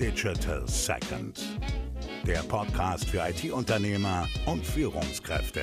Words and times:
Digital 0.00 0.66
Second. 0.66 1.38
Der 2.26 2.38
Podcast 2.44 3.04
für 3.10 3.18
IT-Unternehmer 3.18 4.26
und 4.46 4.64
Führungskräfte. 4.64 5.60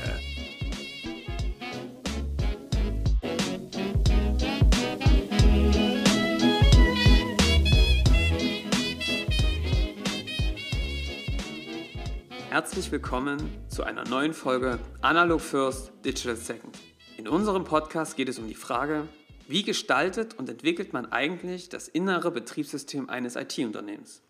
Herzlich 12.51 12.91
willkommen 12.91 13.39
zu 13.69 13.81
einer 13.81 14.07
neuen 14.07 14.35
Folge 14.35 14.77
Analog 15.01 15.41
First, 15.41 15.91
Digital 16.05 16.35
Second. 16.35 16.77
In 17.17 17.27
unserem 17.27 17.63
Podcast 17.63 18.15
geht 18.15 18.29
es 18.29 18.37
um 18.37 18.47
die 18.47 18.53
Frage, 18.53 19.07
wie 19.47 19.63
gestaltet 19.63 20.35
und 20.37 20.47
entwickelt 20.47 20.93
man 20.93 21.11
eigentlich 21.11 21.69
das 21.69 21.87
innere 21.87 22.29
Betriebssystem 22.29 23.09
eines 23.09 23.35
IT-Unternehmens? 23.35 24.21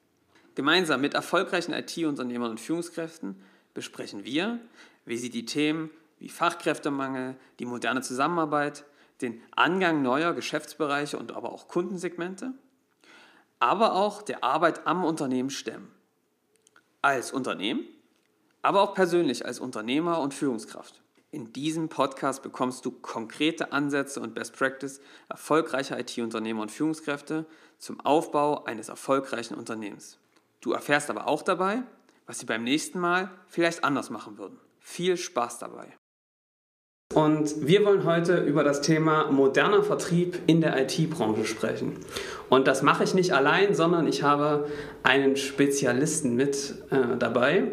Gemeinsam 0.58 1.02
mit 1.02 1.14
erfolgreichen 1.14 1.72
IT-Unternehmern 1.72 2.50
und 2.50 2.60
Führungskräften 2.60 3.40
besprechen 3.76 4.26
wir, 4.26 4.60
wie 5.06 5.18
sie 5.18 5.30
die 5.30 5.46
Themen 5.46 5.92
wie 6.18 6.30
Fachkräftemangel, 6.30 7.36
die 7.60 7.68
moderne 7.68 8.02
Zusammenarbeit, 8.02 8.84
den 9.22 9.40
Angang 9.56 10.02
neuer 10.02 10.34
Geschäftsbereiche 10.34 11.20
und 11.20 11.32
aber 11.32 11.52
auch 11.52 11.68
Kundensegmente, 11.68 12.54
aber 13.60 13.94
auch 13.94 14.24
der 14.24 14.44
Arbeit 14.44 14.88
am 14.88 15.04
Unternehmen 15.06 15.52
stemmen. 15.52 15.92
Als 17.04 17.32
Unternehmen, 17.32 17.86
aber 18.64 18.82
auch 18.82 18.96
persönlich 18.96 19.46
als 19.46 19.60
Unternehmer 19.60 20.22
und 20.22 20.34
Führungskraft. 20.34 21.04
In 21.30 21.54
diesem 21.54 21.88
Podcast 21.88 22.42
bekommst 22.42 22.84
du 22.84 22.90
konkrete 22.90 23.74
Ansätze 23.74 24.22
und 24.22 24.34
Best 24.34 24.58
Practice 24.58 25.02
erfolgreicher 25.30 26.00
IT-Unternehmer 26.00 26.64
und 26.64 26.72
Führungskräfte 26.72 27.46
zum 27.78 28.00
Aufbau 28.00 28.64
eines 28.64 28.90
erfolgreichen 28.90 29.54
Unternehmens. 29.54 30.18
Du 30.62 30.74
erfährst 30.74 31.10
aber 31.10 31.28
auch 31.28 31.42
dabei, 31.42 31.84
was 32.26 32.40
sie 32.40 32.46
beim 32.46 32.64
nächsten 32.64 33.00
Mal 33.00 33.30
vielleicht 33.48 33.84
anders 33.84 34.10
machen 34.10 34.38
würden. 34.38 34.60
Viel 34.80 35.18
Spaß 35.18 35.60
dabei! 35.60 35.94
Und 37.14 37.66
wir 37.66 37.86
wollen 37.86 38.04
heute 38.04 38.38
über 38.38 38.66
das 38.66 38.82
Thema 38.82 39.32
moderner 39.32 39.82
Vertrieb 39.82 40.40
in 40.46 40.60
der 40.60 40.78
IT-Branche 40.82 41.46
sprechen. 41.46 41.94
Und 42.50 42.68
das 42.68 42.82
mache 42.82 43.06
ich 43.06 43.14
nicht 43.14 43.32
allein, 43.32 43.74
sondern 43.74 44.08
ich 44.08 44.24
habe 44.24 44.68
einen 45.04 45.38
Spezialisten 45.38 46.36
mit 46.36 46.76
äh, 46.92 47.18
dabei. 47.18 47.64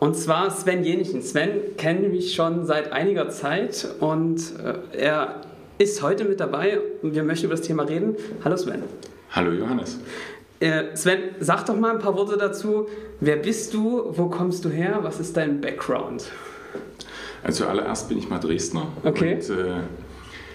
Und 0.00 0.16
zwar 0.16 0.50
Sven 0.50 0.84
Jenichen. 0.84 1.22
Sven 1.22 1.76
kennt 1.78 2.10
mich 2.10 2.34
schon 2.34 2.66
seit 2.66 2.92
einiger 2.92 3.30
Zeit 3.30 3.88
und 4.00 4.52
äh, 4.62 4.96
er 4.96 5.40
ist 5.78 6.02
heute 6.02 6.24
mit 6.24 6.38
dabei 6.40 6.78
und 7.02 7.14
wir 7.14 7.24
möchten 7.24 7.46
über 7.46 7.56
das 7.56 7.66
Thema 7.66 7.84
reden. 7.84 8.16
Hallo 8.44 8.56
Sven. 8.56 8.82
Hallo 9.30 9.50
Johannes. 9.50 9.98
Äh, 10.60 10.96
Sven, 10.96 11.20
sag 11.40 11.66
doch 11.66 11.76
mal 11.76 11.92
ein 11.92 11.98
paar 11.98 12.16
Worte 12.16 12.36
dazu. 12.36 12.86
Wer 13.20 13.36
bist 13.36 13.74
du? 13.74 14.04
Wo 14.10 14.28
kommst 14.28 14.64
du 14.64 14.68
her? 14.68 15.00
Was 15.02 15.20
ist 15.20 15.36
dein 15.36 15.60
Background? 15.60 16.30
Also 17.42 17.64
zuallererst 17.64 18.08
bin 18.08 18.18
ich 18.18 18.28
mal 18.28 18.38
Dresdner 18.38 18.86
okay. 19.04 19.34
und 19.34 19.50
äh, 19.50 19.80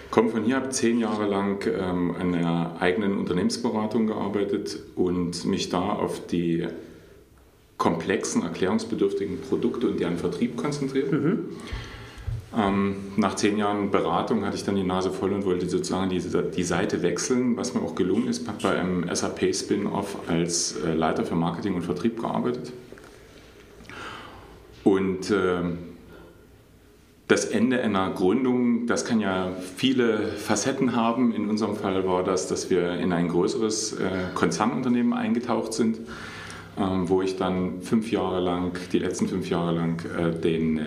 komme 0.09 0.30
von 0.30 0.44
hier, 0.44 0.56
habe 0.56 0.69
zehn 0.69 1.00
Jahre 1.00 1.28
lang 1.28 1.64
ähm, 1.67 2.16
an 2.19 2.33
einer 2.33 2.75
eigenen 2.80 3.17
Unternehmensberatung 3.17 4.08
gearbeitet 4.08 4.80
und 4.95 5.45
mich 5.45 5.69
da 5.69 5.81
auf 5.81 6.25
die 6.25 6.67
komplexen, 7.78 8.44
erklärungsbedürftigen 8.44 9.39
Produkte 9.41 9.88
und 9.88 10.00
deren 10.00 10.17
Vertrieb 10.17 10.58
konzentriert. 10.58 11.11
Mhm. 11.11 11.45
Ähm, 12.58 12.95
nach 13.16 13.35
zehn 13.35 13.57
Jahren 13.57 13.91
Beratung 13.91 14.44
hatte 14.44 14.56
ich 14.56 14.63
dann 14.63 14.75
die 14.75 14.84
Nase 14.84 15.12
voll 15.12 15.34
und 15.34 15.46
wollte 15.46 15.69
sozusagen 15.69 16.09
die, 16.09 16.19
die 16.19 16.63
Seite 16.63 17.03
wechseln, 17.03 17.56
was 17.57 17.75
mir 17.75 17.81
auch 17.81 17.94
gelungen 17.94 18.28
ist. 18.28 18.47
Habe 18.47 18.57
bei 18.63 18.79
einem 18.79 19.07
SAP-Spin-Off 19.13 20.18
als 20.28 20.78
äh, 20.78 20.94
Leiter 20.94 21.25
für 21.25 21.35
Marketing 21.35 21.75
und 21.75 21.84
Vertrieb 21.84 22.19
gearbeitet. 22.19 22.73
Und 24.84 25.29
äh, 25.29 25.62
das 27.28 27.46
Ende 27.46 27.79
einer 27.81 28.09
Gründung, 28.09 28.88
das 28.88 29.06
kann 29.06 29.19
ja 29.19 29.52
viele 29.75 30.29
Facetten 30.29 30.96
haben. 30.96 31.31
In 31.35 31.47
unserem 31.47 31.75
Fall 31.75 32.07
war 32.07 32.23
das, 32.23 32.47
dass 32.47 32.72
wir 32.72 32.94
in 32.94 33.13
ein 33.13 33.28
größeres 33.28 33.94
äh, 33.94 34.09
Konzernunternehmen 34.34 35.13
eingetaucht 35.13 35.73
sind, 35.73 36.00
ähm, 36.79 37.07
wo 37.07 37.22
ich 37.22 37.38
dann 37.38 37.84
fünf 37.84 38.12
Jahre 38.12 38.40
lang, 38.40 38.72
die 38.91 38.97
letzten 38.97 39.28
fünf 39.28 39.47
Jahre 39.47 39.75
lang, 39.75 40.03
äh, 40.18 40.31
den 40.31 40.79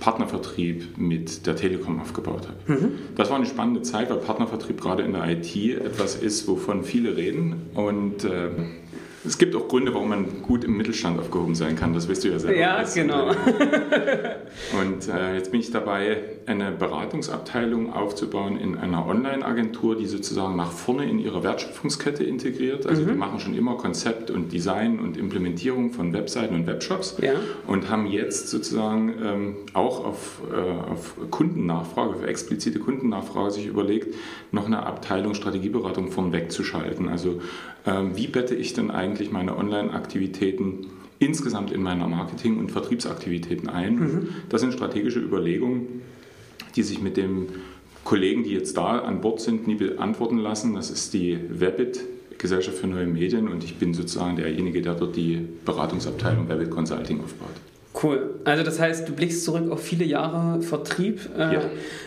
Partnervertrieb 0.00 0.98
mit 0.98 1.46
der 1.46 1.56
Telekom 1.56 2.00
aufgebaut 2.00 2.48
habe. 2.48 2.80
Mhm. 2.80 2.92
Das 3.16 3.28
war 3.30 3.36
eine 3.36 3.46
spannende 3.46 3.82
Zeit, 3.82 4.10
weil 4.10 4.16
Partnervertrieb 4.16 4.80
gerade 4.80 5.02
in 5.02 5.12
der 5.12 5.28
IT 5.28 5.54
etwas 5.56 6.16
ist, 6.16 6.48
wovon 6.48 6.82
viele 6.82 7.16
reden 7.16 7.70
und 7.74 8.24
äh, 8.24 8.48
es 9.26 9.36
gibt 9.36 9.54
auch 9.54 9.68
Gründe, 9.68 9.92
warum 9.92 10.08
man 10.08 10.42
gut 10.42 10.64
im 10.64 10.76
Mittelstand 10.76 11.18
aufgehoben 11.18 11.54
sein 11.54 11.76
kann, 11.76 11.92
das 11.92 12.08
weißt 12.08 12.24
du 12.24 12.28
ja 12.28 12.38
selber. 12.38 12.58
Ja, 12.58 12.82
genau. 12.82 13.28
Und 14.80 15.08
äh, 15.08 15.36
jetzt 15.36 15.50
bin 15.50 15.60
ich 15.60 15.70
dabei, 15.70 16.22
eine 16.46 16.70
Beratungsabteilung 16.70 17.92
aufzubauen 17.92 18.58
in 18.58 18.76
einer 18.76 19.06
Online-Agentur, 19.06 19.96
die 19.96 20.06
sozusagen 20.06 20.56
nach 20.56 20.72
vorne 20.72 21.08
in 21.08 21.18
ihre 21.18 21.42
Wertschöpfungskette 21.42 22.24
integriert. 22.24 22.86
Also 22.86 23.02
mhm. 23.02 23.06
wir 23.08 23.14
machen 23.14 23.40
schon 23.40 23.54
immer 23.54 23.76
Konzept 23.76 24.30
und 24.30 24.52
Design 24.52 24.98
und 24.98 25.16
Implementierung 25.16 25.92
von 25.92 26.12
Webseiten 26.12 26.54
und 26.54 26.66
Webshops 26.66 27.16
ja. 27.20 27.34
und 27.66 27.90
haben 27.90 28.06
jetzt 28.06 28.48
sozusagen 28.48 29.14
ähm, 29.22 29.56
auch 29.74 30.04
auf, 30.04 30.42
äh, 30.50 30.90
auf 30.92 31.16
Kundennachfrage, 31.30 32.14
auf 32.14 32.24
explizite 32.24 32.78
Kundennachfrage 32.78 33.50
sich 33.50 33.66
überlegt, 33.66 34.14
noch 34.50 34.66
eine 34.66 34.84
Abteilung 34.84 35.34
Strategieberatung 35.34 36.10
vorn 36.10 36.32
wegzuschalten. 36.32 37.08
Also 37.08 37.40
ähm, 37.86 38.16
wie 38.16 38.26
bette 38.26 38.54
ich 38.54 38.74
denn 38.74 38.90
eigentlich 38.90 39.09
meine 39.32 39.56
Online-Aktivitäten 39.56 40.86
insgesamt 41.18 41.70
in 41.70 41.82
meiner 41.82 42.08
Marketing- 42.08 42.58
und 42.58 42.70
Vertriebsaktivitäten 42.70 43.68
ein? 43.68 43.94
Mhm. 43.96 44.28
Das 44.48 44.60
sind 44.60 44.72
strategische 44.72 45.20
Überlegungen, 45.20 46.02
die 46.76 46.82
sich 46.82 47.00
mit 47.00 47.16
dem 47.16 47.46
Kollegen, 48.04 48.44
die 48.44 48.50
jetzt 48.50 48.76
da 48.76 48.98
an 49.00 49.20
Bord 49.20 49.40
sind, 49.40 49.66
nie 49.66 49.74
beantworten 49.74 50.38
lassen. 50.38 50.74
Das 50.74 50.90
ist 50.90 51.12
die 51.12 51.38
Webit, 51.48 52.00
Gesellschaft 52.38 52.78
für 52.78 52.86
neue 52.86 53.06
Medien, 53.06 53.48
und 53.48 53.62
ich 53.64 53.76
bin 53.76 53.92
sozusagen 53.92 54.36
derjenige, 54.36 54.80
der 54.80 54.94
dort 54.94 55.14
die 55.14 55.46
Beratungsabteilung 55.64 56.48
Webit 56.48 56.70
Consulting 56.70 57.20
aufbaut. 57.20 57.50
Cool. 58.02 58.40
Also 58.44 58.62
das 58.62 58.80
heißt, 58.80 59.08
du 59.08 59.12
blickst 59.12 59.44
zurück 59.44 59.70
auf 59.70 59.82
viele 59.82 60.04
Jahre 60.04 60.62
Vertrieb, 60.62 61.28
äh, 61.36 61.54
ja. 61.54 61.60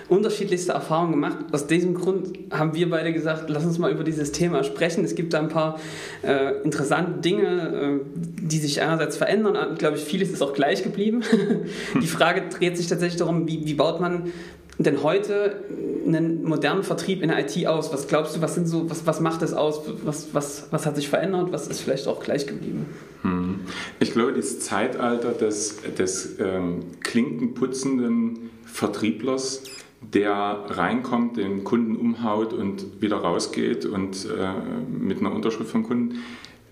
unterschiedlichste 0.09 0.71
Erfahrungen 0.71 1.11
gemacht. 1.11 1.37
Aus 1.51 1.67
diesem 1.67 1.93
Grund 1.93 2.33
haben 2.51 2.73
wir 2.73 2.89
beide 2.89 3.13
gesagt, 3.13 3.49
lass 3.49 3.63
uns 3.63 3.77
mal 3.77 3.91
über 3.91 4.03
dieses 4.03 4.31
Thema 4.31 4.63
sprechen. 4.63 5.03
Es 5.03 5.13
gibt 5.13 5.33
da 5.33 5.39
ein 5.39 5.49
paar 5.49 5.79
äh, 6.23 6.61
interessante 6.63 7.21
Dinge, 7.21 7.43
äh, 7.45 7.99
die 8.15 8.57
sich 8.57 8.81
einerseits 8.81 9.17
verändern. 9.17 9.55
Ich 9.73 9.79
glaube, 9.79 9.97
vieles 9.97 10.31
ist 10.31 10.41
auch 10.41 10.53
gleich 10.53 10.83
geblieben. 10.83 11.21
Die 12.01 12.07
Frage 12.07 12.43
dreht 12.49 12.77
sich 12.77 12.87
tatsächlich 12.87 13.19
darum, 13.19 13.47
wie, 13.47 13.65
wie 13.65 13.73
baut 13.75 14.01
man 14.01 14.31
denn 14.79 15.03
heute 15.03 15.63
einen 16.05 16.43
modernen 16.43 16.83
Vertrieb 16.83 17.21
in 17.21 17.29
der 17.29 17.39
IT 17.39 17.67
aus? 17.67 17.93
Was 17.93 18.07
glaubst 18.07 18.35
du, 18.35 18.41
was 18.41 18.55
sind 18.55 18.67
so, 18.67 18.89
was, 18.89 19.05
was 19.05 19.19
macht 19.19 19.41
das 19.41 19.53
aus? 19.53 19.81
Was, 20.03 20.33
was, 20.33 20.67
was 20.71 20.85
hat 20.85 20.95
sich 20.95 21.09
verändert? 21.09 21.51
Was 21.51 21.67
ist 21.67 21.81
vielleicht 21.81 22.07
auch 22.07 22.21
gleich 22.21 22.47
geblieben? 22.47 22.87
Hm. 23.21 23.59
Ich 23.99 24.13
glaube, 24.13 24.33
das 24.33 24.59
Zeitalter 24.59 25.31
des, 25.31 25.77
des 25.97 26.39
ähm, 26.39 26.85
klinkenputzenden 27.01 28.49
Vertrieblers, 28.65 29.63
der 30.01 30.65
reinkommt, 30.67 31.37
den 31.37 31.63
Kunden 31.63 31.95
umhaut 31.95 32.51
und 32.51 33.01
wieder 33.01 33.17
rausgeht 33.17 33.85
und 33.85 34.25
äh, 34.25 34.51
mit 34.89 35.19
einer 35.19 35.33
Unterschrift 35.33 35.69
vom 35.69 35.83
Kunden, 35.83 36.19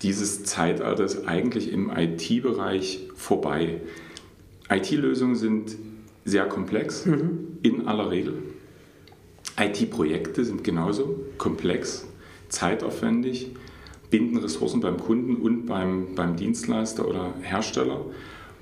dieses 0.02 0.44
Zeitalter 0.44 1.04
ist 1.04 1.28
eigentlich 1.28 1.72
im 1.72 1.90
IT-Bereich 1.90 3.08
vorbei. 3.14 3.80
IT-Lösungen 4.68 5.36
sind 5.36 5.76
sehr 6.24 6.46
komplex, 6.46 7.06
mhm. 7.06 7.58
in 7.62 7.86
aller 7.86 8.10
Regel. 8.10 8.34
IT-Projekte 9.58 10.44
sind 10.44 10.64
genauso 10.64 11.20
komplex, 11.38 12.06
zeitaufwendig, 12.48 13.50
binden 14.10 14.36
Ressourcen 14.38 14.80
beim 14.80 14.98
Kunden 14.98 15.36
und 15.36 15.66
beim, 15.66 16.14
beim 16.14 16.36
Dienstleister 16.36 17.06
oder 17.08 17.34
Hersteller. 17.42 18.04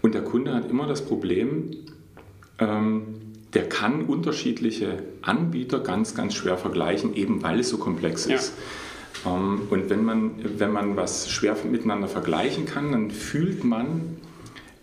Und 0.02 0.14
der 0.14 0.22
Kunde 0.22 0.54
hat 0.54 0.70
immer 0.70 0.86
das 0.86 1.04
Problem, 1.04 1.70
ähm, 2.58 3.02
der 3.54 3.68
kann 3.68 4.04
unterschiedliche 4.04 5.02
Anbieter 5.22 5.80
ganz, 5.80 6.14
ganz 6.14 6.34
schwer 6.34 6.56
vergleichen, 6.56 7.14
eben 7.14 7.42
weil 7.42 7.60
es 7.60 7.68
so 7.68 7.78
komplex 7.78 8.26
ist. 8.26 8.54
Ja. 9.24 9.36
Ähm, 9.36 9.62
und 9.70 9.90
wenn 9.90 10.04
man, 10.04 10.32
wenn 10.58 10.72
man 10.72 10.96
was 10.96 11.30
schwer 11.30 11.56
miteinander 11.68 12.08
vergleichen 12.08 12.64
kann, 12.64 12.92
dann 12.92 13.10
fühlt 13.10 13.64
man 13.64 14.16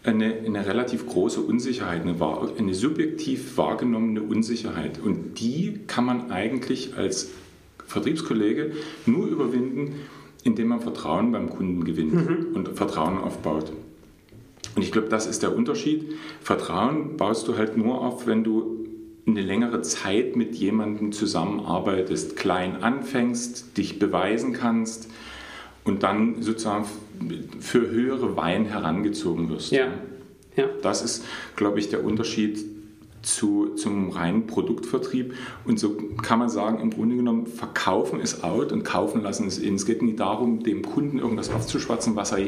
eine, 0.03 0.33
eine 0.45 0.65
relativ 0.65 1.07
große 1.07 1.41
Unsicherheit, 1.41 2.01
eine, 2.01 2.15
eine 2.57 2.73
subjektiv 2.73 3.57
wahrgenommene 3.57 4.21
Unsicherheit. 4.21 4.99
Und 4.99 5.39
die 5.39 5.79
kann 5.87 6.05
man 6.05 6.31
eigentlich 6.31 6.95
als 6.97 7.31
Vertriebskollege 7.85 8.73
nur 9.05 9.27
überwinden, 9.27 9.95
indem 10.43 10.69
man 10.69 10.81
Vertrauen 10.81 11.31
beim 11.31 11.49
Kunden 11.49 11.83
gewinnt 11.83 12.13
mhm. 12.13 12.55
und 12.55 12.69
Vertrauen 12.77 13.17
aufbaut. 13.17 13.71
Und 14.75 14.81
ich 14.81 14.91
glaube, 14.91 15.09
das 15.09 15.25
ist 15.25 15.43
der 15.43 15.55
Unterschied. 15.55 16.13
Vertrauen 16.41 17.17
baust 17.17 17.47
du 17.47 17.57
halt 17.57 17.77
nur 17.77 18.01
auf, 18.01 18.27
wenn 18.27 18.43
du 18.43 18.85
eine 19.25 19.41
längere 19.41 19.81
Zeit 19.81 20.35
mit 20.35 20.55
jemandem 20.55 21.11
zusammenarbeitest, 21.11 22.37
klein 22.37 22.81
anfängst, 22.81 23.77
dich 23.77 23.99
beweisen 23.99 24.53
kannst 24.53 25.09
und 25.83 26.03
dann 26.03 26.41
sozusagen 26.41 26.85
für 27.59 27.89
höhere 27.89 28.35
Wein 28.35 28.65
herangezogen 28.65 29.49
wirst. 29.49 29.71
Ja. 29.71 29.87
ja. 30.55 30.65
Das 30.81 31.01
ist, 31.01 31.25
glaube 31.55 31.79
ich, 31.79 31.89
der 31.89 32.03
Unterschied 32.03 32.63
zu, 33.21 33.75
zum 33.75 34.09
reinen 34.09 34.47
Produktvertrieb. 34.47 35.33
Und 35.65 35.79
so 35.79 35.97
kann 36.21 36.39
man 36.39 36.49
sagen, 36.49 36.79
im 36.79 36.91
Grunde 36.91 37.15
genommen, 37.15 37.45
verkaufen 37.45 38.19
ist 38.19 38.43
out 38.43 38.71
und 38.71 38.83
kaufen 38.83 39.21
lassen 39.21 39.47
ist 39.47 39.57
in. 39.57 39.75
Es 39.75 39.85
geht 39.85 40.01
nicht 40.01 40.19
darum, 40.19 40.63
dem 40.63 40.83
Kunden 40.83 41.19
irgendwas 41.19 41.49
aufzuschwatzen, 41.49 42.15
was 42.15 42.31
er 42.31 42.39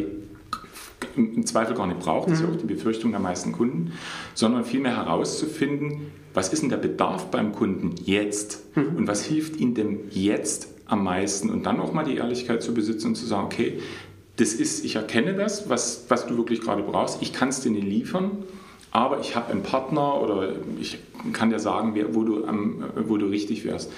im 1.16 1.46
Zweifel 1.46 1.76
gar 1.76 1.88
nicht 1.88 2.00
braucht, 2.00 2.30
das 2.30 2.40
ist 2.40 2.46
ja 2.46 2.52
auch 2.52 2.58
die 2.58 2.66
Befürchtung 2.66 3.12
der 3.12 3.20
meisten 3.20 3.52
Kunden, 3.52 3.94
sondern 4.34 4.64
vielmehr 4.64 4.96
herauszufinden, 4.96 6.12
was 6.34 6.54
ist 6.54 6.62
denn 6.62 6.70
der 6.70 6.78
Bedarf 6.78 7.32
beim 7.32 7.52
Kunden 7.52 7.96
jetzt 8.04 8.76
mhm. 8.76 8.98
und 8.98 9.08
was 9.08 9.24
hilft 9.24 9.58
ihm 9.58 9.74
denn 9.74 10.00
jetzt 10.12 10.68
am 10.86 11.04
meisten 11.04 11.50
und 11.50 11.66
dann 11.66 11.80
auch 11.80 11.94
mal 11.94 12.04
die 12.04 12.16
Ehrlichkeit 12.16 12.64
zu 12.64 12.74
besitzen 12.74 13.08
und 13.08 13.16
zu 13.16 13.26
sagen, 13.26 13.46
okay, 13.46 13.80
das 14.40 14.54
ist, 14.54 14.86
ich 14.86 14.96
erkenne 14.96 15.34
das, 15.34 15.70
was, 15.70 16.06
was 16.08 16.26
du 16.26 16.38
wirklich 16.38 16.62
gerade 16.62 16.82
brauchst, 16.82 17.22
ich 17.22 17.34
kann 17.34 17.50
es 17.50 17.60
dir 17.60 17.72
nicht 17.72 17.86
liefern, 17.86 18.32
aber 18.92 19.20
ich 19.20 19.36
habe 19.36 19.52
einen 19.52 19.64
Partner 19.64 20.22
oder 20.22 20.54
ich 20.80 20.98
kann 21.34 21.50
dir 21.50 21.60
sagen, 21.60 21.94
wo 22.14 22.24
du, 22.24 22.46
am, 22.46 22.86
wo 22.96 23.18
du 23.18 23.28
richtig 23.28 23.66
wärst. 23.66 23.92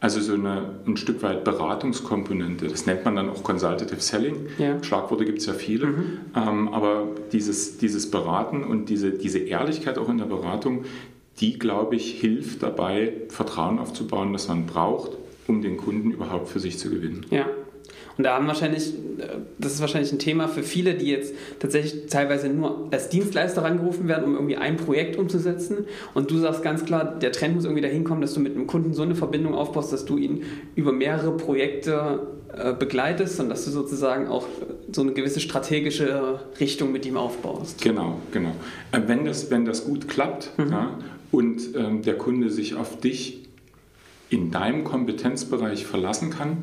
Also 0.00 0.20
so 0.20 0.34
eine, 0.34 0.80
ein 0.84 0.96
Stück 0.96 1.22
weit 1.22 1.44
Beratungskomponente. 1.44 2.66
Das 2.66 2.86
nennt 2.86 3.04
man 3.04 3.14
dann 3.14 3.28
auch 3.28 3.44
Consultative 3.44 4.00
Selling. 4.00 4.46
Ja. 4.58 4.82
Schlagworte 4.82 5.24
gibt 5.24 5.38
es 5.38 5.46
ja 5.46 5.52
viele. 5.52 5.86
Mhm. 5.86 6.18
Ähm, 6.34 6.68
aber 6.74 7.06
dieses, 7.30 7.78
dieses 7.78 8.10
Beraten 8.10 8.64
und 8.64 8.88
diese, 8.88 9.12
diese 9.12 9.38
Ehrlichkeit 9.38 9.98
auch 9.98 10.08
in 10.08 10.18
der 10.18 10.24
Beratung, 10.24 10.86
die, 11.38 11.56
glaube 11.56 11.94
ich, 11.94 12.20
hilft 12.20 12.64
dabei, 12.64 13.12
Vertrauen 13.28 13.78
aufzubauen, 13.78 14.32
das 14.32 14.48
man 14.48 14.66
braucht, 14.66 15.12
um 15.46 15.62
den 15.62 15.76
Kunden 15.76 16.10
überhaupt 16.10 16.48
für 16.48 16.58
sich 16.58 16.78
zu 16.78 16.90
gewinnen. 16.90 17.24
Ja, 17.30 17.46
und 18.18 18.24
da 18.24 18.34
haben 18.34 18.46
wahrscheinlich, 18.46 18.92
das 19.58 19.74
ist 19.74 19.80
wahrscheinlich 19.80 20.12
ein 20.12 20.18
Thema 20.18 20.48
für 20.48 20.62
viele, 20.62 20.94
die 20.94 21.06
jetzt 21.06 21.34
tatsächlich 21.60 22.06
teilweise 22.06 22.48
nur 22.48 22.88
als 22.90 23.08
Dienstleister 23.08 23.64
rangerufen 23.64 24.08
werden, 24.08 24.24
um 24.24 24.34
irgendwie 24.34 24.56
ein 24.56 24.76
Projekt 24.76 25.16
umzusetzen. 25.16 25.86
Und 26.14 26.30
du 26.30 26.38
sagst 26.38 26.62
ganz 26.62 26.84
klar, 26.84 27.18
der 27.18 27.32
Trend 27.32 27.54
muss 27.54 27.64
irgendwie 27.64 27.82
dahin 27.82 28.04
kommen, 28.04 28.20
dass 28.20 28.34
du 28.34 28.40
mit 28.40 28.54
einem 28.54 28.66
Kunden 28.66 28.92
so 28.92 29.02
eine 29.02 29.14
Verbindung 29.14 29.54
aufbaust, 29.54 29.92
dass 29.92 30.04
du 30.04 30.18
ihn 30.18 30.42
über 30.74 30.92
mehrere 30.92 31.36
Projekte 31.36 32.20
äh, 32.54 32.74
begleitest 32.74 33.40
und 33.40 33.48
dass 33.48 33.64
du 33.64 33.70
sozusagen 33.70 34.28
auch 34.28 34.46
so 34.90 35.00
eine 35.00 35.12
gewisse 35.12 35.40
strategische 35.40 36.40
Richtung 36.60 36.92
mit 36.92 37.06
ihm 37.06 37.16
aufbaust. 37.16 37.80
Genau, 37.80 38.18
genau. 38.30 38.54
Äh, 38.92 39.00
wenn 39.06 39.24
das, 39.24 39.50
wenn 39.50 39.64
das 39.64 39.84
gut 39.84 40.08
klappt 40.08 40.50
mhm. 40.58 40.70
ja, 40.70 40.98
und 41.30 41.74
ähm, 41.74 42.02
der 42.02 42.18
Kunde 42.18 42.50
sich 42.50 42.74
auf 42.74 43.00
dich 43.00 43.48
in 44.28 44.50
deinem 44.50 44.84
Kompetenzbereich 44.84 45.86
verlassen 45.86 46.30
kann, 46.30 46.58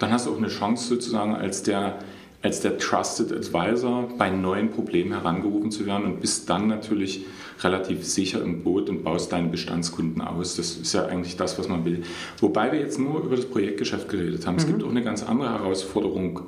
dann 0.00 0.10
hast 0.10 0.26
du 0.26 0.32
auch 0.32 0.38
eine 0.38 0.48
Chance 0.48 0.88
sozusagen 0.88 1.36
als 1.36 1.62
der, 1.62 1.98
als 2.42 2.60
der 2.60 2.78
Trusted 2.78 3.32
Advisor 3.32 4.08
bei 4.18 4.30
neuen 4.30 4.70
Problemen 4.70 5.12
herangerufen 5.12 5.70
zu 5.70 5.86
werden 5.86 6.06
und 6.06 6.20
bist 6.20 6.50
dann 6.50 6.66
natürlich 6.66 7.26
relativ 7.62 8.04
sicher 8.04 8.42
im 8.42 8.62
Boot 8.62 8.88
und 8.88 9.04
baust 9.04 9.30
deine 9.30 9.48
Bestandskunden 9.48 10.22
aus. 10.22 10.56
Das 10.56 10.76
ist 10.76 10.92
ja 10.94 11.04
eigentlich 11.04 11.36
das, 11.36 11.58
was 11.58 11.68
man 11.68 11.84
will. 11.84 12.02
Wobei 12.38 12.72
wir 12.72 12.80
jetzt 12.80 12.98
nur 12.98 13.22
über 13.22 13.36
das 13.36 13.44
Projektgeschäft 13.44 14.08
geredet 14.08 14.46
haben. 14.46 14.54
Mhm. 14.54 14.60
Es 14.60 14.66
gibt 14.66 14.82
auch 14.82 14.90
eine 14.90 15.02
ganz 15.02 15.22
andere 15.22 15.50
Herausforderung. 15.50 16.40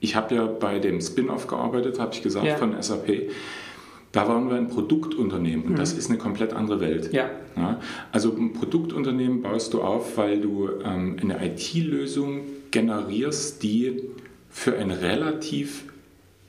Ich 0.00 0.16
habe 0.16 0.34
ja 0.34 0.46
bei 0.46 0.78
dem 0.78 1.00
Spin-off 1.02 1.46
gearbeitet, 1.46 2.00
habe 2.00 2.14
ich 2.14 2.22
gesagt, 2.22 2.46
ja. 2.46 2.56
von 2.56 2.80
SAP. 2.80 3.30
Da 4.12 4.26
waren 4.26 4.48
wir 4.48 4.56
ein 4.56 4.68
Produktunternehmen 4.68 5.66
und 5.66 5.72
mhm. 5.72 5.76
das 5.76 5.92
ist 5.92 6.08
eine 6.08 6.18
komplett 6.18 6.54
andere 6.54 6.80
Welt. 6.80 7.12
Ja. 7.12 7.28
ja. 7.56 7.78
also 8.12 8.34
ein 8.34 8.54
Produktunternehmen 8.54 9.42
baust 9.42 9.74
du 9.74 9.82
auf, 9.82 10.16
weil 10.16 10.40
du 10.40 10.70
ähm, 10.82 11.16
eine 11.20 11.44
IT-Lösung 11.44 12.40
generierst, 12.76 13.62
die 13.62 14.02
für 14.50 14.76
ein 14.76 14.90
relativ 14.90 15.84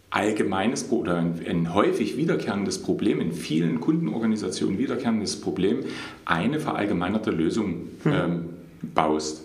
allgemeines 0.09 0.91
oder 0.91 1.15
ein, 1.15 1.39
ein, 1.47 1.73
häufig 1.73 2.17
wiederkehrendes 2.17 2.83
Problem, 2.83 3.21
in 3.21 3.31
vielen 3.31 3.79
Kundenorganisationen 3.79 4.77
wiederkehrendes 4.77 5.39
Problem, 5.39 5.85
eine 6.25 6.59
verallgemeinerte 6.59 7.31
Lösung 7.31 7.87
hm. 8.03 8.11
ähm, 8.13 8.45
baust. 8.93 9.43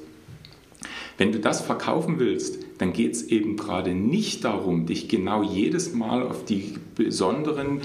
Wenn 1.19 1.31
du 1.31 1.39
das 1.39 1.61
verkaufen 1.61 2.19
willst, 2.19 2.59
dann 2.79 2.93
geht 2.93 3.13
es 3.13 3.29
eben 3.29 3.57
gerade 3.57 3.95
nicht 3.95 4.45
darum, 4.45 4.87
dich 4.87 5.09
genau 5.09 5.45
jedes 5.45 5.95
Mal 5.95 6.25
auf 6.25 6.45
die 6.45 6.75
besonderen 6.97 7.81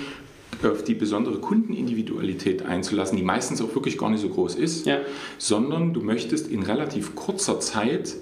auf 0.63 0.83
die 0.83 0.95
besondere 0.95 1.37
Kundenindividualität 1.37 2.65
einzulassen, 2.65 3.15
die 3.15 3.23
meistens 3.23 3.61
auch 3.61 3.75
wirklich 3.75 3.95
gar 3.99 4.09
nicht 4.09 4.21
so 4.21 4.29
groß 4.29 4.55
ist, 4.55 4.87
ja. 4.87 5.01
sondern 5.37 5.93
du 5.93 6.01
möchtest 6.01 6.47
in 6.47 6.63
relativ 6.63 7.13
kurzer 7.13 7.59
Zeit 7.59 8.15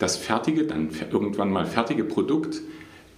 das 0.00 0.16
fertige, 0.16 0.64
dann 0.64 0.88
irgendwann 1.12 1.50
mal 1.50 1.66
fertige 1.66 2.02
Produkt 2.02 2.60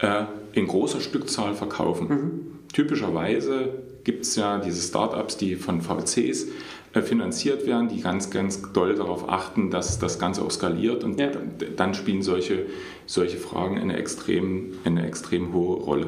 äh, 0.01 0.25
in 0.53 0.67
großer 0.67 1.01
Stückzahl 1.01 1.55
verkaufen. 1.55 2.09
Mhm. 2.09 2.41
Typischerweise 2.73 3.71
gibt 4.05 4.25
es 4.25 4.37
ja 4.37 4.59
diese 4.59 4.83
Startups, 4.83 5.37
die 5.37 5.57
von 5.57 5.81
VCs 5.81 6.49
äh, 6.95 7.01
finanziert 7.03 7.67
werden, 7.67 7.89
die 7.89 8.01
ganz, 8.01 8.31
ganz 8.31 8.61
doll 8.73 8.95
darauf 8.95 9.29
achten, 9.29 9.71
dass 9.71 9.99
das 9.99 10.19
Ganze 10.19 10.43
auch 10.43 10.51
skaliert 10.51 11.05
und 11.05 11.19
ja. 11.19 11.29
dann, 11.29 11.53
dann, 11.77 11.95
spielen 11.95 12.21
solche, 12.23 12.67
solche 13.07 13.39
Fragen 13.39 13.79
eine 13.79 13.97
extrem, 13.97 14.73
eine 14.85 15.07
extrem 15.07 15.55
hohe 15.55 15.77
Rolle. 15.77 16.07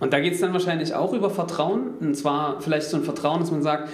Und 0.00 0.12
da 0.12 0.20
geht 0.20 0.34
es 0.34 0.40
dann 0.40 0.52
wahrscheinlich 0.52 0.94
auch 0.94 1.12
über 1.12 1.30
Vertrauen, 1.30 1.94
und 2.00 2.14
zwar 2.14 2.60
vielleicht 2.60 2.88
so 2.88 2.96
ein 2.96 3.02
Vertrauen, 3.02 3.40
dass 3.40 3.50
man 3.50 3.62
sagt, 3.62 3.90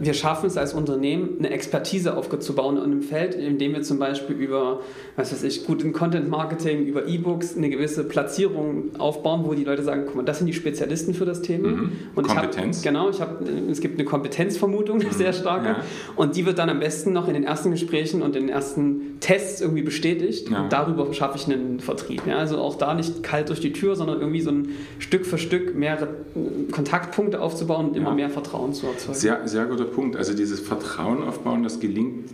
wir 0.00 0.14
schaffen 0.14 0.46
es 0.46 0.56
als 0.56 0.74
Unternehmen, 0.74 1.36
eine 1.38 1.50
Expertise 1.50 2.16
aufzubauen 2.16 2.76
in 2.76 2.82
einem 2.82 3.02
Feld, 3.02 3.34
indem 3.34 3.74
wir 3.74 3.82
zum 3.82 3.98
Beispiel 3.98 4.36
über, 4.36 4.80
was 5.16 5.32
weiß 5.32 5.42
ich, 5.44 5.66
guten 5.66 5.92
Content 5.92 6.28
Marketing, 6.28 6.84
über 6.86 7.06
E-Books 7.06 7.56
eine 7.56 7.70
gewisse 7.70 8.04
Platzierung 8.04 8.90
aufbauen, 8.98 9.42
wo 9.44 9.54
die 9.54 9.64
Leute 9.64 9.82
sagen, 9.82 10.02
guck 10.06 10.16
mal, 10.16 10.24
das 10.24 10.38
sind 10.38 10.46
die 10.46 10.52
Spezialisten 10.52 11.14
für 11.14 11.24
das 11.24 11.42
Thema. 11.42 11.68
Mhm. 11.68 11.92
Und 12.14 12.28
Kompetenz. 12.28 12.80
Ich 12.80 12.86
hab, 12.86 12.92
genau, 12.92 13.10
ich 13.10 13.20
habe, 13.20 13.44
es 13.70 13.80
gibt 13.80 13.98
eine 13.98 14.04
Kompetenzvermutung, 14.04 15.00
eine 15.00 15.10
mhm. 15.10 15.14
sehr 15.14 15.32
starke, 15.32 15.68
ja. 15.68 15.76
und 16.16 16.36
die 16.36 16.46
wird 16.46 16.58
dann 16.58 16.68
am 16.68 16.80
besten 16.80 17.12
noch 17.12 17.28
in 17.28 17.34
den 17.34 17.44
ersten 17.44 17.70
Gesprächen 17.70 18.22
und 18.22 18.36
in 18.36 18.46
den 18.46 18.50
ersten 18.50 19.18
Tests 19.20 19.60
irgendwie 19.60 19.82
bestätigt. 19.82 20.50
Ja. 20.50 20.64
Und 20.64 20.72
darüber 20.72 21.12
schaffe 21.14 21.38
ich 21.38 21.52
einen 21.52 21.80
Vertrieb. 21.80 22.26
Ja, 22.26 22.36
also 22.36 22.58
auch 22.58 22.76
da 22.76 22.94
nicht 22.94 23.22
kalt 23.22 23.48
durch 23.48 23.60
die 23.60 23.72
Tür, 23.72 23.96
sondern 23.96 24.20
irgendwie 24.20 24.40
so 24.40 24.50
ein 24.50 24.68
Stück 24.98 25.26
für 25.26 25.38
Stück 25.38 25.74
mehrere 25.74 26.08
Kontaktpunkte 26.70 27.40
aufzubauen 27.40 27.88
und 27.88 27.96
immer 27.96 28.14
mehr 28.14 28.30
Vertrauen 28.30 28.72
zu 28.72 28.86
erzeugen. 28.86 29.14
Sehr, 29.14 29.46
sehr 29.46 29.53
guter 29.62 29.84
Punkt. 29.84 30.16
Also 30.16 30.34
dieses 30.34 30.60
Vertrauen 30.60 31.22
aufbauen, 31.22 31.62
das 31.62 31.80
gelingt 31.80 32.30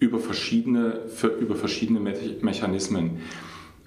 über 0.00 0.18
verschiedene, 0.18 1.00
über 1.40 1.54
verschiedene 1.54 2.00
Mechanismen. 2.40 3.20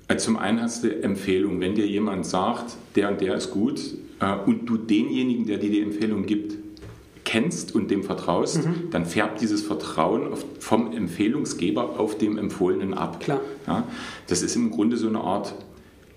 Also 0.07 0.25
zum 0.25 0.37
einen 0.37 0.61
hast 0.61 0.83
du 0.83 1.03
Empfehlung. 1.03 1.59
Wenn 1.61 1.75
dir 1.75 1.87
jemand 1.87 2.25
sagt, 2.25 2.75
der 2.95 3.09
und 3.09 3.21
der 3.21 3.35
ist 3.35 3.51
gut 3.51 3.79
äh, 4.19 4.35
und 4.45 4.65
du 4.65 4.77
denjenigen, 4.77 5.45
der 5.45 5.57
dir 5.57 5.69
die 5.69 5.81
Empfehlung 5.81 6.25
gibt, 6.25 6.57
kennst 7.23 7.73
und 7.73 7.89
dem 7.89 8.03
vertraust, 8.03 8.65
mhm. 8.65 8.89
dann 8.91 9.05
färbt 9.05 9.39
dieses 9.39 9.61
Vertrauen 9.61 10.33
vom 10.59 10.91
Empfehlungsgeber 10.91 11.97
auf 11.97 12.17
dem 12.17 12.37
Empfohlenen 12.37 12.93
ab. 12.93 13.21
Klar. 13.21 13.39
Ja, 13.67 13.87
das 14.27 14.41
ist 14.41 14.55
im 14.55 14.71
Grunde 14.71 14.97
so 14.97 15.07
eine 15.07 15.21
Art 15.21 15.53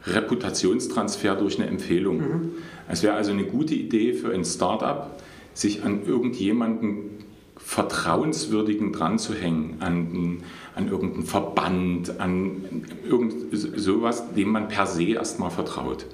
Reputationstransfer 0.06 1.36
durch 1.36 1.58
eine 1.58 1.68
Empfehlung. 1.68 2.18
Mhm. 2.18 2.50
Es 2.88 3.02
wäre 3.02 3.14
also 3.14 3.30
eine 3.30 3.44
gute 3.44 3.74
Idee 3.74 4.12
für 4.12 4.32
ein 4.32 4.44
Startup, 4.44 5.10
sich 5.54 5.84
an 5.84 6.04
irgendjemanden 6.04 7.24
Vertrauenswürdigen 7.56 8.92
dran 8.92 9.18
zu 9.18 9.34
hängen, 9.34 9.76
an, 9.80 10.42
an 10.74 10.88
irgendeinen 10.88 11.24
Verband, 11.24 12.20
an 12.20 12.84
irgend 13.08 13.34
sowas, 13.52 14.34
dem 14.34 14.50
man 14.50 14.68
per 14.68 14.86
se 14.86 15.04
erstmal 15.04 15.50
vertraut. 15.50 16.04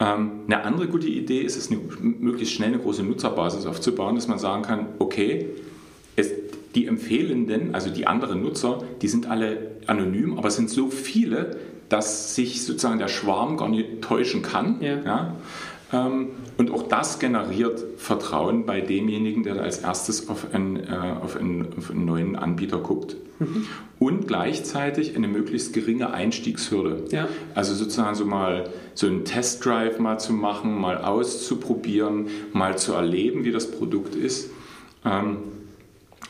Ähm, 0.00 0.30
eine 0.46 0.62
andere 0.64 0.86
gute 0.86 1.08
Idee 1.08 1.40
ist 1.40 1.56
es, 1.56 1.70
eine, 1.70 1.80
möglichst 2.00 2.54
schnell 2.54 2.68
eine 2.68 2.78
große 2.78 3.02
Nutzerbasis 3.02 3.66
aufzubauen, 3.66 4.14
dass 4.14 4.28
man 4.28 4.38
sagen 4.38 4.62
kann, 4.62 4.86
okay, 4.98 5.46
es, 6.16 6.30
die 6.74 6.86
Empfehlenden, 6.86 7.74
also 7.74 7.90
die 7.90 8.06
anderen 8.06 8.42
Nutzer, 8.42 8.82
die 9.02 9.08
sind 9.08 9.26
alle 9.26 9.72
anonym, 9.86 10.38
aber 10.38 10.48
es 10.48 10.56
sind 10.56 10.70
so 10.70 10.90
viele, 10.90 11.56
dass 11.88 12.34
sich 12.34 12.64
sozusagen 12.64 12.98
der 12.98 13.08
Schwarm 13.08 13.56
gar 13.56 13.68
nicht 13.68 14.02
täuschen 14.02 14.42
kann. 14.42 14.80
Ja. 14.80 15.02
ja? 15.04 15.36
Ähm, 15.92 16.28
und 16.58 16.70
auch 16.70 16.86
das 16.86 17.18
generiert 17.18 17.82
Vertrauen 17.96 18.66
bei 18.66 18.80
demjenigen, 18.80 19.42
der 19.42 19.60
als 19.62 19.78
erstes 19.78 20.28
auf 20.28 20.52
einen, 20.52 20.76
äh, 20.76 21.14
auf 21.22 21.36
einen, 21.36 21.68
auf 21.76 21.90
einen 21.90 22.04
neuen 22.04 22.36
Anbieter 22.36 22.78
guckt. 22.78 23.16
Mhm. 23.38 23.66
Und 23.98 24.28
gleichzeitig 24.28 25.16
eine 25.16 25.28
möglichst 25.28 25.72
geringe 25.72 26.12
Einstiegshürde. 26.12 27.04
Ja. 27.10 27.28
Also 27.54 27.74
sozusagen 27.74 28.14
so 28.14 28.26
mal 28.26 28.68
so 28.94 29.06
einen 29.06 29.24
Testdrive 29.24 29.98
mal 29.98 30.18
zu 30.18 30.32
machen, 30.32 30.78
mal 30.78 30.98
auszuprobieren, 30.98 32.26
mal 32.52 32.76
zu 32.76 32.92
erleben, 32.92 33.44
wie 33.44 33.52
das 33.52 33.70
Produkt 33.70 34.14
ist. 34.14 34.50
Ähm, 35.04 35.38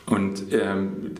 und 0.05 0.43
ähm, 0.51 1.11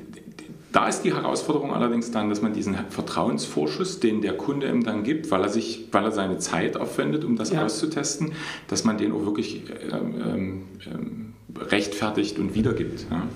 da 0.72 0.88
ist 0.88 1.02
die 1.02 1.14
Herausforderung 1.14 1.74
allerdings 1.74 2.12
dann, 2.12 2.30
dass 2.30 2.42
man 2.42 2.54
diesen 2.54 2.76
Vertrauensvorschuss, 2.90 4.00
den 4.00 4.22
der 4.22 4.38
Kunde 4.38 4.68
ihm 4.70 4.84
dann 4.84 5.04
gibt, 5.04 5.32
weil 5.32 5.42
er, 5.42 5.50
sich, 5.50 5.88
weil 5.92 6.04
er 6.04 6.12
seine 6.12 6.38
Zeit 6.38 6.78
aufwendet, 6.78 7.24
um 7.24 7.36
das 7.36 7.52
ja. 7.52 7.66
auszutesten, 7.66 8.34
dass 8.68 8.84
man 8.84 8.98
den 8.98 9.12
auch 9.12 9.26
wirklich 9.26 9.64
ähm, 9.92 10.64
ähm, 10.86 11.29
rechtfertigt 11.58 12.38
und 12.40 12.56
wiedergibt. 12.56 13.06
Ja. 13.10 13.28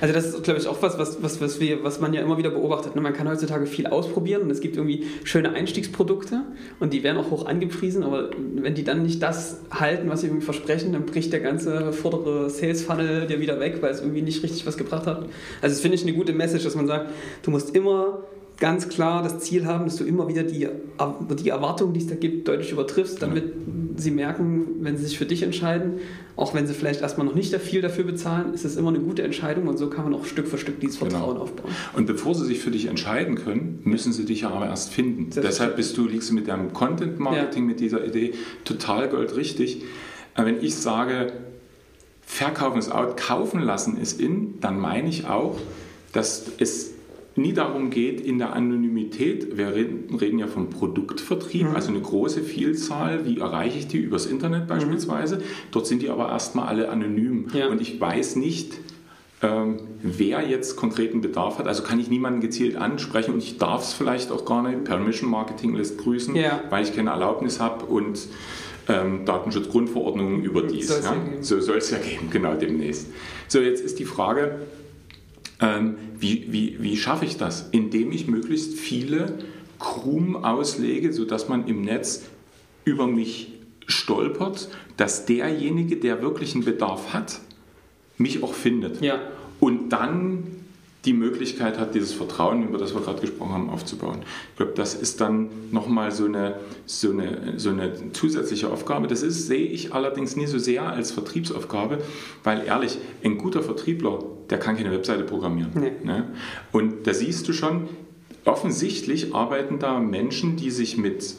Also 0.00 0.14
das 0.14 0.26
ist, 0.26 0.42
glaube 0.42 0.60
ich, 0.60 0.66
auch 0.66 0.80
was, 0.82 0.98
was, 0.98 1.22
was, 1.22 1.40
was, 1.40 1.60
wir, 1.60 1.82
was 1.84 2.00
man 2.00 2.12
ja 2.12 2.22
immer 2.22 2.38
wieder 2.38 2.50
beobachtet. 2.50 2.94
Ne? 2.94 3.00
Man 3.00 3.12
kann 3.12 3.28
heutzutage 3.28 3.66
viel 3.66 3.86
ausprobieren 3.86 4.42
und 4.42 4.50
es 4.50 4.60
gibt 4.60 4.76
irgendwie 4.76 5.06
schöne 5.24 5.50
Einstiegsprodukte 5.50 6.42
und 6.80 6.92
die 6.92 7.02
werden 7.02 7.18
auch 7.18 7.30
hoch 7.30 7.46
angepriesen, 7.46 8.02
aber 8.02 8.30
wenn 8.54 8.74
die 8.74 8.84
dann 8.84 9.02
nicht 9.02 9.22
das 9.22 9.60
halten, 9.70 10.08
was 10.08 10.20
sie 10.20 10.28
irgendwie 10.28 10.44
versprechen, 10.44 10.92
dann 10.92 11.06
bricht 11.06 11.32
der 11.32 11.40
ganze 11.40 11.92
vordere 11.92 12.50
Sales-Funnel 12.50 13.26
dir 13.26 13.40
wieder 13.40 13.60
weg, 13.60 13.78
weil 13.80 13.92
es 13.92 14.00
irgendwie 14.00 14.22
nicht 14.22 14.42
richtig 14.42 14.66
was 14.66 14.76
gebracht 14.76 15.06
hat. 15.06 15.22
Also 15.60 15.74
das 15.74 15.80
finde 15.80 15.96
ich 15.96 16.02
eine 16.02 16.14
gute 16.14 16.32
Message, 16.32 16.64
dass 16.64 16.74
man 16.74 16.86
sagt, 16.86 17.10
du 17.42 17.50
musst 17.50 17.74
immer 17.74 18.20
ganz 18.60 18.88
klar 18.88 19.22
das 19.22 19.38
Ziel 19.40 19.66
haben, 19.66 19.84
dass 19.84 19.96
du 19.96 20.04
immer 20.04 20.28
wieder 20.28 20.42
die, 20.42 20.68
die 21.42 21.48
Erwartungen, 21.48 21.94
die 21.94 22.00
es 22.00 22.08
da 22.08 22.16
gibt, 22.16 22.48
deutlich 22.48 22.72
übertriffst, 22.72 23.22
damit 23.22 23.44
ja. 23.44 23.52
sie 23.96 24.10
merken, 24.10 24.66
wenn 24.80 24.96
sie 24.96 25.04
sich 25.04 25.16
für 25.16 25.26
dich 25.26 25.42
entscheiden, 25.42 26.00
auch 26.34 26.54
wenn 26.54 26.66
sie 26.66 26.74
vielleicht 26.74 27.00
erstmal 27.00 27.26
noch 27.26 27.34
nicht 27.34 27.54
viel 27.54 27.82
dafür 27.82 28.04
bezahlen, 28.04 28.54
ist 28.54 28.64
es 28.64 28.76
immer 28.76 28.88
eine 28.88 28.98
gute 28.98 29.22
Entscheidung 29.22 29.68
und 29.68 29.76
so 29.76 29.88
kann 29.88 30.04
man 30.04 30.14
auch 30.14 30.24
Stück 30.24 30.48
für 30.48 30.58
Stück 30.58 30.80
dieses 30.80 30.98
genau. 30.98 31.10
Vertrauen 31.10 31.34
genau. 31.34 31.44
aufbauen. 31.44 31.70
Und 31.94 32.06
bevor 32.06 32.34
sie 32.34 32.46
sich 32.46 32.58
für 32.58 32.72
dich 32.72 32.86
entscheiden 32.86 33.36
können, 33.36 33.80
müssen 33.84 34.12
sie 34.12 34.24
dich 34.24 34.40
ja 34.40 34.50
aber 34.50 34.66
erst 34.66 34.92
finden. 34.92 35.30
Deshalb 35.30 35.76
bist 35.76 35.96
du, 35.96 36.06
liegst 36.06 36.30
du 36.30 36.34
mit 36.34 36.48
deinem 36.48 36.72
Content 36.72 37.20
Marketing, 37.20 37.62
ja. 37.64 37.68
mit 37.68 37.80
dieser 37.80 38.04
Idee 38.04 38.34
total 38.64 39.08
goldrichtig. 39.08 39.82
Wenn 40.36 40.62
ich 40.62 40.74
sage, 40.74 41.32
verkaufen 42.22 42.78
ist 42.78 42.90
out, 42.90 43.16
kaufen 43.16 43.60
lassen 43.60 43.96
ist 43.96 44.20
in, 44.20 44.60
dann 44.60 44.78
meine 44.78 45.08
ich 45.08 45.26
auch, 45.26 45.58
dass 46.12 46.46
es 46.58 46.92
nie 47.38 47.52
darum 47.52 47.90
geht, 47.90 48.20
in 48.20 48.38
der 48.38 48.52
Anonymität, 48.52 49.56
wir 49.56 49.74
reden, 49.74 50.14
reden 50.16 50.38
ja 50.38 50.46
vom 50.46 50.70
Produktvertrieb, 50.70 51.68
mhm. 51.68 51.74
also 51.74 51.90
eine 51.90 52.00
große 52.00 52.42
Vielzahl, 52.42 53.24
wie 53.24 53.38
erreiche 53.38 53.78
ich 53.78 53.88
die 53.88 53.98
übers 53.98 54.26
Internet 54.26 54.64
mhm. 54.64 54.68
beispielsweise. 54.68 55.36
Mhm. 55.36 55.42
Dort 55.70 55.86
sind 55.86 56.02
die 56.02 56.10
aber 56.10 56.28
erstmal 56.28 56.68
alle 56.68 56.88
anonym. 56.88 57.48
Ja. 57.54 57.68
Und 57.68 57.80
ich 57.80 58.00
weiß 58.00 58.36
nicht, 58.36 58.74
ähm, 59.40 59.78
wer 60.02 60.46
jetzt 60.46 60.76
konkreten 60.76 61.20
Bedarf 61.20 61.58
hat. 61.58 61.68
Also 61.68 61.82
kann 61.82 62.00
ich 62.00 62.08
niemanden 62.08 62.40
gezielt 62.40 62.76
ansprechen 62.76 63.34
und 63.34 63.42
ich 63.42 63.58
darf 63.58 63.82
es 63.82 63.92
vielleicht 63.92 64.32
auch 64.32 64.44
gar 64.44 64.68
nicht. 64.68 64.84
Permission 64.84 65.30
Marketing 65.30 65.74
lässt 65.74 65.98
grüßen, 65.98 66.34
ja. 66.34 66.62
weil 66.70 66.84
ich 66.84 66.94
keine 66.94 67.10
Erlaubnis 67.10 67.60
habe 67.60 67.84
und 67.86 68.18
ähm, 68.88 69.24
Datenschutzgrundverordnung 69.24 70.42
überdies. 70.42 70.88
Soll's 70.88 71.04
ja? 71.04 71.14
So 71.40 71.60
soll 71.60 71.78
es 71.78 71.90
ja 71.90 71.98
geben, 71.98 72.30
genau 72.30 72.54
demnächst. 72.54 73.08
So, 73.46 73.60
jetzt 73.60 73.84
ist 73.84 73.98
die 73.98 74.04
Frage, 74.04 74.60
ähm, 75.60 75.96
wie, 76.18 76.52
wie, 76.52 76.82
wie 76.82 76.96
schaffe 76.96 77.24
ich 77.24 77.36
das? 77.36 77.68
Indem 77.70 78.12
ich 78.12 78.28
möglichst 78.28 78.74
viele 78.74 79.38
Krumm 79.78 80.36
auslege, 80.44 81.12
sodass 81.12 81.48
man 81.48 81.66
im 81.66 81.82
Netz 81.82 82.24
über 82.84 83.06
mich 83.06 83.52
stolpert, 83.86 84.68
dass 84.96 85.26
derjenige, 85.26 85.96
der 85.96 86.22
wirklich 86.22 86.54
einen 86.54 86.64
Bedarf 86.64 87.12
hat, 87.12 87.40
mich 88.18 88.42
auch 88.42 88.54
findet. 88.54 89.00
Ja. 89.00 89.20
Und 89.60 89.90
dann 89.90 90.44
die 91.08 91.14
Möglichkeit 91.14 91.78
hat, 91.78 91.94
dieses 91.94 92.12
Vertrauen, 92.12 92.68
über 92.68 92.76
das 92.76 92.94
wir 92.94 93.00
gerade 93.00 93.22
gesprochen 93.22 93.52
haben, 93.52 93.70
aufzubauen. 93.70 94.18
Ich 94.50 94.56
glaube, 94.58 94.72
das 94.74 94.94
ist 94.94 95.22
dann 95.22 95.48
nochmal 95.72 96.12
so 96.12 96.26
eine, 96.26 96.56
so, 96.84 97.10
eine, 97.10 97.54
so 97.56 97.70
eine 97.70 98.12
zusätzliche 98.12 98.70
Aufgabe. 98.70 99.06
Das 99.06 99.22
ist, 99.22 99.46
sehe 99.46 99.66
ich 99.66 99.94
allerdings 99.94 100.36
nie 100.36 100.46
so 100.46 100.58
sehr 100.58 100.82
als 100.82 101.10
Vertriebsaufgabe, 101.10 102.00
weil 102.44 102.66
ehrlich, 102.66 102.98
ein 103.24 103.38
guter 103.38 103.62
Vertriebler, 103.62 104.22
der 104.50 104.58
kann 104.58 104.76
keine 104.76 104.92
Webseite 104.92 105.24
programmieren. 105.24 105.70
Nee. 105.74 105.92
Ne? 106.04 106.26
Und 106.72 107.06
da 107.06 107.14
siehst 107.14 107.48
du 107.48 107.54
schon, 107.54 107.88
offensichtlich 108.44 109.34
arbeiten 109.34 109.78
da 109.78 110.00
Menschen, 110.00 110.56
die 110.56 110.70
sich 110.70 110.98
mit 110.98 111.36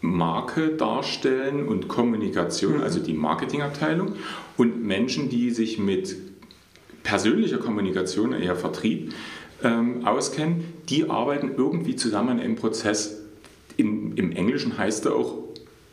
Marke 0.00 0.68
darstellen 0.68 1.68
und 1.68 1.88
Kommunikation, 1.88 2.78
mhm. 2.78 2.82
also 2.82 3.00
die 3.00 3.12
Marketingabteilung, 3.12 4.14
und 4.56 4.82
Menschen, 4.82 5.28
die 5.28 5.50
sich 5.50 5.78
mit 5.78 6.16
persönlicher 7.04 7.58
Kommunikation, 7.58 8.32
eher 8.32 8.56
Vertrieb, 8.56 9.14
ähm, 9.62 10.04
auskennen, 10.04 10.64
die 10.88 11.08
arbeiten 11.08 11.52
irgendwie 11.56 11.94
zusammen 11.94 12.40
im 12.40 12.56
Prozess. 12.56 13.20
Im, 13.76 14.16
im 14.16 14.32
Englischen 14.32 14.76
heißt 14.76 15.06
er 15.06 15.14
auch 15.14 15.38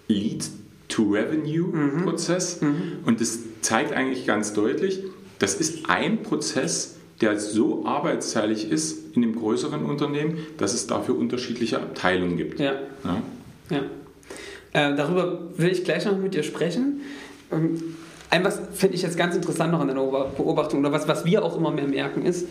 Lead 0.08 0.50
to 0.88 1.04
Revenue 1.04 1.68
mhm. 1.68 2.04
Prozess. 2.04 2.62
Mhm. 2.62 3.00
Und 3.06 3.22
das 3.22 3.40
zeigt 3.62 3.94
eigentlich 3.94 4.26
ganz 4.26 4.54
deutlich, 4.54 5.04
das 5.40 5.56
ist 5.56 5.90
ein 5.90 6.24
Prozess, 6.24 6.98
der 7.22 7.40
so 7.40 7.86
arbeitsteilig 7.86 8.70
ist 8.70 9.16
in 9.16 9.22
dem 9.22 9.36
größeren 9.36 9.86
Unternehmen, 9.86 10.38
dass 10.58 10.74
es 10.74 10.88
dafür 10.88 11.18
unterschiedliche 11.18 11.78
Abteilungen 11.80 12.38
gibt. 12.38 12.60
Ja. 12.60 12.74
ja. 13.04 13.22
ja. 13.70 13.84
Äh, 14.74 14.96
darüber 14.96 15.50
will 15.58 15.70
ich 15.70 15.84
gleich 15.84 16.06
noch 16.06 16.18
mit 16.18 16.34
dir 16.34 16.44
sprechen. 16.44 17.02
Ähm, 17.52 17.96
ein 18.32 18.44
was 18.44 18.60
finde 18.74 18.96
ich 18.96 19.04
jetzt 19.04 19.18
ganz 19.18 19.36
interessant 19.36 19.72
noch 19.72 19.82
an 19.82 19.88
der 19.88 19.96
Beobachtung 19.96 20.80
oder 20.80 20.92
was, 20.92 21.08
was 21.08 21.26
wir 21.26 21.44
auch 21.44 21.58
immer 21.58 21.70
mehr 21.70 21.88
merken 21.88 22.26
ist, 22.26 22.48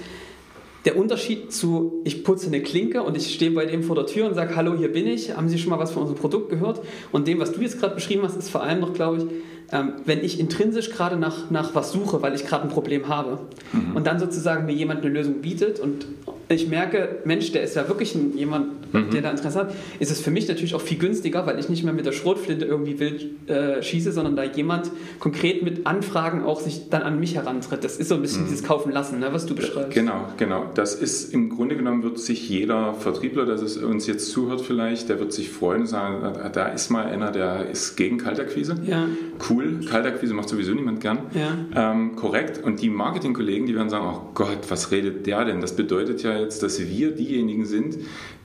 der 0.84 0.96
Unterschied 0.96 1.52
zu, 1.52 2.00
ich 2.04 2.24
putze 2.24 2.46
eine 2.46 2.62
Klinke 2.62 3.02
und 3.02 3.16
ich 3.16 3.34
stehe 3.34 3.50
bei 3.50 3.66
dem 3.66 3.82
vor 3.82 3.96
der 3.96 4.06
Tür 4.06 4.26
und 4.26 4.34
sage, 4.34 4.56
hallo, 4.56 4.76
hier 4.76 4.92
bin 4.92 5.06
ich, 5.06 5.36
haben 5.36 5.48
Sie 5.48 5.58
schon 5.58 5.70
mal 5.70 5.78
was 5.78 5.90
von 5.90 6.02
unserem 6.02 6.18
Produkt 6.18 6.48
gehört? 6.48 6.80
Und 7.12 7.28
dem, 7.28 7.38
was 7.38 7.52
du 7.52 7.60
jetzt 7.60 7.78
gerade 7.78 7.94
beschrieben 7.94 8.22
hast, 8.22 8.36
ist 8.36 8.50
vor 8.50 8.62
allem 8.62 8.80
noch, 8.80 8.94
glaube 8.94 9.18
ich, 9.18 9.24
ähm, 9.72 9.92
wenn 10.04 10.24
ich 10.24 10.40
intrinsisch 10.40 10.90
gerade 10.90 11.16
nach, 11.16 11.50
nach 11.50 11.74
was 11.74 11.92
suche, 11.92 12.22
weil 12.22 12.34
ich 12.34 12.46
gerade 12.46 12.64
ein 12.64 12.70
Problem 12.70 13.08
habe 13.08 13.38
mhm. 13.72 13.94
und 13.94 14.06
dann 14.06 14.18
sozusagen 14.18 14.66
mir 14.66 14.72
jemand 14.72 15.04
eine 15.04 15.12
Lösung 15.12 15.42
bietet 15.42 15.80
und 15.80 16.06
ich 16.54 16.68
merke, 16.68 17.20
Mensch, 17.24 17.52
der 17.52 17.62
ist 17.62 17.76
ja 17.76 17.86
wirklich 17.86 18.14
ein, 18.14 18.36
jemand, 18.36 18.92
mhm. 18.92 19.10
der 19.10 19.22
da 19.22 19.30
Interesse 19.30 19.58
hat, 19.58 19.74
ist 20.00 20.10
es 20.10 20.20
für 20.20 20.30
mich 20.30 20.48
natürlich 20.48 20.74
auch 20.74 20.80
viel 20.80 20.98
günstiger, 20.98 21.46
weil 21.46 21.58
ich 21.58 21.68
nicht 21.68 21.84
mehr 21.84 21.92
mit 21.92 22.06
der 22.06 22.12
Schrotflinte 22.12 22.64
irgendwie 22.64 22.98
wild 22.98 23.48
äh, 23.48 23.82
schieße, 23.82 24.10
sondern 24.10 24.34
da 24.34 24.42
jemand 24.42 24.90
konkret 25.20 25.62
mit 25.62 25.86
Anfragen 25.86 26.42
auch 26.42 26.60
sich 26.60 26.88
dann 26.90 27.02
an 27.02 27.20
mich 27.20 27.36
herantritt. 27.36 27.84
Das 27.84 27.98
ist 27.98 28.08
so 28.08 28.16
ein 28.16 28.22
bisschen 28.22 28.42
mhm. 28.42 28.48
dieses 28.48 28.64
Kaufen 28.64 28.90
lassen, 28.90 29.20
ne, 29.20 29.28
was 29.32 29.46
du 29.46 29.54
beschreibst. 29.54 29.94
Genau, 29.94 30.26
genau. 30.36 30.64
Das 30.74 30.94
ist 30.94 31.32
im 31.32 31.50
Grunde 31.50 31.76
genommen 31.76 32.02
wird 32.02 32.18
sich 32.18 32.48
jeder 32.48 32.94
Vertriebler, 32.94 33.46
der 33.46 33.60
uns 33.86 34.06
jetzt 34.06 34.30
zuhört 34.30 34.60
vielleicht, 34.60 35.08
der 35.08 35.20
wird 35.20 35.32
sich 35.32 35.50
freuen 35.50 35.82
und 35.82 35.86
sagen, 35.86 36.50
da 36.52 36.66
ist 36.66 36.90
mal 36.90 37.06
einer, 37.06 37.30
der 37.30 37.70
ist 37.70 37.96
gegen 37.96 38.18
Kaltakquise. 38.18 38.76
Ja. 38.84 39.06
Cool, 39.48 39.80
Kaltakquise 39.88 40.34
macht 40.34 40.48
sowieso 40.48 40.74
niemand 40.74 41.00
gern. 41.00 41.18
Ja. 41.34 41.92
Ähm, 41.92 42.16
korrekt. 42.16 42.62
Und 42.62 42.82
die 42.82 42.90
Marketingkollegen, 42.90 43.66
die 43.66 43.74
werden 43.74 43.88
sagen, 43.88 44.06
oh 44.06 44.30
Gott, 44.34 44.58
was 44.68 44.90
redet 44.90 45.26
der 45.26 45.44
denn? 45.44 45.60
Das 45.60 45.76
bedeutet 45.76 46.22
ja 46.22 46.38
jetzt, 46.38 46.62
dass 46.62 46.78
wir 46.78 47.12
diejenigen 47.12 47.64
sind, 47.64 47.98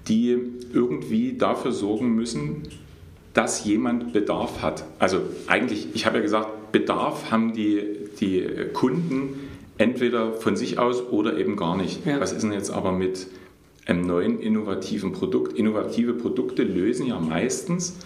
die 0.08 0.38
irgendwie 0.74 1.34
dafür 1.34 1.72
sorgen 1.72 2.16
müssen, 2.16 2.64
dass 3.34 3.66
jemand 3.66 4.14
Bedarf 4.14 4.62
hat. 4.62 4.86
Also 5.00 5.20
eigentlich, 5.48 5.90
ich 5.94 6.06
habe 6.06 6.18
ja 6.18 6.22
gesagt, 6.22 6.72
Bedarf 6.72 7.32
haben 7.32 7.54
die, 7.54 7.82
die 8.20 8.46
Kunden 8.74 9.50
entweder 9.78 10.34
von 10.34 10.56
sich 10.56 10.80
aus 10.80 11.02
oder 11.10 11.38
eben 11.38 11.56
gar 11.58 11.76
nicht. 11.76 12.06
Ja. 12.06 12.20
Was 12.20 12.32
ist 12.32 12.44
denn 12.44 12.54
jetzt 12.54 12.72
aber 12.72 12.92
mit 12.92 13.28
einem 13.86 14.02
neuen 14.02 14.40
innovativen 14.40 15.12
Produkt? 15.12 15.58
Innovative 15.58 16.14
Produkte 16.14 16.64
lösen 16.64 17.08
ja 17.08 17.20
meistens, 17.20 17.98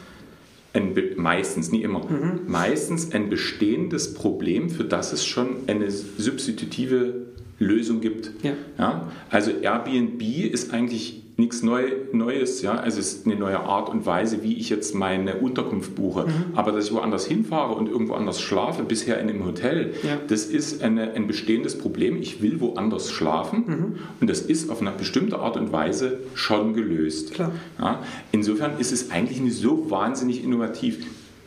ein, 0.74 0.96
meistens, 1.16 1.72
nie 1.72 1.82
immer, 1.82 2.06
mhm. 2.10 2.42
meistens 2.48 3.12
ein 3.12 3.30
bestehendes 3.30 4.14
Problem, 4.14 4.70
für 4.70 4.84
das 4.84 5.14
es 5.14 5.26
schon 5.26 5.58
eine 5.68 5.90
substitutive 5.90 7.28
Lösung 7.60 8.02
gibt. 8.02 8.32
Ja. 8.44 8.54
ja. 8.78 9.12
Also 9.30 9.52
Airbnb 9.52 10.22
ist 10.22 10.74
eigentlich 10.74 11.24
nichts 11.40 11.64
Neu 11.64 11.92
Neues, 12.12 12.62
ja. 12.62 12.76
Also 12.76 13.00
es 13.00 13.14
ist 13.14 13.26
eine 13.26 13.36
neue 13.36 13.60
Art 13.60 13.90
und 13.90 14.06
Weise, 14.06 14.44
wie 14.44 14.54
ich 14.58 14.70
jetzt 14.70 14.94
meine 14.94 15.38
Unterkunft 15.38 15.96
buche. 15.96 16.26
Mhm. 16.26 16.56
Aber 16.56 16.72
dass 16.72 16.86
ich 16.86 16.94
woanders 16.94 17.26
hinfahre 17.26 17.74
und 17.74 17.90
irgendwo 17.90 18.14
anders 18.14 18.40
schlafe, 18.42 18.84
bisher 18.84 19.20
in 19.20 19.30
einem 19.30 19.46
Hotel, 19.46 19.94
ja. 20.04 20.18
das 20.28 20.46
ist 20.46 20.84
eine, 20.84 21.14
ein 21.14 21.28
bestehendes 21.28 21.78
Problem. 21.78 22.22
Ich 22.22 22.42
will 22.42 22.60
woanders 22.60 23.12
schlafen 23.12 23.64
mhm. 23.66 23.96
und 24.22 24.30
das 24.30 24.42
ist 24.42 24.70
auf 24.70 24.82
eine 24.82 24.92
bestimmte 24.92 25.40
Art 25.40 25.58
und 25.58 25.72
Weise 25.72 26.20
schon 26.36 26.74
gelöst. 26.74 27.38
Ja. 27.38 28.00
Insofern 28.32 28.78
ist 28.78 28.92
es 28.92 29.12
eigentlich 29.12 29.40
nicht 29.40 29.58
so 29.58 29.90
wahnsinnig 29.90 30.44
innovativ 30.44 31.06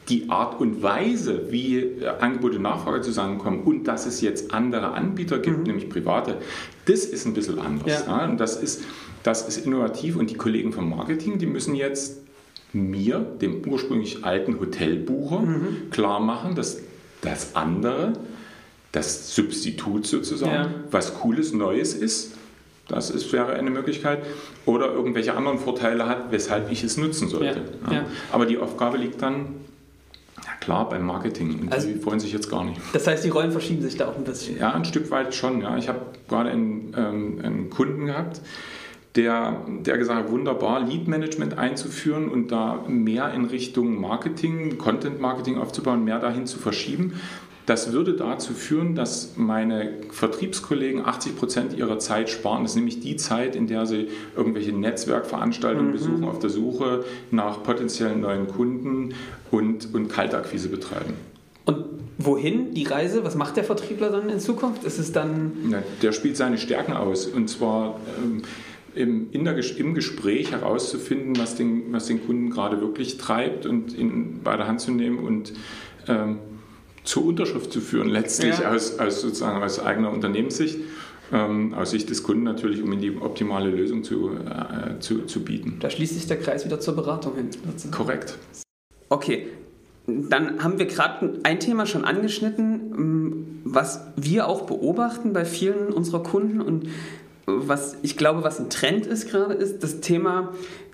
die 0.08 0.28
Art 0.30 0.60
und 0.60 0.82
Weise, 0.82 1.50
wie 1.50 1.78
äh, 1.78 2.08
Angebot 2.20 2.54
und 2.56 2.62
Nachfrage 2.62 3.02
zusammenkommen 3.02 3.62
und 3.62 3.84
dass 3.84 4.06
es 4.06 4.20
jetzt 4.20 4.52
andere 4.52 4.92
Anbieter 4.92 5.38
gibt, 5.38 5.58
mhm. 5.58 5.64
nämlich 5.64 5.88
private, 5.88 6.38
das 6.86 7.04
ist 7.04 7.26
ein 7.26 7.34
bisschen 7.34 7.58
anders. 7.58 8.04
Ja. 8.06 8.18
Ja, 8.18 8.24
und 8.24 8.38
das 8.38 8.60
ist, 8.60 8.82
das 9.22 9.46
ist 9.46 9.66
innovativ 9.66 10.16
und 10.16 10.30
die 10.30 10.36
Kollegen 10.36 10.72
vom 10.72 10.90
Marketing, 10.90 11.38
die 11.38 11.46
müssen 11.46 11.74
jetzt 11.74 12.18
mir, 12.72 13.18
dem 13.18 13.62
ursprünglich 13.66 14.24
alten 14.24 14.58
Hotelbucher, 14.58 15.40
mhm. 15.40 15.90
klar 15.90 16.20
machen, 16.20 16.54
dass 16.54 16.78
das 17.20 17.54
andere, 17.54 18.14
das 18.92 19.34
Substitut 19.34 20.06
sozusagen, 20.06 20.52
ja. 20.52 20.70
was 20.90 21.14
Cooles, 21.14 21.52
Neues 21.52 21.94
ist. 21.94 22.34
Das 22.88 23.10
ist, 23.10 23.32
wäre 23.32 23.52
eine 23.54 23.70
Möglichkeit. 23.70 24.24
Oder 24.66 24.92
irgendwelche 24.92 25.34
anderen 25.34 25.58
Vorteile 25.58 26.06
hat, 26.06 26.32
weshalb 26.32 26.70
ich 26.70 26.82
es 26.82 26.96
nutzen 26.96 27.28
sollte. 27.28 27.62
Aber 28.32 28.44
die 28.44 28.58
Aufgabe 28.58 28.96
liegt 28.96 29.22
dann 29.22 29.46
klar 30.60 30.88
beim 30.88 31.04
Marketing. 31.04 31.60
Und 31.60 31.72
also, 31.72 31.88
die 31.88 31.94
freuen 31.94 32.20
sich 32.20 32.32
jetzt 32.32 32.50
gar 32.50 32.64
nicht. 32.64 32.80
Das 32.92 33.06
heißt, 33.06 33.24
die 33.24 33.28
Rollen 33.28 33.52
verschieben 33.52 33.82
sich 33.82 33.96
da 33.96 34.08
auch 34.08 34.16
ein 34.16 34.24
bisschen. 34.24 34.58
Ja, 34.58 34.72
ein 34.72 34.84
Stück 34.84 35.10
weit 35.10 35.34
schon. 35.34 35.60
Ja. 35.60 35.76
Ich 35.76 35.88
habe 35.88 36.00
gerade 36.28 36.50
einen, 36.50 36.94
ähm, 36.96 37.40
einen 37.42 37.70
Kunden 37.70 38.06
gehabt, 38.06 38.40
der, 39.16 39.60
der 39.68 39.98
gesagt 39.98 40.18
hat, 40.18 40.30
wunderbar, 40.30 40.80
Lead 40.80 41.06
Management 41.06 41.58
einzuführen 41.58 42.28
und 42.28 42.50
da 42.50 42.84
mehr 42.88 43.32
in 43.34 43.44
Richtung 43.44 44.00
Marketing, 44.00 44.78
Content 44.78 45.20
Marketing 45.20 45.58
aufzubauen, 45.58 46.04
mehr 46.04 46.18
dahin 46.18 46.46
zu 46.46 46.58
verschieben. 46.58 47.14
Das 47.66 47.92
würde 47.92 48.14
dazu 48.14 48.54
führen, 48.54 48.96
dass 48.96 49.34
meine 49.36 49.92
Vertriebskollegen 50.10 51.04
80 51.04 51.36
Prozent 51.36 51.76
ihrer 51.76 51.98
Zeit 52.00 52.28
sparen. 52.28 52.62
Das 52.62 52.72
ist 52.72 52.76
nämlich 52.76 53.00
die 53.00 53.16
Zeit, 53.16 53.54
in 53.54 53.68
der 53.68 53.86
sie 53.86 54.08
irgendwelche 54.36 54.72
Netzwerkveranstaltungen 54.72 55.90
mhm. 55.90 55.92
besuchen, 55.92 56.24
auf 56.24 56.40
der 56.40 56.50
Suche 56.50 57.04
nach 57.30 57.62
potenziellen 57.62 58.20
neuen 58.20 58.48
Kunden 58.48 59.14
und, 59.52 59.94
und 59.94 60.08
Kaltakquise 60.08 60.70
betreiben. 60.70 61.14
Und 61.64 61.84
wohin 62.18 62.74
die 62.74 62.84
Reise? 62.84 63.24
Was 63.24 63.36
macht 63.36 63.56
der 63.56 63.64
Vertriebler 63.64 64.10
dann 64.10 64.28
in 64.28 64.40
Zukunft? 64.40 64.82
Ist 64.82 64.98
es 64.98 65.12
dann. 65.12 65.52
Ja, 65.70 65.82
der 66.02 66.10
spielt 66.10 66.36
seine 66.36 66.58
Stärken 66.58 66.94
aus. 66.94 67.26
Und 67.26 67.48
zwar. 67.48 68.00
Ähm, 68.18 68.42
im, 68.94 69.30
der, 69.32 69.78
im 69.78 69.94
Gespräch 69.94 70.52
herauszufinden, 70.52 71.36
was 71.38 71.54
den, 71.54 71.92
was 71.92 72.06
den 72.06 72.24
Kunden 72.24 72.50
gerade 72.50 72.80
wirklich 72.80 73.18
treibt 73.18 73.66
und 73.66 73.96
ihn 73.96 74.40
bei 74.44 74.56
der 74.56 74.66
Hand 74.66 74.80
zu 74.80 74.92
nehmen 74.92 75.18
und 75.18 75.52
ähm, 76.08 76.38
zur 77.04 77.24
Unterschrift 77.24 77.72
zu 77.72 77.80
führen, 77.80 78.08
letztlich 78.08 78.58
ja. 78.58 78.72
aus, 78.72 78.98
aus, 78.98 79.20
sozusagen 79.20 79.62
aus 79.62 79.80
eigener 79.80 80.12
Unternehmenssicht, 80.12 80.78
ähm, 81.32 81.74
aus 81.74 81.90
Sicht 81.90 82.10
des 82.10 82.22
Kunden 82.22 82.44
natürlich, 82.44 82.82
um 82.82 82.92
ihm 82.92 83.00
die 83.00 83.16
optimale 83.16 83.70
Lösung 83.70 84.04
zu, 84.04 84.30
äh, 84.30 84.98
zu, 85.00 85.22
zu 85.26 85.42
bieten. 85.42 85.78
Da 85.80 85.90
schließt 85.90 86.14
sich 86.14 86.26
der 86.26 86.38
Kreis 86.38 86.64
wieder 86.64 86.78
zur 86.80 86.94
Beratung 86.94 87.34
hin. 87.36 87.50
Korrekt. 87.90 88.38
Okay, 89.08 89.48
dann 90.06 90.62
haben 90.62 90.78
wir 90.78 90.86
gerade 90.86 91.40
ein 91.42 91.60
Thema 91.60 91.86
schon 91.86 92.04
angeschnitten, 92.04 92.92
ähm, 92.96 93.46
was 93.64 94.00
wir 94.16 94.48
auch 94.48 94.62
beobachten 94.62 95.32
bei 95.32 95.44
vielen 95.44 95.92
unserer 95.92 96.22
Kunden 96.22 96.60
und 96.60 96.88
was 97.46 97.96
ich 98.02 98.16
glaube, 98.16 98.44
was 98.44 98.60
ein 98.60 98.70
Trend 98.70 99.06
ist 99.06 99.30
gerade, 99.30 99.54
ist 99.54 99.82
das 99.82 100.00
Thema 100.00 100.52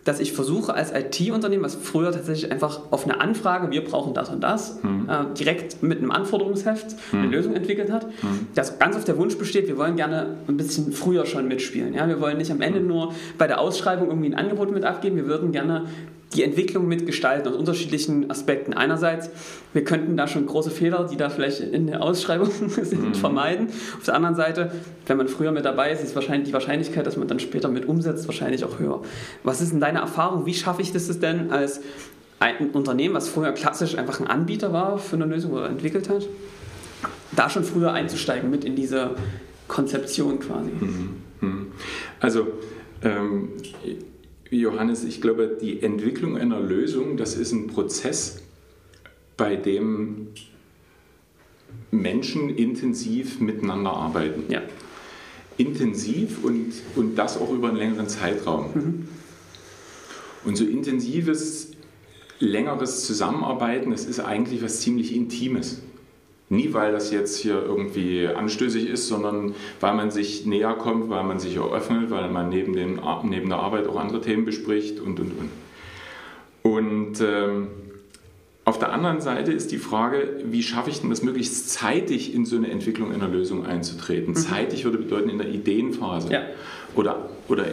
dass 0.08 0.20
ich 0.20 0.32
versuche 0.32 0.72
als 0.72 0.90
IT-Unternehmen, 0.92 1.62
was 1.62 1.74
früher 1.74 2.10
tatsächlich 2.10 2.50
einfach 2.50 2.80
auf 2.90 3.04
eine 3.04 3.20
Anfrage, 3.20 3.70
wir 3.70 3.84
brauchen 3.84 4.14
das 4.14 4.30
und 4.30 4.40
das, 4.42 4.82
mhm. 4.82 5.06
äh, 5.06 5.34
direkt 5.34 5.82
mit 5.82 5.98
einem 5.98 6.10
Anforderungsheft 6.10 6.96
mhm. 7.12 7.18
eine 7.18 7.28
Lösung 7.30 7.54
entwickelt 7.54 7.92
hat, 7.92 8.06
mhm. 8.06 8.46
dass 8.54 8.78
ganz 8.78 8.96
oft 8.96 9.06
der 9.06 9.18
Wunsch 9.18 9.36
besteht, 9.36 9.68
wir 9.68 9.76
wollen 9.76 9.96
gerne 9.96 10.38
ein 10.48 10.56
bisschen 10.56 10.92
früher 10.92 11.26
schon 11.26 11.46
mitspielen. 11.46 11.92
Ja? 11.92 12.08
Wir 12.08 12.22
wollen 12.22 12.38
nicht 12.38 12.50
am 12.50 12.62
Ende 12.62 12.78
hm. 12.78 12.86
nur 12.86 13.14
bei 13.36 13.46
der 13.46 13.60
Ausschreibung 13.60 14.08
irgendwie 14.08 14.28
ein 14.28 14.34
Angebot 14.34 14.72
mit 14.72 14.84
abgeben, 14.84 15.16
wir 15.16 15.26
würden 15.26 15.52
gerne 15.52 15.84
die 16.34 16.44
Entwicklung 16.44 16.86
mitgestalten 16.86 17.50
aus 17.50 17.58
unterschiedlichen 17.58 18.30
Aspekten. 18.30 18.74
Einerseits, 18.74 19.30
wir 19.72 19.84
könnten 19.84 20.16
da 20.16 20.28
schon 20.28 20.44
große 20.46 20.70
Fehler, 20.70 21.08
die 21.10 21.16
da 21.16 21.30
vielleicht 21.30 21.60
in 21.60 21.86
der 21.86 22.02
Ausschreibung 22.02 22.50
sind, 22.68 23.08
mhm. 23.08 23.14
vermeiden. 23.14 23.68
Auf 23.96 24.04
der 24.04 24.14
anderen 24.14 24.34
Seite, 24.34 24.70
wenn 25.06 25.16
man 25.16 25.28
früher 25.28 25.52
mit 25.52 25.64
dabei 25.64 25.90
ist, 25.90 26.02
ist 26.02 26.14
wahrscheinlich 26.14 26.48
die 26.48 26.52
Wahrscheinlichkeit, 26.52 27.06
dass 27.06 27.16
man 27.16 27.28
dann 27.28 27.40
später 27.40 27.68
mit 27.68 27.86
umsetzt, 27.86 28.26
wahrscheinlich 28.28 28.64
auch 28.64 28.78
höher. 28.78 29.02
Was 29.42 29.62
ist 29.62 29.72
denn 29.72 29.80
deine 29.80 30.00
Erfahrung? 30.00 30.44
Wie 30.44 30.54
schaffe 30.54 30.82
ich 30.82 30.92
das 30.92 31.18
denn 31.18 31.50
als 31.50 31.80
ein 32.40 32.70
Unternehmen, 32.70 33.14
was 33.14 33.28
vorher 33.28 33.52
klassisch 33.52 33.96
einfach 33.96 34.20
ein 34.20 34.26
Anbieter 34.26 34.72
war 34.72 34.98
für 34.98 35.16
eine 35.16 35.24
Lösung 35.24 35.52
oder 35.52 35.68
entwickelt 35.68 36.08
hat, 36.10 36.26
da 37.34 37.48
schon 37.48 37.64
früher 37.64 37.92
einzusteigen 37.92 38.50
mit 38.50 38.64
in 38.64 38.76
diese 38.76 39.12
Konzeption 39.66 40.38
quasi? 40.40 40.70
Mhm. 40.78 41.16
mhm. 41.40 41.66
Also 42.20 42.48
ähm, 43.02 43.50
Johannes, 44.50 45.04
ich 45.04 45.20
glaube, 45.20 45.58
die 45.60 45.82
Entwicklung 45.82 46.36
einer 46.36 46.60
Lösung, 46.60 47.16
das 47.16 47.36
ist 47.36 47.52
ein 47.52 47.66
Prozess, 47.66 48.42
bei 49.36 49.56
dem 49.56 50.28
Menschen 51.90 52.50
intensiv 52.50 53.40
miteinander 53.40 53.92
arbeiten. 53.92 54.44
Ja. 54.48 54.62
Intensiv 55.56 56.44
und, 56.44 56.72
und 56.96 57.16
das 57.16 57.36
auch 57.38 57.52
über 57.52 57.68
einen 57.68 57.78
längeren 57.78 58.08
Zeitraum. 58.08 58.70
Mhm. 58.74 59.08
Und 60.44 60.56
so 60.56 60.64
intensives, 60.64 61.72
längeres 62.38 63.04
Zusammenarbeiten, 63.04 63.90
das 63.90 64.04
ist 64.04 64.20
eigentlich 64.20 64.62
was 64.62 64.80
ziemlich 64.80 65.14
Intimes. 65.14 65.82
Nie, 66.50 66.72
weil 66.72 66.92
das 66.92 67.10
jetzt 67.10 67.36
hier 67.36 67.62
irgendwie 67.62 68.26
anstößig 68.26 68.88
ist, 68.88 69.06
sondern 69.08 69.54
weil 69.80 69.94
man 69.94 70.10
sich 70.10 70.46
näher 70.46 70.74
kommt, 70.74 71.10
weil 71.10 71.22
man 71.24 71.38
sich 71.38 71.56
eröffnet, 71.56 72.10
weil 72.10 72.30
man 72.30 72.48
neben, 72.48 72.72
dem, 72.72 73.00
neben 73.24 73.48
der 73.50 73.58
Arbeit 73.58 73.86
auch 73.86 73.96
andere 73.96 74.22
Themen 74.22 74.46
bespricht 74.46 74.98
und, 74.98 75.20
und, 75.20 75.32
und. 75.38 75.50
Und 76.62 77.20
ähm, 77.20 77.68
auf 78.64 78.78
der 78.78 78.92
anderen 78.92 79.20
Seite 79.20 79.52
ist 79.52 79.72
die 79.72 79.78
Frage, 79.78 80.42
wie 80.44 80.62
schaffe 80.62 80.90
ich 80.90 81.00
denn 81.00 81.10
das 81.10 81.22
möglichst 81.22 81.70
zeitig 81.70 82.34
in 82.34 82.44
so 82.44 82.56
eine 82.56 82.70
Entwicklung 82.70 83.12
einer 83.12 83.28
Lösung 83.28 83.64
einzutreten? 83.64 84.30
Mhm. 84.30 84.36
Zeitig 84.36 84.84
würde 84.84 84.98
bedeuten 84.98 85.30
in 85.30 85.38
der 85.38 85.48
Ideenphase. 85.48 86.30
Ja. 86.30 86.42
Oder, 86.94 87.30
oder 87.48 87.64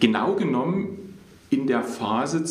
genau 0.00 0.34
genommen 0.34 1.14
in 1.50 1.66
der 1.66 1.82
Phase, 1.82 2.44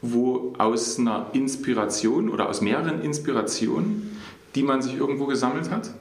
wo 0.00 0.54
aus 0.58 0.98
einer 0.98 1.30
Inspiration 1.34 2.28
oder 2.28 2.48
aus 2.48 2.60
mehreren 2.60 3.00
Inspirationen 3.02 4.13
die 4.54 4.62
man 4.62 4.82
sich 4.82 4.96
irgendwo 4.96 5.26
gesammelt 5.26 5.70
hat. 5.70 5.92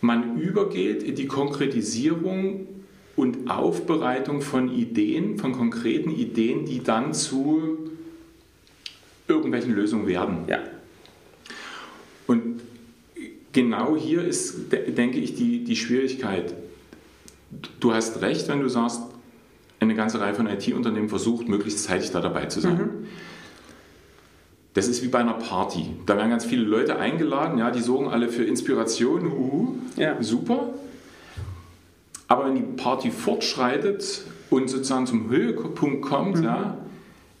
Man 0.00 0.38
übergeht 0.40 1.02
in 1.02 1.14
die 1.14 1.26
Konkretisierung 1.26 2.66
und 3.16 3.50
Aufbereitung 3.50 4.40
von 4.40 4.72
Ideen, 4.72 5.38
von 5.38 5.52
konkreten 5.52 6.10
Ideen, 6.10 6.64
die 6.64 6.82
dann 6.82 7.12
zu 7.12 7.90
irgendwelchen 9.28 9.74
Lösungen 9.74 10.06
werden. 10.06 10.44
Ja. 10.48 10.60
Und 12.26 12.60
genau 13.52 13.96
hier 13.96 14.24
ist, 14.24 14.72
denke 14.72 15.18
ich, 15.18 15.34
die, 15.34 15.64
die 15.64 15.76
Schwierigkeit. 15.76 16.54
Du 17.80 17.92
hast 17.92 18.22
recht, 18.22 18.48
wenn 18.48 18.60
du 18.60 18.68
sagst, 18.68 19.02
eine 19.80 19.94
ganze 19.94 20.20
Reihe 20.20 20.34
von 20.34 20.46
IT-Unternehmen 20.46 21.08
versucht, 21.08 21.48
möglichst 21.48 21.84
zeitig 21.84 22.10
da 22.10 22.20
dabei 22.20 22.46
zu 22.46 22.60
sein. 22.60 22.76
Mhm. 22.76 23.06
Das 24.74 24.86
ist 24.86 25.02
wie 25.02 25.08
bei 25.08 25.18
einer 25.18 25.34
Party. 25.34 25.86
Da 26.06 26.16
werden 26.16 26.30
ganz 26.30 26.44
viele 26.44 26.62
Leute 26.62 26.96
eingeladen, 26.96 27.58
ja, 27.58 27.70
die 27.70 27.80
sorgen 27.80 28.08
alle 28.08 28.28
für 28.28 28.44
Inspiration, 28.44 29.26
uh, 29.26 29.74
ja. 29.96 30.22
super. 30.22 30.70
Aber 32.28 32.46
wenn 32.46 32.54
die 32.54 32.62
Party 32.62 33.10
fortschreitet 33.10 34.22
und 34.48 34.70
sozusagen 34.70 35.06
zum 35.06 35.28
Höhepunkt 35.28 36.02
kommt, 36.02 36.38
mhm. 36.38 36.44
ja, 36.44 36.78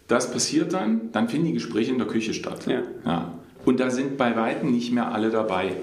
das 0.08 0.32
passiert 0.32 0.72
dann, 0.72 1.12
dann 1.12 1.28
finden 1.28 1.46
die 1.46 1.52
Gespräche 1.52 1.92
in 1.92 1.98
der 1.98 2.08
Küche 2.08 2.34
statt. 2.34 2.66
Ja. 2.66 2.82
Ja. 3.04 3.32
Und 3.64 3.78
da 3.78 3.90
sind 3.90 4.16
bei 4.16 4.34
Weitem 4.34 4.72
nicht 4.72 4.90
mehr 4.92 5.12
alle 5.12 5.30
dabei. 5.30 5.76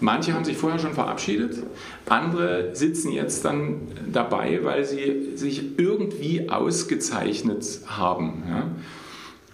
Manche 0.00 0.32
haben 0.34 0.44
sich 0.44 0.56
vorher 0.56 0.78
schon 0.78 0.92
verabschiedet, 0.92 1.62
andere 2.08 2.74
sitzen 2.74 3.12
jetzt 3.12 3.44
dann 3.44 3.82
dabei, 4.12 4.60
weil 4.62 4.84
sie 4.84 5.36
sich 5.36 5.78
irgendwie 5.78 6.48
ausgezeichnet 6.48 7.80
haben. 7.86 8.42
Ja. 8.48 8.66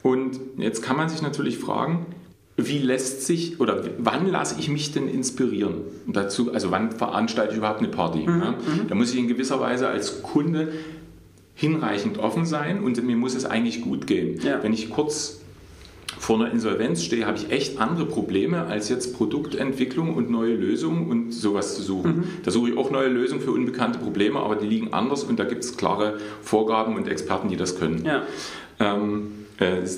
Und 0.02 0.40
jetzt 0.56 0.82
kann 0.82 0.96
man 0.96 1.08
sich 1.08 1.22
natürlich 1.22 1.58
fragen, 1.58 2.06
wie 2.56 2.78
lässt 2.78 3.26
sich 3.26 3.60
oder 3.60 3.82
wann 3.98 4.28
lasse 4.28 4.56
ich 4.58 4.68
mich 4.68 4.92
denn 4.92 5.08
inspirieren? 5.08 5.82
dazu, 6.06 6.52
also 6.52 6.70
wann 6.70 6.92
veranstalte 6.92 7.52
ich 7.52 7.58
überhaupt 7.58 7.78
eine 7.78 7.88
Party? 7.88 8.26
Mhm? 8.26 8.34
Mhm. 8.34 8.54
Da 8.88 8.94
muss 8.94 9.12
ich 9.12 9.18
in 9.18 9.28
gewisser 9.28 9.60
Weise 9.60 9.88
als 9.88 10.22
Kunde 10.22 10.72
hinreichend 11.54 12.18
offen 12.18 12.44
sein 12.44 12.82
und 12.82 13.02
mir 13.02 13.16
muss 13.16 13.34
es 13.34 13.44
eigentlich 13.44 13.82
gut 13.82 14.06
gehen. 14.06 14.40
Ja. 14.42 14.62
Wenn 14.62 14.72
ich 14.72 14.90
kurz 14.90 15.40
vor 16.18 16.36
einer 16.36 16.50
Insolvenz 16.52 17.02
stehe, 17.02 17.26
habe 17.26 17.38
ich 17.38 17.50
echt 17.50 17.80
andere 17.80 18.06
Probleme 18.06 18.66
als 18.66 18.88
jetzt 18.88 19.16
Produktentwicklung 19.16 20.14
und 20.14 20.30
neue 20.30 20.54
Lösungen 20.54 21.08
und 21.08 21.32
sowas 21.32 21.74
zu 21.76 21.82
suchen. 21.82 22.16
Mhm. 22.16 22.24
Da 22.44 22.50
suche 22.50 22.70
ich 22.70 22.76
auch 22.76 22.90
neue 22.90 23.08
Lösungen 23.08 23.40
für 23.40 23.52
unbekannte 23.52 23.98
Probleme, 23.98 24.38
aber 24.40 24.56
die 24.56 24.66
liegen 24.66 24.92
anders 24.92 25.24
und 25.24 25.38
da 25.38 25.44
gibt 25.44 25.64
es 25.64 25.76
klare 25.76 26.18
Vorgaben 26.42 26.96
und 26.96 27.08
Experten, 27.08 27.48
die 27.48 27.56
das 27.56 27.78
können. 27.78 28.04
Ja. 28.04 28.22
Ähm, 28.78 29.22
äh, 29.22 29.41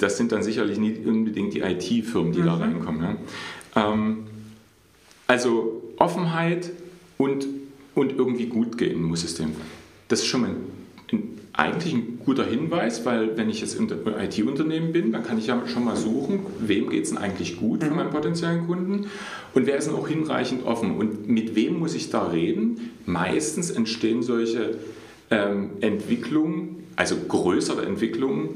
das 0.00 0.16
sind 0.16 0.33
dann 0.33 0.42
sicherlich 0.42 0.79
nicht 0.79 1.07
unbedingt 1.07 1.55
die 1.55 1.61
IT-Firmen, 1.61 2.33
die 2.33 2.40
mhm. 2.40 2.46
da 2.46 2.55
reinkommen. 2.57 3.03
Ja. 3.03 3.92
Ähm, 3.92 4.24
also 5.27 5.83
Offenheit 5.96 6.70
und, 7.18 7.46
und 7.94 8.16
irgendwie 8.16 8.46
gut 8.46 8.77
gehen 8.77 9.03
muss 9.03 9.24
es 9.24 9.37
dem. 9.37 9.53
Das 10.09 10.20
ist 10.20 10.27
schon 10.27 10.42
mal 10.42 10.50
ein, 11.12 11.38
eigentlich 11.53 11.94
ein 11.94 12.18
guter 12.24 12.44
Hinweis, 12.44 13.05
weil 13.07 13.37
wenn 13.37 13.48
ich 13.48 13.61
jetzt 13.61 13.79
im 13.79 13.88
IT-Unternehmen 13.88 14.92
bin, 14.92 15.12
dann 15.12 15.22
kann 15.22 15.38
ich 15.38 15.46
ja 15.46 15.62
schon 15.66 15.85
mal 15.85 15.96
suchen, 15.96 16.40
wem 16.59 16.90
geht 16.90 17.05
es 17.05 17.11
denn 17.11 17.18
eigentlich 17.18 17.59
gut 17.59 17.83
von 17.83 17.90
mhm. 17.90 17.96
meinen 17.96 18.11
potenziellen 18.11 18.66
Kunden 18.66 19.07
und 19.55 19.66
wer 19.66 19.77
ist 19.77 19.88
denn 19.88 19.94
auch 19.94 20.09
hinreichend 20.09 20.66
offen 20.66 20.96
und 20.96 21.29
mit 21.29 21.55
wem 21.55 21.79
muss 21.79 21.94
ich 21.94 22.11
da 22.11 22.27
reden. 22.27 22.90
Meistens 23.07 23.70
entstehen 23.70 24.22
solche 24.22 24.79
ähm, 25.31 25.70
Entwicklungen, 25.81 26.85
also 26.96 27.16
größere 27.16 27.87
Entwicklungen, 27.87 28.50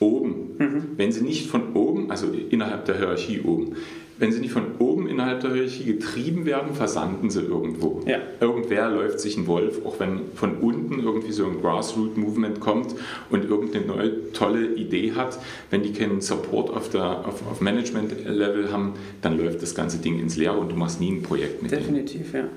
oben. 0.00 0.56
Mhm. 0.58 0.82
Wenn 0.96 1.12
sie 1.12 1.22
nicht 1.22 1.48
von 1.48 1.74
oben, 1.74 2.10
also 2.10 2.26
innerhalb 2.50 2.84
der 2.84 2.96
Hierarchie 2.96 3.40
oben, 3.40 3.76
wenn 4.18 4.32
sie 4.32 4.40
nicht 4.40 4.52
von 4.52 4.76
oben 4.78 5.08
innerhalb 5.08 5.40
der 5.40 5.52
Hierarchie 5.52 5.84
getrieben 5.84 6.46
werden, 6.46 6.74
versanden 6.74 7.28
sie 7.28 7.42
irgendwo. 7.42 8.02
Ja. 8.06 8.18
Irgendwer 8.40 8.88
läuft 8.90 9.20
sich 9.20 9.36
ein 9.36 9.46
Wolf, 9.46 9.84
auch 9.84 10.00
wenn 10.00 10.20
von 10.34 10.56
unten 10.56 11.00
irgendwie 11.00 11.32
so 11.32 11.44
ein 11.44 11.60
Grassroot-Movement 11.60 12.60
kommt 12.60 12.94
und 13.30 13.44
irgendeine 13.44 13.84
neue 13.84 14.32
tolle 14.32 14.74
Idee 14.74 15.12
hat. 15.12 15.38
Wenn 15.70 15.82
die 15.82 15.92
keinen 15.92 16.22
Support 16.22 16.70
auf, 16.70 16.88
der, 16.88 17.26
auf, 17.26 17.46
auf 17.46 17.60
Management-Level 17.60 18.72
haben, 18.72 18.94
dann 19.20 19.36
läuft 19.38 19.60
das 19.60 19.74
ganze 19.74 19.98
Ding 19.98 20.18
ins 20.18 20.36
Leere 20.36 20.56
und 20.56 20.70
du 20.70 20.76
machst 20.76 20.98
nie 20.98 21.12
ein 21.12 21.22
Projekt 21.22 21.62
mit 21.62 21.72
Definitiv, 21.72 22.32
denen. 22.32 22.44
ja. 22.44 22.50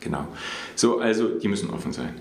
Genau. 0.00 0.26
So, 0.74 0.98
also 0.98 1.28
die 1.28 1.48
müssen 1.48 1.70
offen 1.70 1.92
sein. 1.92 2.14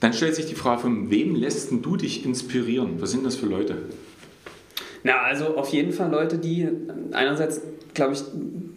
Dann 0.00 0.12
stellt 0.12 0.34
sich 0.34 0.46
die 0.46 0.54
Frage, 0.54 0.82
von 0.82 1.10
wem 1.10 1.34
lässt 1.34 1.70
du 1.70 1.96
dich 1.96 2.24
inspirieren? 2.24 3.00
Was 3.00 3.12
sind 3.12 3.24
das 3.24 3.36
für 3.36 3.46
Leute? 3.46 3.76
Na, 5.04 5.22
also 5.22 5.56
auf 5.56 5.68
jeden 5.70 5.92
Fall 5.92 6.10
Leute, 6.10 6.38
die 6.38 6.68
einerseits, 7.12 7.60
glaube 7.94 8.14
ich, 8.14 8.22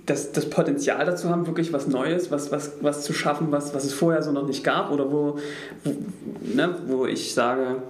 das, 0.06 0.32
das 0.32 0.50
Potenzial 0.50 1.06
dazu 1.06 1.30
haben, 1.30 1.46
wirklich 1.48 1.74
was 1.74 1.88
Neues, 1.88 2.32
was, 2.32 2.52
was, 2.52 2.74
was 2.82 3.04
zu 3.04 3.14
schaffen, 3.14 3.52
was, 3.52 3.74
was 3.74 3.84
es 3.84 3.94
vorher 3.94 4.22
so 4.22 4.32
noch 4.32 4.48
nicht 4.48 4.64
gab 4.64 4.92
oder 4.92 5.12
wo, 5.12 5.38
wo, 5.84 5.96
ne, 6.42 6.76
wo 6.88 7.06
ich 7.06 7.34
sage, 7.34 7.84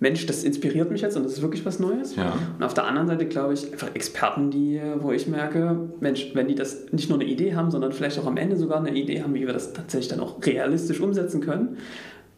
Mensch, 0.00 0.26
das 0.26 0.44
inspiriert 0.44 0.90
mich 0.90 1.00
jetzt 1.00 1.16
und 1.16 1.22
das 1.22 1.32
ist 1.32 1.42
wirklich 1.42 1.64
was 1.64 1.78
Neues. 1.78 2.16
Ja. 2.16 2.34
Und 2.58 2.62
auf 2.62 2.74
der 2.74 2.84
anderen 2.84 3.08
Seite 3.08 3.26
glaube 3.26 3.54
ich 3.54 3.72
einfach 3.72 3.94
Experten, 3.94 4.50
die, 4.50 4.80
wo 4.98 5.12
ich 5.12 5.26
merke, 5.28 5.88
Mensch, 6.00 6.32
wenn 6.34 6.48
die 6.48 6.54
das 6.54 6.92
nicht 6.92 7.08
nur 7.08 7.18
eine 7.18 7.28
Idee 7.28 7.54
haben, 7.54 7.70
sondern 7.70 7.92
vielleicht 7.92 8.18
auch 8.18 8.26
am 8.26 8.36
Ende 8.36 8.56
sogar 8.56 8.78
eine 8.78 8.94
Idee 8.94 9.22
haben, 9.22 9.34
wie 9.34 9.46
wir 9.46 9.52
das 9.52 9.72
tatsächlich 9.72 10.08
dann 10.08 10.20
auch 10.20 10.44
realistisch 10.44 11.00
umsetzen 11.00 11.40
können, 11.40 11.78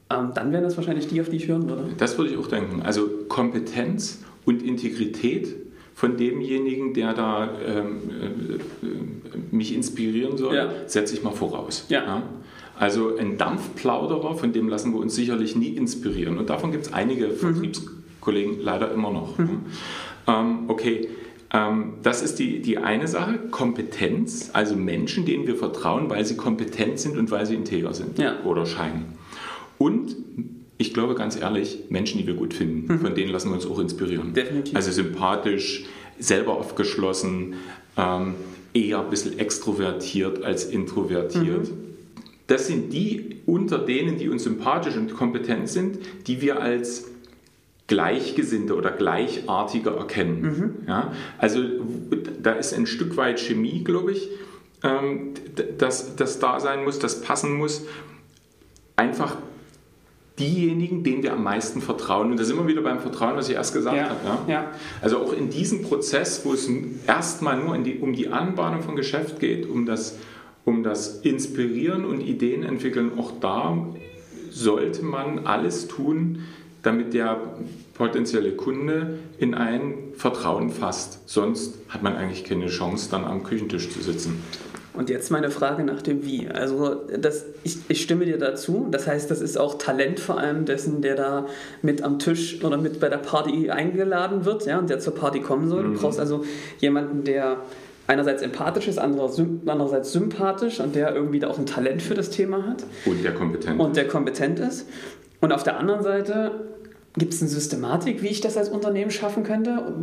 dann 0.09 0.53
wären 0.53 0.63
das 0.65 0.77
wahrscheinlich 0.77 1.09
die, 1.09 1.21
auf 1.21 1.29
die 1.29 1.37
ich 1.37 1.49
hören 1.49 1.69
würde. 1.69 1.89
Das 1.99 2.17
würde 2.19 2.31
ich 2.33 2.37
auch 2.39 2.47
denken. 2.47 2.83
Also 2.83 3.09
Kompetenz 3.29 4.21
und 4.45 4.63
Integrität 4.63 5.55
von 5.95 6.17
demjenigen, 6.17 6.95
der 6.95 7.15
da 7.15 7.49
ähm, 7.67 7.97
äh, 8.83 8.87
mich 9.55 9.75
inspirieren 9.75 10.37
soll, 10.37 10.55
Ja. 10.55 10.69
setze 10.87 11.15
ich 11.15 11.23
mal 11.23 11.33
voraus. 11.33 11.87
Ja. 11.89 12.23
Also 12.79 13.17
ein 13.17 13.39
Dampfplauderer, 13.39 14.35
von 14.35 14.53
dem 14.53 14.69
lassen 14.69 14.93
wir 14.93 15.01
uns 15.01 15.15
sicherlich 15.15 15.57
nie 15.57 15.71
inspirieren. 15.71 16.37
Und 16.39 16.51
davon 16.51 16.71
gibt 16.71 16.87
es 16.87 16.93
einige 16.93 17.31
Vertriebskollegen 17.31 18.61
leider 18.61 18.93
immer 18.93 19.11
noch. 19.11 19.39
Ähm, 20.29 20.59
okay, 20.69 21.09
ähm, 21.53 21.95
das 22.03 22.21
ist 22.23 22.39
die, 22.39 22.61
die 22.61 22.77
eine 22.79 23.09
Sache. 23.09 23.39
Kompetenz, 23.51 24.51
also 24.53 24.77
Menschen, 24.77 25.25
denen 25.25 25.47
wir 25.47 25.57
vertrauen, 25.57 26.11
weil 26.11 26.25
sie 26.27 26.37
kompetent 26.37 26.99
sind 26.99 27.17
und 27.17 27.31
weil 27.31 27.47
sie 27.47 27.55
integer 27.55 27.95
sind 27.95 28.19
Ja. 28.19 28.35
oder 28.45 28.67
scheinen. 28.67 29.07
Und 29.79 30.17
ich 30.79 30.93
glaube 30.93 31.15
ganz 31.15 31.41
ehrlich, 31.41 31.85
Menschen, 31.89 32.19
die 32.19 32.27
wir 32.27 32.35
gut 32.35 32.55
finden, 32.55 32.99
von 32.99 33.15
denen 33.15 33.33
lassen 33.33 33.49
wir 33.49 33.55
uns 33.55 33.67
auch 33.67 33.79
inspirieren. 33.79 34.35
Definitiv. 34.35 34.77
Also 34.77 34.91
sympathisch, 34.93 35.85
selber 36.19 36.55
aufgeschlossen, 36.55 37.55
ähm, 37.97 38.35
eher 38.75 39.01
ein 39.01 39.11
bisschen 39.11 39.39
extrovertiert 39.39 40.45
als 40.45 40.65
introvertiert. 40.65 41.71
Das 42.47 42.67
sind 42.67 42.93
die 42.93 43.37
unter 43.47 43.79
denen, 43.79 44.19
die 44.19 44.29
uns 44.29 44.45
sympathisch 44.45 44.97
und 44.97 45.15
kompetent 45.15 45.69
sind, 45.69 45.99
die 46.27 46.41
wir 46.41 46.61
als 46.61 47.07
Gleichgesinnte 47.87 48.75
oder 48.77 48.91
Gleichartige 48.91 49.91
erkennen. 49.91 50.85
Ja? 50.87 51.13
Also 51.39 51.61
da 52.43 52.53
ist 52.53 52.75
ein 52.75 52.87
Stück 52.87 53.17
weit 53.17 53.41
Chemie, 53.41 53.83
glaube 53.83 54.13
ich, 54.13 54.29
ähm, 54.83 55.33
das, 55.79 56.17
das 56.17 56.39
da 56.39 56.61
sein 56.61 56.85
muss, 56.85 56.99
das 56.99 57.23
passen 57.23 57.57
muss. 57.57 57.83
Einfach 58.97 59.37
diejenigen, 60.39 61.03
denen 61.03 61.23
wir 61.23 61.33
am 61.33 61.43
meisten 61.43 61.81
vertrauen. 61.81 62.31
Und 62.31 62.39
da 62.39 62.45
sind 62.45 62.57
wir 62.59 62.67
wieder 62.67 62.83
beim 62.83 63.01
Vertrauen, 63.01 63.37
was 63.37 63.49
ich 63.49 63.55
erst 63.55 63.73
gesagt 63.73 63.97
Ja, 63.97 64.11
habe. 64.11 64.21
Ja? 64.25 64.53
ja. 64.53 64.71
Also 65.01 65.19
auch 65.19 65.33
in 65.33 65.51
diesem 65.51 65.83
Prozess, 65.83 66.45
wo 66.45 66.53
es 66.53 66.69
erstmal 67.07 67.59
nur 67.59 67.77
die, 67.79 67.99
um 67.99 68.13
die 68.13 68.29
Anbahnung 68.29 68.83
von 68.83 68.97
Geschäft 68.97 69.41
geht, 69.41 69.69
um 69.69 69.87
das, 69.87 70.19
um 70.65 70.83
das 70.83 71.21
Inspirieren 71.21 72.05
und 72.05 72.21
Ideen 72.21 72.65
entwickeln, 72.65 73.13
auch 73.19 73.33
da 73.41 73.87
sollte 74.51 75.05
man 75.05 75.47
alles 75.47 75.89
tun, 75.89 76.41
damit 76.83 77.15
der 77.15 77.41
potenzielle 77.95 78.53
Kunde 78.53 79.19
in 79.39 79.55
ein 79.55 79.95
Vertrauen 80.15 80.71
fasst. 80.71 81.29
Sonst 81.29 81.79
hat 81.89 82.03
man 82.03 82.15
eigentlich 82.15 82.45
keine 82.45 82.67
Chance, 82.67 83.09
dann 83.11 83.25
am 83.25 83.43
Küchentisch 83.43 83.91
zu 83.91 84.03
sitzen. 84.03 84.43
Und 84.97 85.11
jetzt 85.11 85.31
meine 85.31 85.51
Frage 85.51 85.85
nach 85.85 86.03
dem 86.03 86.25
Wie. 86.25 86.49
Also 86.49 87.03
das, 87.21 87.45
ich, 87.65 87.79
ich 87.89 88.03
stimme 88.03 88.25
dir 88.25 88.39
dazu. 88.39 88.89
Das 88.91 89.07
heißt, 89.07 89.31
das 89.31 89.41
ist 89.41 89.59
auch 89.59 89.79
Talent 89.79 90.21
vor 90.21 90.39
allem 90.39 90.65
dessen, 90.65 91.03
der 91.03 91.17
da 91.17 91.47
mit 91.83 92.03
am 92.03 92.19
Tisch 92.19 92.65
oder 92.65 92.77
mit 92.79 92.99
bei 93.01 93.09
der 93.09 93.19
Party 93.19 93.71
eingeladen 93.71 94.45
wird, 94.45 94.67
ja, 94.67 94.79
und 94.79 94.89
der 94.91 94.99
zur 94.99 95.15
Party 95.15 95.41
kommen 95.41 95.69
soll. 95.69 95.85
Du 95.85 95.93
brauchst 96.01 96.19
also 96.19 96.45
jemanden, 96.79 97.25
der 97.25 97.59
einerseits 98.07 98.43
empathisch 98.43 98.89
ist, 98.89 98.99
andererseits 98.99 99.41
andererseits 99.67 100.13
sympathisch 100.13 100.81
und 100.81 100.95
der 100.95 101.15
irgendwie 101.15 101.41
da 101.41 101.49
auch 101.49 101.59
ein 101.59 101.67
Talent 101.67 102.03
für 102.03 102.15
das 102.15 102.31
Thema 102.31 102.67
hat 102.67 102.85
Und 103.05 103.23
der 103.25 103.35
kompetent. 103.35 103.81
und 103.81 103.97
der 103.97 104.09
kompetent 104.09 104.61
ist. 104.61 104.89
Und 105.41 105.53
auf 105.53 105.63
der 105.65 105.79
anderen 105.79 106.03
Seite 106.03 106.51
gibt 107.17 107.33
es 107.33 107.41
eine 107.41 107.49
Systematik, 107.51 108.23
wie 108.23 108.29
ich 108.29 108.41
das 108.41 108.57
als 108.57 108.69
Unternehmen 108.69 109.11
schaffen 109.11 109.43
könnte? 109.43 109.95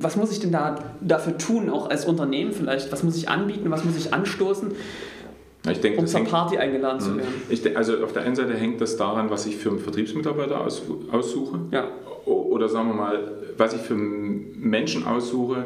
Was 0.00 0.16
muss 0.16 0.32
ich 0.32 0.40
denn 0.40 0.52
da 0.52 0.78
dafür 1.00 1.38
tun, 1.38 1.70
auch 1.70 1.90
als 1.90 2.04
Unternehmen 2.04 2.52
vielleicht? 2.52 2.90
Was 2.92 3.02
muss 3.02 3.16
ich 3.16 3.28
anbieten? 3.28 3.70
Was 3.70 3.84
muss 3.84 3.96
ich 3.96 4.12
anstoßen, 4.12 4.72
ich 5.70 5.80
denke, 5.80 5.98
um 5.98 6.04
das 6.04 6.12
zur 6.12 6.20
hängt- 6.20 6.30
Party 6.30 6.58
eingeladen 6.58 7.00
zu 7.00 7.16
werden? 7.16 7.28
Ich, 7.48 7.76
also 7.76 8.02
auf 8.04 8.12
der 8.12 8.22
einen 8.22 8.36
Seite 8.36 8.54
hängt 8.54 8.80
das 8.80 8.96
daran, 8.96 9.30
was 9.30 9.46
ich 9.46 9.56
für 9.56 9.70
einen 9.70 9.78
Vertriebsmitarbeiter 9.80 10.60
aus, 10.60 10.82
aussuche. 11.10 11.58
Ja. 11.72 11.88
Oder 12.24 12.68
sagen 12.68 12.88
wir 12.88 12.94
mal, 12.94 13.32
was 13.56 13.72
ich 13.74 13.80
für 13.80 13.94
Menschen 13.94 15.06
aussuche, 15.06 15.64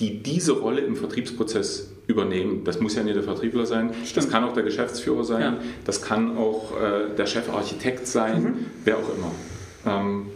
die 0.00 0.22
diese 0.22 0.52
Rolle 0.52 0.80
im 0.82 0.96
Vertriebsprozess 0.96 1.90
übernehmen. 2.06 2.62
Das 2.64 2.80
muss 2.80 2.94
ja 2.94 3.02
nicht 3.02 3.16
der 3.16 3.22
Vertriebler 3.22 3.66
sein, 3.66 3.90
das 4.00 4.08
Stimmt. 4.10 4.30
kann 4.30 4.44
auch 4.44 4.52
der 4.54 4.62
Geschäftsführer 4.62 5.24
sein, 5.24 5.40
Ja. 5.42 5.56
das 5.84 6.00
kann 6.00 6.38
auch 6.38 6.72
äh, 6.80 7.14
der 7.16 7.26
Chefarchitekt 7.26 8.06
sein, 8.06 8.66
wer 8.84 8.96
auch 8.96 9.10
immer. 9.16 9.30
Ähm, 9.86 10.26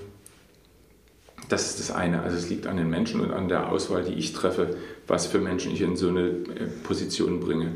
das 1.52 1.66
ist 1.70 1.80
das 1.80 1.90
eine. 1.90 2.22
Also 2.22 2.38
es 2.38 2.48
liegt 2.48 2.66
an 2.66 2.78
den 2.78 2.88
Menschen 2.88 3.20
und 3.20 3.30
an 3.30 3.48
der 3.48 3.70
Auswahl, 3.70 4.04
die 4.04 4.14
ich 4.14 4.32
treffe, 4.32 4.76
was 5.06 5.26
für 5.26 5.38
Menschen 5.38 5.72
ich 5.72 5.82
in 5.82 5.96
so 5.96 6.08
eine 6.08 6.28
äh, 6.28 6.66
Position 6.82 7.40
bringe. 7.40 7.72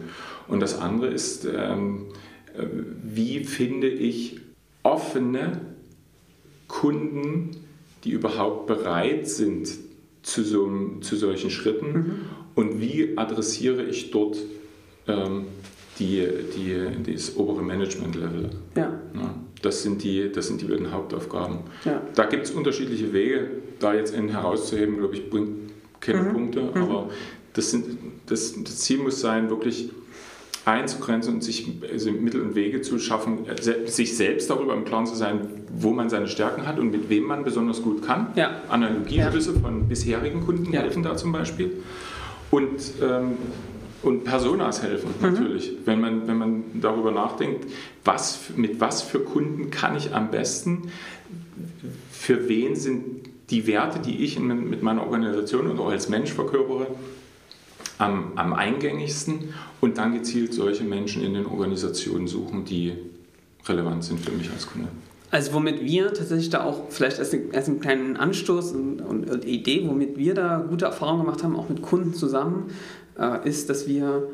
Und 0.48 0.60
das 0.60 0.78
andere 0.78 1.08
ist, 1.08 1.44
ähm, 1.44 2.06
äh, 2.56 2.64
wie 3.02 3.44
finde 3.44 3.88
ich 3.88 4.40
offene 4.82 5.60
Kunden, 6.68 7.50
die 8.04 8.10
überhaupt 8.10 8.66
bereit 8.66 9.28
sind 9.28 9.68
zu, 10.22 10.42
so, 10.42 10.70
zu 11.00 11.16
solchen 11.16 11.50
Schritten 11.50 12.22
und 12.54 12.80
wie 12.80 13.18
adressiere 13.18 13.82
ich 13.82 14.10
dort 14.10 14.38
ähm, 15.06 15.44
die, 15.98 16.26
die, 16.56 17.12
das 17.12 17.36
obere 17.36 17.62
Management-Level. 17.62 18.50
Ja. 18.74 19.00
Ja, 19.14 19.34
das, 19.62 19.82
sind 19.82 20.02
die, 20.02 20.30
das 20.32 20.48
sind 20.48 20.60
die 20.60 20.66
beiden 20.66 20.92
Hauptaufgaben. 20.92 21.58
Ja. 21.84 22.02
Da 22.14 22.24
gibt 22.24 22.44
es 22.44 22.50
unterschiedliche 22.52 23.12
Wege. 23.12 23.48
Da 23.78 23.94
jetzt 23.94 24.14
einen 24.14 24.28
herauszuheben, 24.28 24.98
glaube 24.98 25.14
ich, 25.14 25.30
bringt 25.30 25.72
keine 26.00 26.24
Punkte. 26.24 26.70
Aber 26.74 27.10
das, 27.52 27.70
sind, 27.70 27.98
das, 28.26 28.54
das 28.62 28.78
Ziel 28.78 28.98
muss 28.98 29.20
sein, 29.20 29.50
wirklich 29.50 29.90
einzugrenzen 30.64 31.34
und 31.34 31.44
sich 31.44 31.70
also 31.90 32.10
Mittel 32.10 32.40
und 32.40 32.56
Wege 32.56 32.80
zu 32.82 32.98
schaffen, 32.98 33.46
äh, 33.46 33.88
sich 33.88 34.16
selbst 34.16 34.50
darüber 34.50 34.74
im 34.74 34.84
Klaren 34.84 35.06
zu 35.06 35.14
sein, 35.14 35.48
wo 35.78 35.92
man 35.92 36.10
seine 36.10 36.26
Stärken 36.26 36.66
hat 36.66 36.78
und 36.80 36.90
mit 36.90 37.08
wem 37.08 37.24
man 37.24 37.44
besonders 37.44 37.82
gut 37.82 38.04
kann. 38.04 38.28
Ja. 38.34 38.62
Analogieflüsse 38.68 39.54
von 39.60 39.88
bisherigen 39.88 40.44
Kunden 40.44 40.72
Ja. 40.72 40.80
helfen 40.80 41.04
da 41.04 41.16
zum 41.16 41.30
Beispiel. 41.30 41.84
Und, 42.50 42.80
ähm, 43.00 43.34
und 44.02 44.24
Personas 44.24 44.82
helfen 44.82 45.10
natürlich, 45.20 45.72
wenn, 45.84 46.00
man, 46.00 46.26
wenn 46.26 46.38
man 46.38 46.64
darüber 46.80 47.12
nachdenkt, 47.12 47.66
was, 48.04 48.50
mit 48.56 48.80
was 48.80 49.02
für 49.02 49.20
Kunden 49.20 49.70
kann 49.70 49.96
ich 49.96 50.14
am 50.14 50.32
besten, 50.32 50.90
für 52.10 52.48
wen 52.48 52.74
sind 52.74 53.15
die 53.50 53.66
Werte, 53.66 53.98
die 54.00 54.24
ich 54.24 54.36
in, 54.36 54.68
mit 54.70 54.82
meiner 54.82 55.02
Organisation 55.02 55.68
und 55.68 55.78
auch 55.78 55.90
als 55.90 56.08
Mensch 56.08 56.32
verkörpere, 56.32 56.88
am, 57.98 58.32
am 58.36 58.52
eingängigsten 58.52 59.54
und 59.80 59.98
dann 59.98 60.12
gezielt 60.14 60.52
solche 60.52 60.84
Menschen 60.84 61.22
in 61.22 61.34
den 61.34 61.46
Organisationen 61.46 62.26
suchen, 62.26 62.64
die 62.64 62.92
relevant 63.66 64.04
sind 64.04 64.20
für 64.20 64.32
mich 64.32 64.50
als 64.50 64.66
Kunde. 64.66 64.88
Also 65.30 65.52
womit 65.54 65.82
wir 65.82 66.12
tatsächlich 66.12 66.50
da 66.50 66.64
auch 66.64 66.84
vielleicht 66.90 67.18
als, 67.18 67.32
einen- 67.32 67.54
als 67.54 67.68
einen 67.68 67.80
kleinen 67.80 68.16
Anstoß 68.16 68.72
und, 68.72 69.00
und, 69.00 69.28
und 69.30 69.44
Idee, 69.44 69.84
womit 69.88 70.16
wir 70.18 70.34
da 70.34 70.64
gute 70.68 70.84
Erfahrungen 70.84 71.24
gemacht 71.24 71.42
haben, 71.42 71.56
auch 71.56 71.68
mit 71.68 71.82
Kunden 71.82 72.14
zusammen, 72.14 72.70
äh, 73.18 73.48
ist, 73.48 73.68
dass 73.70 73.88
wir 73.88 74.28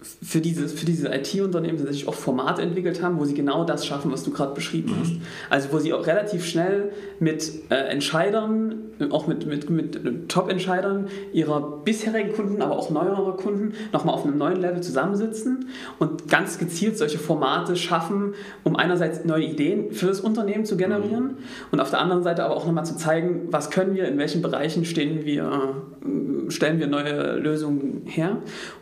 für 0.00 0.40
dieses, 0.40 0.72
für 0.72 0.86
diese 0.86 1.08
IT-Unternehmen 1.08 1.76
tatsächlich 1.76 2.06
auch 2.06 2.14
Formate 2.14 2.62
entwickelt 2.62 3.02
haben, 3.02 3.18
wo 3.18 3.24
sie 3.24 3.34
genau 3.34 3.64
das 3.64 3.84
schaffen, 3.84 4.12
was 4.12 4.22
du 4.22 4.30
gerade 4.30 4.54
beschrieben 4.54 4.94
hast. 5.00 5.12
Also 5.50 5.72
wo 5.72 5.78
sie 5.80 5.92
auch 5.92 6.06
relativ 6.06 6.44
schnell 6.44 6.92
mit 7.18 7.50
äh, 7.70 7.74
Entscheidern, 7.74 8.76
auch 9.10 9.26
mit, 9.26 9.46
mit, 9.46 9.68
mit 9.70 10.28
Top-Entscheidern 10.28 11.08
ihrer 11.32 11.82
bisherigen 11.82 12.32
Kunden, 12.32 12.62
aber 12.62 12.76
auch 12.76 12.90
neuerer 12.90 13.36
Kunden 13.36 13.74
nochmal 13.92 14.14
auf 14.14 14.24
einem 14.24 14.38
neuen 14.38 14.60
Level 14.60 14.80
zusammensitzen 14.82 15.68
und 15.98 16.28
ganz 16.28 16.58
gezielt 16.58 16.96
solche 16.96 17.18
Formate 17.18 17.74
schaffen, 17.74 18.34
um 18.62 18.76
einerseits 18.76 19.24
neue 19.24 19.44
Ideen 19.44 19.90
für 19.90 20.06
das 20.06 20.20
Unternehmen 20.20 20.64
zu 20.64 20.76
generieren 20.76 21.38
und 21.72 21.80
auf 21.80 21.90
der 21.90 22.00
anderen 22.00 22.22
Seite 22.22 22.44
aber 22.44 22.56
auch 22.56 22.66
nochmal 22.66 22.86
zu 22.86 22.96
zeigen, 22.96 23.48
was 23.50 23.70
können 23.70 23.96
wir, 23.96 24.06
in 24.06 24.16
welchen 24.18 24.42
Bereichen 24.42 24.84
stehen 24.84 25.24
wir, 25.24 25.72
äh, 26.04 26.50
stellen 26.50 26.78
wir 26.78 26.86
neue 26.86 27.36
Lösungen 27.36 28.02
her. 28.06 28.38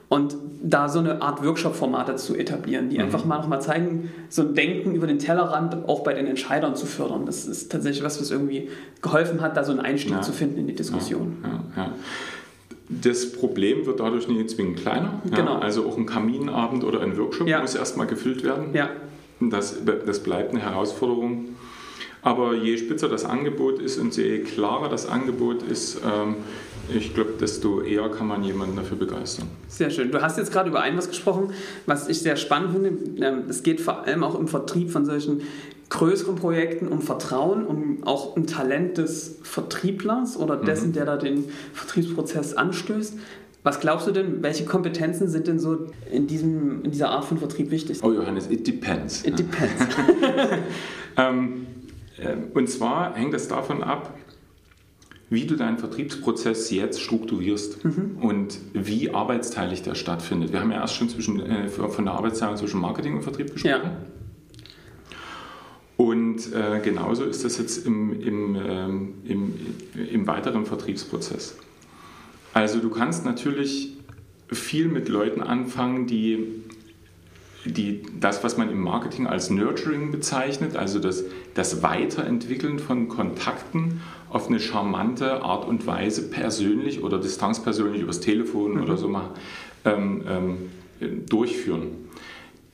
Und 0.09 0.37
da 0.63 0.89
so 0.89 0.99
eine 0.99 1.23
Art 1.23 1.45
Workshop-Formate 1.45 2.17
zu 2.17 2.35
etablieren, 2.37 2.89
die 2.91 2.99
einfach 2.99 3.25
mal 3.25 3.39
nochmal 3.39 3.61
zeigen, 3.63 4.11
so 4.29 4.43
ein 4.43 4.55
Denken 4.55 4.95
über 4.95 5.07
den 5.07 5.19
Tellerrand 5.19 5.89
auch 5.89 6.03
bei 6.05 6.15
den 6.15 6.27
Entscheidern 6.27 6.75
zu 6.77 6.87
fördern. 6.87 7.27
Das 7.27 7.47
ist 7.47 7.71
tatsächlich 7.73 8.03
was, 8.05 8.21
was 8.21 8.31
irgendwie 8.31 8.69
geholfen 9.03 9.41
hat, 9.41 9.57
da 9.57 9.65
so 9.65 9.73
einen 9.73 9.81
Einstieg 9.81 10.13
Ja. 10.13 10.23
zu 10.23 10.33
finden 10.33 10.59
in 10.59 10.67
die 10.67 10.75
Diskussion. 10.75 11.39
Ja, 11.43 11.83
ja. 11.85 11.93
Das 12.89 13.33
Problem 13.33 13.85
wird 13.87 13.99
dadurch 14.01 14.29
nicht 14.29 14.49
zwingend 14.51 14.79
kleiner. 14.79 15.21
Genau. 15.35 15.57
Also 15.57 15.87
auch 15.87 15.97
ein 15.97 16.07
Kaminabend 16.07 16.85
oder 16.85 17.01
ein 17.01 17.17
Workshop 17.19 17.49
muss 17.61 17.75
erstmal 17.75 18.07
gefüllt 18.07 18.45
werden. 18.45 18.67
Ja, 18.75 18.91
Das, 19.41 19.77
das 20.07 20.21
bleibt 20.21 20.51
eine 20.53 20.61
Herausforderung. 20.63 21.47
Aber 22.23 22.55
je 22.55 22.77
spitzer 22.77 23.09
das 23.09 23.25
Angebot 23.25 23.81
ist 23.81 23.99
und 23.99 24.17
je 24.17 24.41
klarer 24.41 24.89
das 24.89 25.09
Angebot 25.09 25.63
ist, 25.63 26.01
ähm, 26.05 26.37
ich 26.95 27.15
glaube, 27.15 27.35
desto 27.41 27.81
eher 27.81 28.09
kann 28.09 28.27
man 28.27 28.43
jemanden 28.43 28.77
dafür 28.77 28.97
begeistern. 28.97 29.49
Sehr 29.69 29.91
schön. 29.91 30.11
Du 30.11 30.21
hast 30.23 30.39
jetzt 30.39 30.53
gerade 30.53 30.69
über 30.69 30.81
ein 30.81 30.97
was 30.97 31.09
gesprochen, 31.09 31.53
was 31.87 32.09
ich 32.09 32.21
sehr 32.21 32.37
spannend 32.37 32.73
finde. 32.73 33.25
Ähm, 33.25 33.45
es 33.49 33.63
geht 33.63 33.81
vor 33.81 34.05
allem 34.05 34.23
auch 34.23 34.39
im 34.39 34.49
Vertrieb 34.49 34.91
von 34.91 35.05
solchen 35.05 35.43
größeren 35.89 36.35
Projekten 36.37 36.89
um 36.89 37.01
Vertrauen, 37.01 37.65
um 37.65 38.05
auch 38.05 38.37
um 38.37 38.47
Talent 38.47 38.99
des 38.99 39.39
Vertrieblers 39.43 40.37
oder 40.37 40.57
dessen, 40.57 40.89
mhm. 40.89 40.93
der 40.95 41.05
da 41.05 41.17
den 41.17 41.45
Vertriebsprozess 41.73 42.55
anstößt. 42.55 43.15
Was 43.63 43.81
glaubst 43.81 44.07
du 44.07 44.13
denn, 44.13 44.43
welche 44.43 44.65
Kompetenzen 44.65 45.29
sind 45.29 45.49
denn 45.49 45.59
so 45.59 45.87
in, 46.11 46.29
diesem, 46.29 46.85
in 46.85 46.93
dieser 46.93 47.11
Art 47.11 47.25
von 47.25 47.39
Vertrieb 47.39 47.71
wichtig? 47.71 47.99
Oh 48.03 48.13
Johannes, 48.13 48.49
it 48.49 48.67
depends. 48.67 49.25
It 49.25 49.39
depends. 49.39 49.83
ähm, 51.17 51.67
äh, 52.17 52.37
und 52.55 52.69
zwar 52.69 53.15
hängt 53.15 53.35
es 53.35 53.49
davon 53.49 53.83
ab, 53.83 54.17
wie 55.29 55.47
du 55.47 55.57
deinen 55.57 55.79
Vertriebsprozess 55.79 56.71
jetzt 56.71 57.01
strukturierst 57.01 57.85
mhm. 57.85 58.19
und 58.21 58.59
wie 58.73 59.11
arbeitsteilig 59.11 59.83
der 59.83 59.95
stattfindet. 59.95 60.53
Wir 60.53 60.61
haben 60.61 60.71
ja 60.71 60.81
erst 60.81 60.95
schon 60.95 61.09
zwischen, 61.09 61.41
äh, 61.41 61.69
von 61.69 62.05
der 62.05 62.15
Arbeitsteilung 62.15 62.57
zwischen 62.57 62.81
Marketing 62.81 63.17
und 63.17 63.23
Vertrieb 63.23 63.53
gesprochen. 63.53 63.83
Ja. 63.83 63.97
Und 65.97 66.53
äh, 66.53 66.81
genauso 66.81 67.25
ist 67.25 67.45
das 67.45 67.59
jetzt 67.59 67.87
im, 67.87 68.21
im, 68.21 68.57
ähm, 68.57 69.15
im, 69.25 69.55
im 69.95 70.27
weiteren 70.27 70.67
Vertriebsprozess. 70.67 71.57
Also 72.53 72.81
du 72.81 72.91
kannst 72.91 73.25
natürlich 73.25 73.97
viel 74.49 74.89
mit 74.89 75.09
Leuten 75.09 75.43
anfangen, 75.43 76.07
die, 76.07 76.63
die 77.73 78.03
das, 78.21 78.45
was 78.45 78.57
man 78.57 78.71
im 78.71 78.81
Marketing 78.81 79.27
als 79.27 79.51
Nurturing 79.51 80.11
bezeichnet, 80.11 80.77
also 80.77 80.99
das, 80.99 81.25
das 81.55 81.83
Weiterentwickeln 81.83 82.79
von 82.79 83.09
Kontakten 83.09 84.01
auf 84.31 84.49
eine 84.49 84.61
charmante 84.61 85.43
Art 85.43 85.67
und 85.67 85.87
Weise 85.87 86.31
persönlich 86.31 87.03
oder 87.03 87.19
distanzpersönlich 87.19 88.03
übers 88.03 88.21
Telefon 88.21 88.75
mhm. 88.75 88.83
oder 88.83 88.97
so 88.97 89.09
mal 89.09 89.31
ähm, 89.85 90.23
ähm, 90.29 91.27
durchführen. 91.27 92.07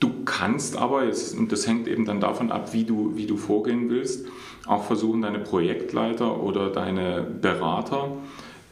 Du 0.00 0.24
kannst 0.24 0.76
aber, 0.76 1.04
jetzt, 1.04 1.38
und 1.38 1.52
das 1.52 1.66
hängt 1.66 1.86
eben 1.86 2.04
dann 2.04 2.20
davon 2.20 2.50
ab, 2.50 2.72
wie 2.72 2.84
du, 2.84 3.12
wie 3.14 3.26
du 3.26 3.36
vorgehen 3.36 3.88
willst, 3.88 4.26
auch 4.66 4.84
versuchen, 4.84 5.22
deine 5.22 5.38
Projektleiter 5.38 6.42
oder 6.42 6.70
deine 6.70 7.22
Berater 7.22 8.16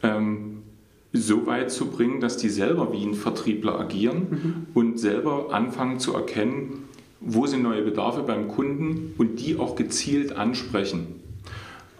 ähm, 0.03 0.63
so 1.13 1.45
weit 1.45 1.71
zu 1.71 1.87
bringen, 1.87 2.21
dass 2.21 2.37
die 2.37 2.49
selber 2.49 2.93
wie 2.93 3.03
ein 3.03 3.15
Vertriebler 3.15 3.79
agieren 3.79 4.27
mhm. 4.29 4.67
und 4.73 4.99
selber 4.99 5.53
anfangen 5.53 5.99
zu 5.99 6.13
erkennen, 6.13 6.85
wo 7.19 7.45
sind 7.45 7.63
neue 7.63 7.81
Bedarfe 7.81 8.23
beim 8.23 8.47
Kunden 8.47 9.13
und 9.17 9.39
die 9.39 9.57
auch 9.57 9.75
gezielt 9.75 10.35
ansprechen. 10.35 11.21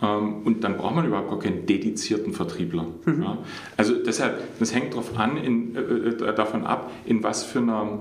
Ähm, 0.02 0.44
und 0.46 0.64
dann 0.64 0.78
braucht 0.78 0.96
man 0.96 1.06
überhaupt 1.06 1.30
gar 1.30 1.40
keinen 1.40 1.66
dedizierten 1.66 2.34
Vertriebler. 2.34 2.88
Mhm. 3.06 3.24
Ja. 3.24 3.38
Also 3.78 3.96
deshalb, 3.96 4.60
das 4.60 4.74
hängt 4.74 4.96
drauf 4.96 5.18
an, 5.18 5.38
in, 5.38 5.76
äh, 5.76 5.80
äh 5.80 6.36
davon 6.36 6.66
ab, 6.66 6.90
in 7.06 7.22
was 7.24 7.44
für 7.44 7.60
einer 7.60 8.00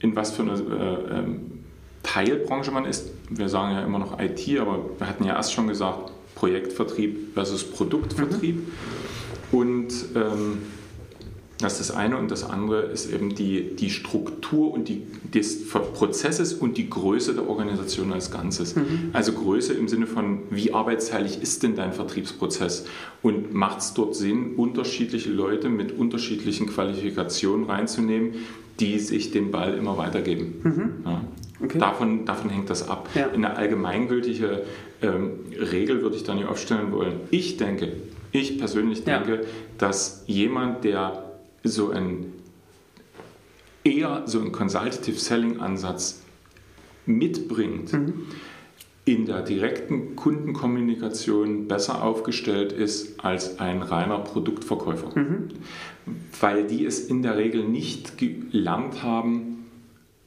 in 0.00 0.16
was 0.16 0.30
für 0.32 0.42
eine 0.42 0.52
äh, 0.52 1.18
ähm, 1.18 1.40
Teilbranche 2.02 2.70
man 2.70 2.86
ist. 2.86 3.10
Wir 3.28 3.48
sagen 3.48 3.74
ja 3.74 3.82
immer 3.82 3.98
noch 3.98 4.18
IT, 4.18 4.58
aber 4.58 4.78
wir 4.98 5.06
hatten 5.06 5.24
ja 5.24 5.36
erst 5.36 5.52
schon 5.52 5.68
gesagt, 5.68 6.10
Projektvertrieb 6.34 7.34
versus 7.34 7.64
Produktvertrieb. 7.64 8.56
Mhm. 8.56 9.09
Und 9.52 9.92
ähm, 10.14 10.58
das 11.60 11.78
ist 11.78 11.90
das 11.90 11.96
eine 11.96 12.16
und 12.16 12.30
das 12.30 12.48
andere 12.48 12.82
ist 12.82 13.12
eben 13.12 13.34
die, 13.34 13.76
die 13.76 13.90
Struktur 13.90 14.72
und 14.72 14.88
die, 14.88 15.02
des 15.34 15.68
Prozesses 15.68 16.54
und 16.54 16.78
die 16.78 16.88
Größe 16.88 17.34
der 17.34 17.48
Organisation 17.48 18.12
als 18.12 18.30
Ganzes. 18.30 18.76
Mhm. 18.76 19.10
Also 19.12 19.32
Größe 19.32 19.74
im 19.74 19.88
Sinne 19.88 20.06
von, 20.06 20.40
wie 20.50 20.72
arbeitsteilig 20.72 21.42
ist 21.42 21.62
denn 21.62 21.76
dein 21.76 21.92
Vertriebsprozess 21.92 22.86
und 23.22 23.52
macht 23.52 23.80
es 23.80 23.94
dort 23.94 24.16
Sinn, 24.16 24.54
unterschiedliche 24.56 25.30
Leute 25.30 25.68
mit 25.68 25.92
unterschiedlichen 25.92 26.66
Qualifikationen 26.66 27.66
reinzunehmen, 27.66 28.34
die 28.78 28.98
sich 28.98 29.30
den 29.30 29.50
Ball 29.50 29.74
immer 29.74 29.98
weitergeben. 29.98 30.54
Mhm. 30.62 30.92
Ja. 31.04 31.24
Okay. 31.62 31.78
Davon, 31.78 32.24
davon 32.24 32.48
hängt 32.48 32.70
das 32.70 32.88
ab. 32.88 33.10
Ja. 33.14 33.30
Eine 33.30 33.54
allgemeingültige 33.56 34.62
ähm, 35.02 35.32
Regel 35.58 36.00
würde 36.00 36.16
ich 36.16 36.24
da 36.24 36.34
nicht 36.34 36.46
aufstellen 36.46 36.90
wollen. 36.90 37.20
Ich 37.30 37.58
denke, 37.58 37.92
ich 38.32 38.58
persönlich 38.58 39.04
denke, 39.04 39.34
ja. 39.34 39.40
dass 39.78 40.24
jemand, 40.26 40.84
der 40.84 41.32
so 41.62 41.90
ein 41.90 42.32
eher 43.82 44.24
so 44.26 44.40
einen 44.40 44.52
Consultative 44.52 45.18
Selling 45.18 45.60
Ansatz 45.60 46.22
mitbringt, 47.06 47.92
mhm. 47.92 48.26
in 49.04 49.26
der 49.26 49.42
direkten 49.42 50.16
Kundenkommunikation 50.16 51.66
besser 51.66 52.02
aufgestellt 52.02 52.72
ist 52.72 53.24
als 53.24 53.58
ein 53.58 53.82
reiner 53.82 54.18
Produktverkäufer. 54.18 55.18
Mhm 55.18 55.48
weil 56.40 56.66
die 56.66 56.84
es 56.84 57.00
in 57.00 57.22
der 57.22 57.36
Regel 57.36 57.64
nicht 57.64 58.18
gelernt 58.18 59.02
haben. 59.02 59.66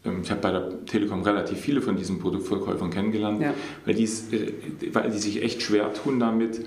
Ähm, 0.05 0.21
ich 0.23 0.31
habe 0.31 0.41
bei 0.41 0.51
der 0.51 0.85
Telekom 0.85 1.21
relativ 1.21 1.59
viele 1.59 1.81
von 1.81 1.95
diesen 1.95 2.19
Produktverkäufern 2.19 2.89
kennengelernt, 2.89 3.41
ja. 3.41 3.53
weil, 3.85 3.95
die 3.95 4.03
äh, 4.03 4.53
weil 4.91 5.11
die 5.11 5.17
sich 5.17 5.41
echt 5.41 5.61
schwer 5.61 5.93
tun 5.93 6.19
damit, 6.19 6.65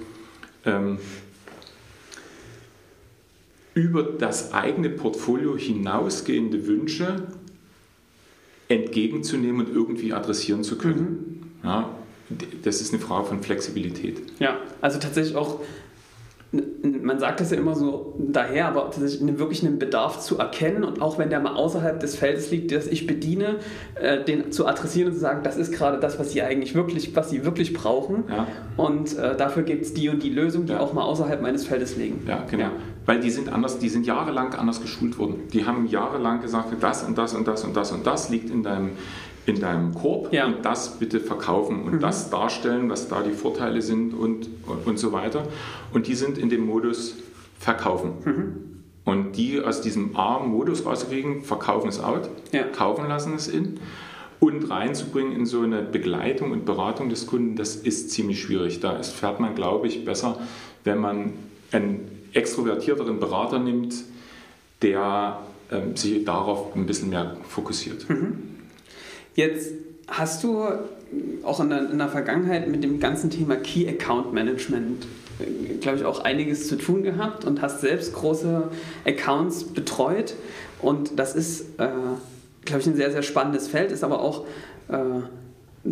ähm, 0.64 0.99
über 3.77 4.03
das 4.05 4.55
eigene 4.55 4.89
Portfolio 4.89 5.55
hinausgehende 5.55 6.67
Wünsche 6.67 7.27
entgegenzunehmen 8.69 9.67
und 9.67 9.75
irgendwie 9.75 10.15
adressieren 10.15 10.65
zu 10.65 10.79
können. 10.79 11.51
Mhm. 11.62 11.69
Ja, 11.69 11.91
das 12.62 12.81
ist 12.81 12.95
eine 12.95 13.03
Frage 13.03 13.27
von 13.27 13.43
Flexibilität. 13.43 14.23
Ja, 14.39 14.57
also 14.81 14.99
tatsächlich 14.99 15.37
auch 15.37 15.61
man 17.03 17.19
sagt 17.19 17.41
das 17.41 17.51
ja 17.51 17.59
immer 17.59 17.75
so 17.75 18.15
daher, 18.19 18.69
aber 18.69 18.91
tatsächlich 18.91 19.39
wirklich 19.39 19.65
einen 19.65 19.79
Bedarf 19.79 20.21
zu 20.21 20.39
erkennen 20.39 20.85
und 20.85 21.03
auch 21.03 21.19
wenn 21.19 21.29
der 21.29 21.41
mal 21.41 21.55
außerhalb 21.55 21.99
des 22.01 22.17
Feldes 22.17 22.51
liegt, 22.51 22.73
das 22.73 22.87
ich 22.87 23.07
bediene, 23.07 23.57
äh, 23.97 24.25
den 24.25 24.53
zu 24.53 24.67
adressieren 24.67 25.09
und 25.09 25.15
zu 25.15 25.21
sagen, 25.21 25.43
das 25.43 25.57
ist 25.57 25.73
gerade 25.73 25.99
das, 25.99 26.19
was 26.19 26.33
sie 26.33 26.43
eigentlich 26.43 26.75
wirklich, 26.75 27.15
was 27.17 27.31
sie 27.31 27.45
wirklich 27.45 27.73
brauchen. 27.73 28.25
Ja. 28.29 28.47
Und 28.77 29.19
äh, 29.19 29.37
dafür 29.37 29.65
gibt 29.65 29.83
es 29.83 29.93
die 29.93 30.09
und 30.09 30.23
die 30.23 30.31
Lösung, 30.31 30.67
die 30.67 30.73
ja. 30.73 30.81
auch 30.81 30.93
mal 30.93 31.03
außerhalb 31.03 31.43
meines 31.43 31.67
Feldes 31.67 31.97
liegen. 31.97 32.23
Ja, 32.27 32.45
genau. 32.51 32.71
Weil 33.07 33.21
die 33.21 33.31
sind 33.31 33.49
anders, 33.53 33.79
die 33.79 33.88
sind 33.88 34.05
jahrelang 34.05 34.53
anders 34.55 34.83
geschult 34.83 35.19
worden. 35.19 35.49
Die 35.53 35.64
haben 35.64 35.87
jahrelang 35.87 36.42
gesagt, 36.42 36.75
das 36.81 37.05
und 37.05 37.16
das 37.16 37.35
und 37.35 37.47
das 37.47 37.64
und 37.64 37.77
das 37.77 37.92
und 37.92 38.07
das 38.07 38.29
liegt 38.29 38.51
in 38.51 38.62
deinem 38.62 38.90
in 39.47 39.61
deinem 39.61 39.95
Korb 39.95 40.33
ja. 40.33 40.47
und 40.47 40.64
das 40.64 40.99
bitte 40.99 41.21
verkaufen 41.21 41.85
und 41.85 41.95
mhm. 41.95 42.01
das 42.01 42.31
darstellen, 42.31 42.90
was 42.90 43.09
da 43.09 43.23
die 43.23 43.31
Vorteile 43.31 43.81
sind 43.81 44.12
und, 44.12 44.49
und, 44.66 44.87
und, 44.87 44.99
so 44.99 45.12
weiter. 45.12 45.45
Und 45.92 46.09
die 46.09 46.16
sind 46.16 46.37
in 46.37 46.51
dem 46.51 46.66
Modus 46.66 47.14
verkaufen. 47.59 48.12
Mhm. 48.25 48.55
Und 49.05 49.37
die 49.37 49.62
aus 49.62 49.81
diesem 49.81 50.16
A-Modus 50.16 50.85
rauszukriegen, 50.85 51.42
verkaufen 51.42 51.88
es 51.88 52.01
out, 52.01 52.29
ja. 52.51 52.64
kaufen 52.64 53.07
lassen 53.07 53.35
es 53.35 53.47
in 53.47 53.79
und 54.40 54.69
reinzubringen 54.69 55.33
in 55.33 55.47
so 55.47 55.62
eine 55.62 55.83
Begleitung 55.83 56.51
und 56.51 56.64
Beratung 56.64 57.09
des 57.09 57.27
Kunden, 57.27 57.55
das 57.55 57.77
ist 57.77 58.11
ziemlich 58.11 58.42
schwierig. 58.42 58.81
Da 58.81 59.01
fährt 59.03 59.38
man, 59.38 59.55
glaube 59.55 59.87
ich, 59.87 60.05
besser, 60.05 60.40
wenn 60.83 60.99
man 60.99 61.35
einen 61.71 62.15
extrovertierteren 62.33 63.21
Berater 63.21 63.59
nimmt, 63.59 63.95
der 64.83 65.41
ähm, 65.71 65.97
sich 65.97 66.25
darauf 66.25 66.75
ein 66.77 66.87
bisschen 66.87 67.11
mehr 67.11 67.37
fokussiert. 67.49 68.09
Mhm. 68.09 68.39
Jetzt 69.35 69.73
hast 70.09 70.45
du 70.45 70.65
auch 71.43 71.61
in 71.61 71.71
der, 71.71 71.91
in 71.91 71.99
der 71.99 72.09
Vergangenheit 72.09 72.69
mit 72.69 72.83
dem 72.83 73.01
ganzen 73.01 73.31
Thema 73.31 73.57
Key 73.57 73.89
Account 73.89 74.33
Management, 74.33 75.07
äh, 75.39 75.75
glaube 75.79 75.99
ich, 75.99 76.05
auch 76.05 76.21
einiges 76.21 76.69
zu 76.69 76.77
tun 76.77 77.03
gehabt 77.03 77.45
und 77.45 77.62
hast 77.62 77.81
selbst 77.81 78.15
große 78.15 78.71
Accounts 79.05 79.65
betreut. 79.65 80.35
Und 80.81 81.19
das 81.19 81.35
ist, 81.35 81.79
äh, 81.79 81.89
glaube 82.65 82.81
ich, 82.81 82.87
ein 82.87 82.97
sehr, 82.97 83.11
sehr 83.11 83.23
spannendes 83.23 83.69
Feld, 83.69 83.93
ist 83.93 84.05
aber 84.05 84.21
auch 84.21 84.47
äh, 84.89 84.97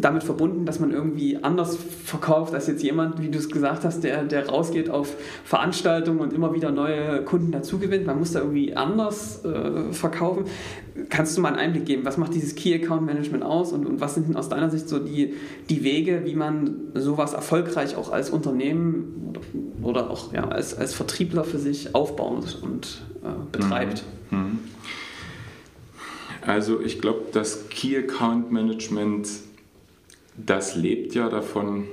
damit 0.01 0.25
verbunden, 0.25 0.65
dass 0.67 0.81
man 0.81 0.91
irgendwie 0.91 1.39
anders 1.43 1.77
verkauft 2.05 2.55
als 2.55 2.67
jetzt 2.67 2.83
jemand, 2.83 3.21
wie 3.21 3.29
du 3.29 3.39
es 3.39 3.49
gesagt 3.49 3.85
hast, 3.85 4.03
der, 4.03 4.25
der 4.25 4.49
rausgeht 4.49 4.91
auf 4.91 5.17
Veranstaltungen 5.45 6.21
und 6.21 6.33
immer 6.33 6.53
wieder 6.53 6.71
neue 6.71 7.23
Kunden 7.25 7.53
dazugewinnt. 7.53 8.07
Man 8.07 8.19
muss 8.19 8.33
da 8.33 8.41
irgendwie 8.41 8.75
anders 8.75 9.45
äh, 9.45 9.93
verkaufen. 9.93 10.45
Kannst 11.09 11.37
du 11.37 11.41
mal 11.41 11.49
einen 11.49 11.59
Einblick 11.59 11.87
geben, 11.87 12.05
was 12.05 12.17
macht 12.17 12.35
dieses 12.35 12.55
Key 12.55 12.75
Account 12.75 13.07
Management 13.07 13.45
aus 13.45 13.73
und, 13.73 13.87
und 13.87 14.01
was 14.01 14.15
sind 14.15 14.29
denn 14.29 14.37
aus 14.37 14.49
deiner 14.49 14.71
Sicht 14.71 14.89
so 14.89 14.99
die, 14.99 15.35
die 15.71 15.85
Wege, 15.85 16.23
wie 16.25 16.35
man 16.35 16.77
sowas 16.95 17.33
erfolgreich 17.33 17.97
auch 17.97 18.13
als 18.13 18.31
Unternehmen 18.31 19.35
oder, 19.83 20.11
auch 20.11 20.33
ja, 20.33 20.49
als, 20.49 20.77
als 20.77 20.95
Vertriebler 20.95 21.45
für 21.45 21.59
sich 21.59 21.95
aufbaut 21.95 22.59
und 22.63 23.03
äh, 23.23 23.29
betreibt? 23.53 24.05
Mhm. 24.31 24.39
Mhm. 24.39 24.59
Also 26.47 26.81
ich 26.81 27.01
glaube, 27.01 27.23
das 27.33 27.69
Key 27.71 27.97
Account 27.97 28.53
Management 28.53 29.29
das 30.37 30.77
lebt 30.77 31.15
ja 31.15 31.29
davon, 31.29 31.85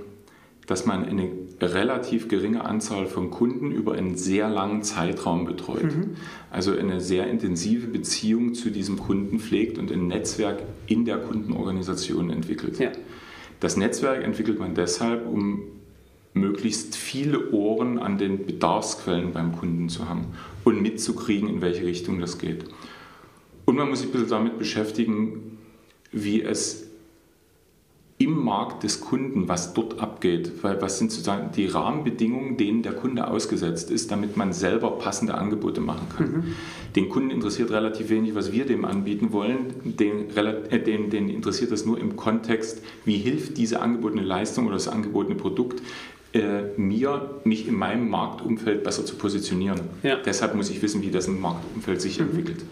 dass 0.68 0.86
man 0.86 1.04
eine 1.04 1.30
relativ 1.60 2.28
geringe 2.28 2.64
Anzahl 2.64 3.06
von 3.06 3.30
Kunden 3.30 3.72
über 3.72 3.94
einen 3.94 4.16
sehr 4.16 4.50
langen 4.50 4.84
Zeitraum 4.84 5.46
betreut. 5.46 5.84
Mhm. 5.84 6.12
Also 6.50 6.76
eine 6.76 7.02
sehr 7.02 7.28
intensive 7.28 7.88
Beziehung 7.88 8.54
zu 8.54 8.70
diesem 8.70 8.98
Kunden 8.98 9.40
pflegt 9.40 9.78
und 9.78 9.92
ein 9.92 10.08
Netzwerk 10.08 10.64
in 10.88 11.06
der 11.06 11.18
Kundenorganisation 11.18 12.30
entwickelt. 12.30 12.80
Ja. 12.80 12.92
Das 13.60 13.76
Netzwerk 13.76 14.24
entwickelt 14.24 14.60
man 14.60 14.74
deshalb, 14.74 15.28
um 15.28 15.64
möglichst 16.34 16.96
viele 16.96 17.52
Ohren 17.52 18.00
an 18.00 18.18
den 18.18 18.46
Bedarfsquellen 18.46 19.34
beim 19.34 19.56
Kunden 19.56 19.90
zu 19.90 20.08
haben 20.08 20.28
und 20.64 20.82
mitzukriegen, 20.82 21.50
in 21.50 21.62
welche 21.62 21.86
Richtung 21.86 22.20
das 22.20 22.38
geht. 22.38 22.64
Und 23.66 23.76
man 23.76 23.90
muss 23.90 24.00
sich 24.00 24.08
ein 24.08 24.14
bisschen 24.14 24.30
damit 24.30 24.58
beschäftigen, 24.58 25.58
wie 26.12 26.42
es 26.42 26.81
im 28.22 28.44
Markt 28.44 28.84
des 28.84 29.02
Kunden, 29.02 29.48
was 29.48 29.74
dort 29.74 30.00
abgeht, 30.00 30.52
weil 30.62 30.80
was 30.80 31.00
sind 31.00 31.12
sozusagen 31.12 31.52
die 31.54 31.66
Rahmenbedingungen, 31.66 32.56
denen 32.56 32.84
der 32.84 32.94
Kunde 32.94 33.28
ausgesetzt 33.28 33.90
ist, 33.90 34.12
damit 34.12 34.38
man 34.38 34.54
selber 34.54 34.92
passende 34.92 35.34
Angebote 35.34 35.82
machen 35.82 36.08
kann. 36.16 36.32
Mhm. 36.32 36.44
Den 36.96 37.10
Kunden 37.10 37.32
interessiert 37.32 37.72
relativ 37.72 38.10
wenig, 38.10 38.36
was 38.36 38.52
wir 38.52 38.66
dem 38.66 38.86
anbieten 38.86 39.32
wollen, 39.32 39.74
den, 39.84 40.30
äh, 40.36 40.80
den, 40.80 41.10
den 41.10 41.30
interessiert 41.30 41.72
das 41.72 41.86
nur 41.86 41.98
im 41.98 42.16
Kontext, 42.16 42.84
wie 43.06 43.18
hilft 43.18 43.58
diese 43.58 43.82
angebotene 43.82 44.22
Leistung 44.22 44.68
oder 44.68 44.76
das 44.76 44.88
angebotene 44.88 45.36
Produkt 45.36 45.82
äh, 46.34 46.64
mir, 46.78 47.40
mich 47.44 47.68
in 47.68 47.76
meinem 47.76 48.08
Marktumfeld 48.08 48.84
besser 48.84 49.04
zu 49.04 49.16
positionieren. 49.16 49.80
Ja. 50.04 50.18
Deshalb 50.18 50.54
muss 50.54 50.70
ich 50.70 50.82
wissen, 50.82 51.02
wie 51.02 51.10
das 51.10 51.28
im 51.28 51.42
Marktumfeld 51.42 52.02
sich 52.02 52.20
mhm. 52.20 52.28
entwickelt. 52.28 52.66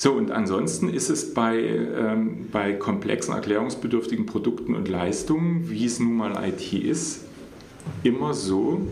So, 0.00 0.12
und 0.12 0.30
ansonsten 0.30 0.88
ist 0.88 1.10
es 1.10 1.34
bei, 1.34 1.58
ähm, 1.58 2.46
bei 2.52 2.72
komplexen, 2.72 3.34
erklärungsbedürftigen 3.34 4.26
Produkten 4.26 4.76
und 4.76 4.86
Leistungen, 4.86 5.68
wie 5.70 5.84
es 5.84 5.98
nun 5.98 6.16
mal 6.16 6.48
IT 6.48 6.72
ist, 6.72 7.24
immer 8.04 8.32
so, 8.32 8.86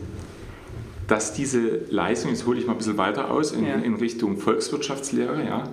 dass 1.07 1.33
diese 1.33 1.83
Leistung, 1.91 2.33
jetzt 2.33 2.45
hole 2.45 2.59
ich 2.59 2.67
mal 2.67 2.73
ein 2.73 2.79
bisschen 2.79 2.99
weiter 2.99 3.31
aus 3.31 3.53
in, 3.53 3.65
ja. 3.65 3.77
in 3.77 3.95
Richtung 3.95 4.37
Volkswirtschaftslehre, 4.37 5.45
ja, 5.45 5.69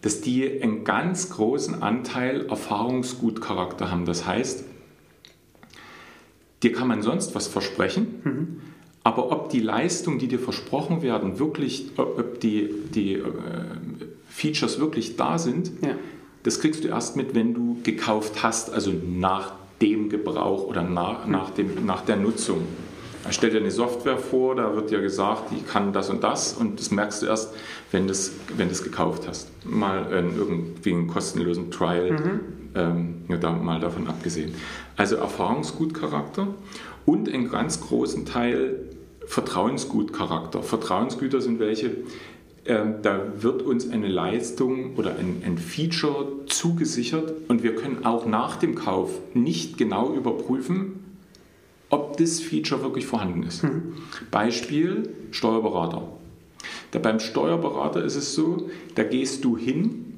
dass 0.00 0.22
die 0.22 0.62
einen 0.62 0.82
ganz 0.84 1.28
großen 1.28 1.82
Anteil 1.82 2.46
Erfahrungsgutcharakter 2.46 3.90
haben. 3.90 4.06
Das 4.06 4.26
heißt, 4.26 4.64
dir 6.62 6.72
kann 6.72 6.88
man 6.88 7.02
sonst 7.02 7.34
was 7.34 7.48
versprechen, 7.48 8.06
mhm. 8.24 8.60
aber 9.02 9.30
ob 9.30 9.50
die 9.50 9.60
Leistungen, 9.60 10.18
die 10.18 10.28
dir 10.28 10.38
versprochen 10.38 11.02
werden, 11.02 11.38
wirklich, 11.38 11.90
ob 11.98 12.40
die, 12.40 12.70
die 12.94 13.16
äh, 13.16 13.24
Features 14.34 14.80
wirklich 14.80 15.14
da 15.14 15.38
sind, 15.38 15.70
ja. 15.80 15.94
das 16.42 16.58
kriegst 16.58 16.82
du 16.82 16.88
erst 16.88 17.14
mit, 17.14 17.36
wenn 17.36 17.54
du 17.54 17.78
gekauft 17.84 18.42
hast, 18.42 18.72
also 18.72 18.90
nach 18.92 19.52
dem 19.80 20.08
Gebrauch 20.08 20.64
oder 20.64 20.82
nach, 20.82 21.26
nach, 21.26 21.50
dem, 21.50 21.86
nach 21.86 22.00
der 22.00 22.16
Nutzung. 22.16 22.62
Er 23.24 23.32
stellt 23.32 23.54
dir 23.54 23.60
eine 23.60 23.70
Software 23.70 24.18
vor, 24.18 24.56
da 24.56 24.74
wird 24.74 24.90
dir 24.90 25.00
gesagt, 25.00 25.52
die 25.52 25.62
kann 25.62 25.92
das 25.92 26.10
und 26.10 26.24
das 26.24 26.52
und 26.52 26.80
das 26.80 26.90
merkst 26.90 27.22
du 27.22 27.26
erst, 27.26 27.54
wenn 27.92 28.06
du 28.06 28.12
es 28.12 28.32
wenn 28.56 28.70
gekauft 28.70 29.28
hast. 29.28 29.48
Mal 29.64 30.12
äh, 30.12 30.36
irgendwie 30.36 30.92
einen 30.92 31.06
kostenlosen 31.06 31.70
Trial, 31.70 32.10
mhm. 32.10 32.40
ähm, 32.74 33.14
ja, 33.28 33.36
da, 33.36 33.52
mal 33.52 33.78
davon 33.78 34.08
abgesehen. 34.08 34.52
Also 34.96 35.14
Erfahrungsgutcharakter 35.14 36.48
und 37.06 37.32
einen 37.32 37.48
ganz 37.48 37.80
großen 37.80 38.26
Teil 38.26 38.80
Vertrauensgutcharakter. 39.26 40.62
Vertrauensgüter 40.62 41.40
sind 41.40 41.58
welche, 41.60 41.92
da 42.64 43.20
wird 43.40 43.62
uns 43.62 43.90
eine 43.90 44.08
Leistung 44.08 44.96
oder 44.96 45.16
ein, 45.16 45.42
ein, 45.44 45.58
Feature 45.58 46.46
zugesichert 46.46 47.32
und 47.48 47.62
wir 47.62 47.74
können 47.74 48.06
auch 48.06 48.24
nach 48.24 48.56
dem 48.56 48.74
Kauf 48.74 49.10
nicht 49.34 49.76
genau 49.76 50.14
überprüfen, 50.14 51.04
ob 51.90 52.16
das 52.16 52.40
Feature 52.40 52.82
wirklich 52.82 53.06
vorhanden 53.06 53.42
ist. 53.42 53.64
Mhm. 53.64 53.94
Beispiel 54.30 55.10
Steuerberater. 55.30 56.08
Da 56.92 56.98
beim 57.00 57.20
Steuerberater 57.20 58.02
ist 58.02 58.16
es 58.16 58.34
so, 58.34 58.70
da 58.94 59.02
gehst 59.02 59.44
du 59.44 59.58
hin, 59.58 60.14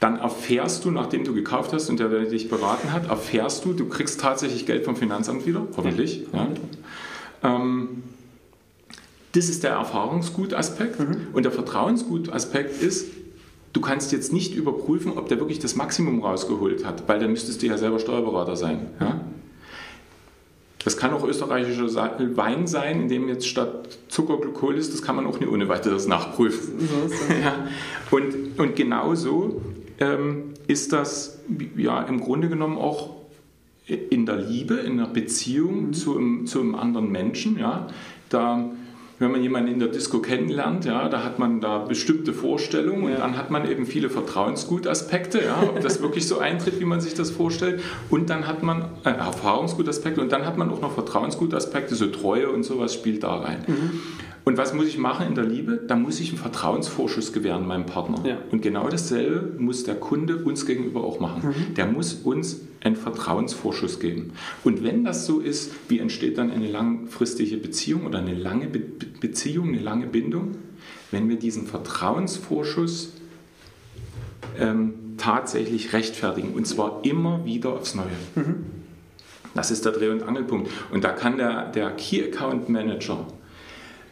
dann 0.00 0.18
erfährst 0.18 0.84
du, 0.84 0.90
nachdem 0.90 1.24
du 1.24 1.34
gekauft 1.34 1.72
hast 1.72 1.90
und 1.90 2.00
der, 2.00 2.08
der 2.08 2.24
dich 2.24 2.48
beraten 2.48 2.92
hat, 2.92 3.08
erfährst 3.08 3.64
du, 3.64 3.72
du 3.74 3.86
kriegst 3.86 4.20
tatsächlich 4.20 4.66
Geld 4.66 4.84
vom 4.84 4.96
Finanzamt 4.96 5.46
wieder, 5.46 5.66
hoffentlich. 5.76 6.26
Ja. 6.32 6.48
Ja. 7.42 7.56
Ähm, 7.56 8.02
das 9.32 9.48
ist 9.48 9.62
der 9.62 9.72
Erfahrungsgutaspekt. 9.72 10.98
Mhm. 10.98 11.28
Und 11.32 11.44
der 11.44 11.52
Vertrauensgutaspekt 11.52 12.82
ist, 12.82 13.08
du 13.72 13.80
kannst 13.80 14.12
jetzt 14.12 14.32
nicht 14.32 14.54
überprüfen, 14.54 15.16
ob 15.16 15.28
der 15.28 15.38
wirklich 15.38 15.58
das 15.58 15.76
Maximum 15.76 16.22
rausgeholt 16.22 16.84
hat, 16.84 17.08
weil 17.08 17.20
dann 17.20 17.30
müsstest 17.30 17.62
du 17.62 17.66
ja 17.66 17.78
selber 17.78 17.98
Steuerberater 17.98 18.56
sein. 18.56 18.86
Ja? 19.00 19.20
Das 20.82 20.96
kann 20.96 21.12
auch 21.12 21.24
österreichischer 21.24 21.94
Wein 22.36 22.66
sein, 22.66 23.02
in 23.02 23.08
dem 23.08 23.28
jetzt 23.28 23.46
statt 23.46 23.98
Zucker 24.08 24.38
Glykol 24.38 24.78
ist, 24.78 24.94
das 24.94 25.02
kann 25.02 25.14
man 25.14 25.26
auch 25.26 25.38
nicht 25.38 25.50
ohne 25.50 25.68
weiteres 25.68 26.06
nachprüfen. 26.06 26.80
So 26.80 27.34
ja. 27.34 27.68
und, 28.10 28.58
und 28.58 28.76
genauso 28.76 29.60
ähm, 29.98 30.54
ist 30.66 30.92
das 30.94 31.38
ja 31.76 32.02
im 32.02 32.20
Grunde 32.20 32.48
genommen 32.48 32.78
auch 32.78 33.10
in 33.86 34.24
der 34.24 34.36
Liebe, 34.36 34.74
in 34.74 34.96
der 34.96 35.06
Beziehung 35.06 35.88
mhm. 35.88 35.92
zu, 35.92 36.16
einem, 36.16 36.46
zu 36.46 36.60
einem 36.60 36.74
anderen 36.74 37.10
Menschen. 37.10 37.58
Ja. 37.58 37.88
Da 38.30 38.70
wenn 39.20 39.30
man 39.30 39.42
jemanden 39.42 39.70
in 39.70 39.78
der 39.78 39.88
Disco 39.88 40.20
kennenlernt, 40.20 40.86
ja, 40.86 41.06
da 41.10 41.22
hat 41.22 41.38
man 41.38 41.60
da 41.60 41.78
bestimmte 41.78 42.32
Vorstellungen 42.32 43.04
und 43.04 43.12
ja. 43.12 43.18
dann 43.18 43.36
hat 43.36 43.50
man 43.50 43.70
eben 43.70 43.84
viele 43.84 44.08
Vertrauensgutaspekte, 44.08 45.44
ja, 45.44 45.62
ob 45.62 45.80
das 45.82 46.00
wirklich 46.02 46.26
so 46.26 46.38
eintritt, 46.38 46.80
wie 46.80 46.86
man 46.86 47.02
sich 47.02 47.12
das 47.12 47.30
vorstellt. 47.30 47.82
Und 48.08 48.30
dann 48.30 48.46
hat 48.46 48.62
man 48.62 48.86
äh, 49.04 49.10
Erfahrungsgutaspekte 49.10 50.22
und 50.22 50.32
dann 50.32 50.46
hat 50.46 50.56
man 50.56 50.70
auch 50.70 50.80
noch 50.80 50.94
Vertrauensgutaspekte, 50.94 51.94
so 51.94 52.06
Treue 52.06 52.48
und 52.48 52.62
sowas 52.62 52.94
spielt 52.94 53.22
da 53.22 53.36
rein. 53.36 53.62
Mhm. 53.66 54.00
Und 54.44 54.56
was 54.56 54.72
muss 54.74 54.86
ich 54.86 54.98
machen 54.98 55.26
in 55.26 55.34
der 55.34 55.44
Liebe? 55.44 55.80
Da 55.86 55.96
muss 55.96 56.18
ich 56.20 56.30
einen 56.30 56.38
Vertrauensvorschuss 56.38 57.32
gewähren 57.32 57.66
meinem 57.66 57.86
Partner. 57.86 58.26
Ja. 58.26 58.38
Und 58.50 58.62
genau 58.62 58.88
dasselbe 58.88 59.60
muss 59.60 59.84
der 59.84 59.96
Kunde 59.96 60.36
uns 60.36 60.66
gegenüber 60.66 61.04
auch 61.04 61.20
machen. 61.20 61.48
Mhm. 61.48 61.74
Der 61.74 61.86
muss 61.86 62.14
uns 62.14 62.60
einen 62.82 62.96
Vertrauensvorschuss 62.96 64.00
geben. 64.00 64.32
Und 64.64 64.82
wenn 64.82 65.04
das 65.04 65.26
so 65.26 65.40
ist, 65.40 65.72
wie 65.88 65.98
entsteht 65.98 66.38
dann 66.38 66.50
eine 66.50 66.70
langfristige 66.70 67.58
Beziehung 67.58 68.06
oder 68.06 68.18
eine 68.18 68.34
lange 68.34 68.66
Be 68.66 68.80
Beziehung, 69.20 69.68
eine 69.68 69.80
lange 69.80 70.06
Bindung? 70.06 70.56
Wenn 71.10 71.28
wir 71.28 71.36
diesen 71.36 71.66
Vertrauensvorschuss 71.66 73.12
ähm, 74.58 74.94
tatsächlich 75.16 75.92
rechtfertigen. 75.92 76.54
Und 76.54 76.66
zwar 76.66 77.00
immer 77.04 77.44
wieder 77.44 77.74
aufs 77.74 77.94
Neue. 77.94 78.06
Mhm. 78.34 78.64
Das 79.54 79.70
ist 79.70 79.84
der 79.84 79.92
Dreh- 79.92 80.10
und 80.10 80.22
Angelpunkt. 80.22 80.70
Und 80.92 81.04
da 81.04 81.10
kann 81.10 81.36
der, 81.36 81.66
der 81.70 81.90
Key 81.90 82.22
Account 82.22 82.68
Manager 82.68 83.26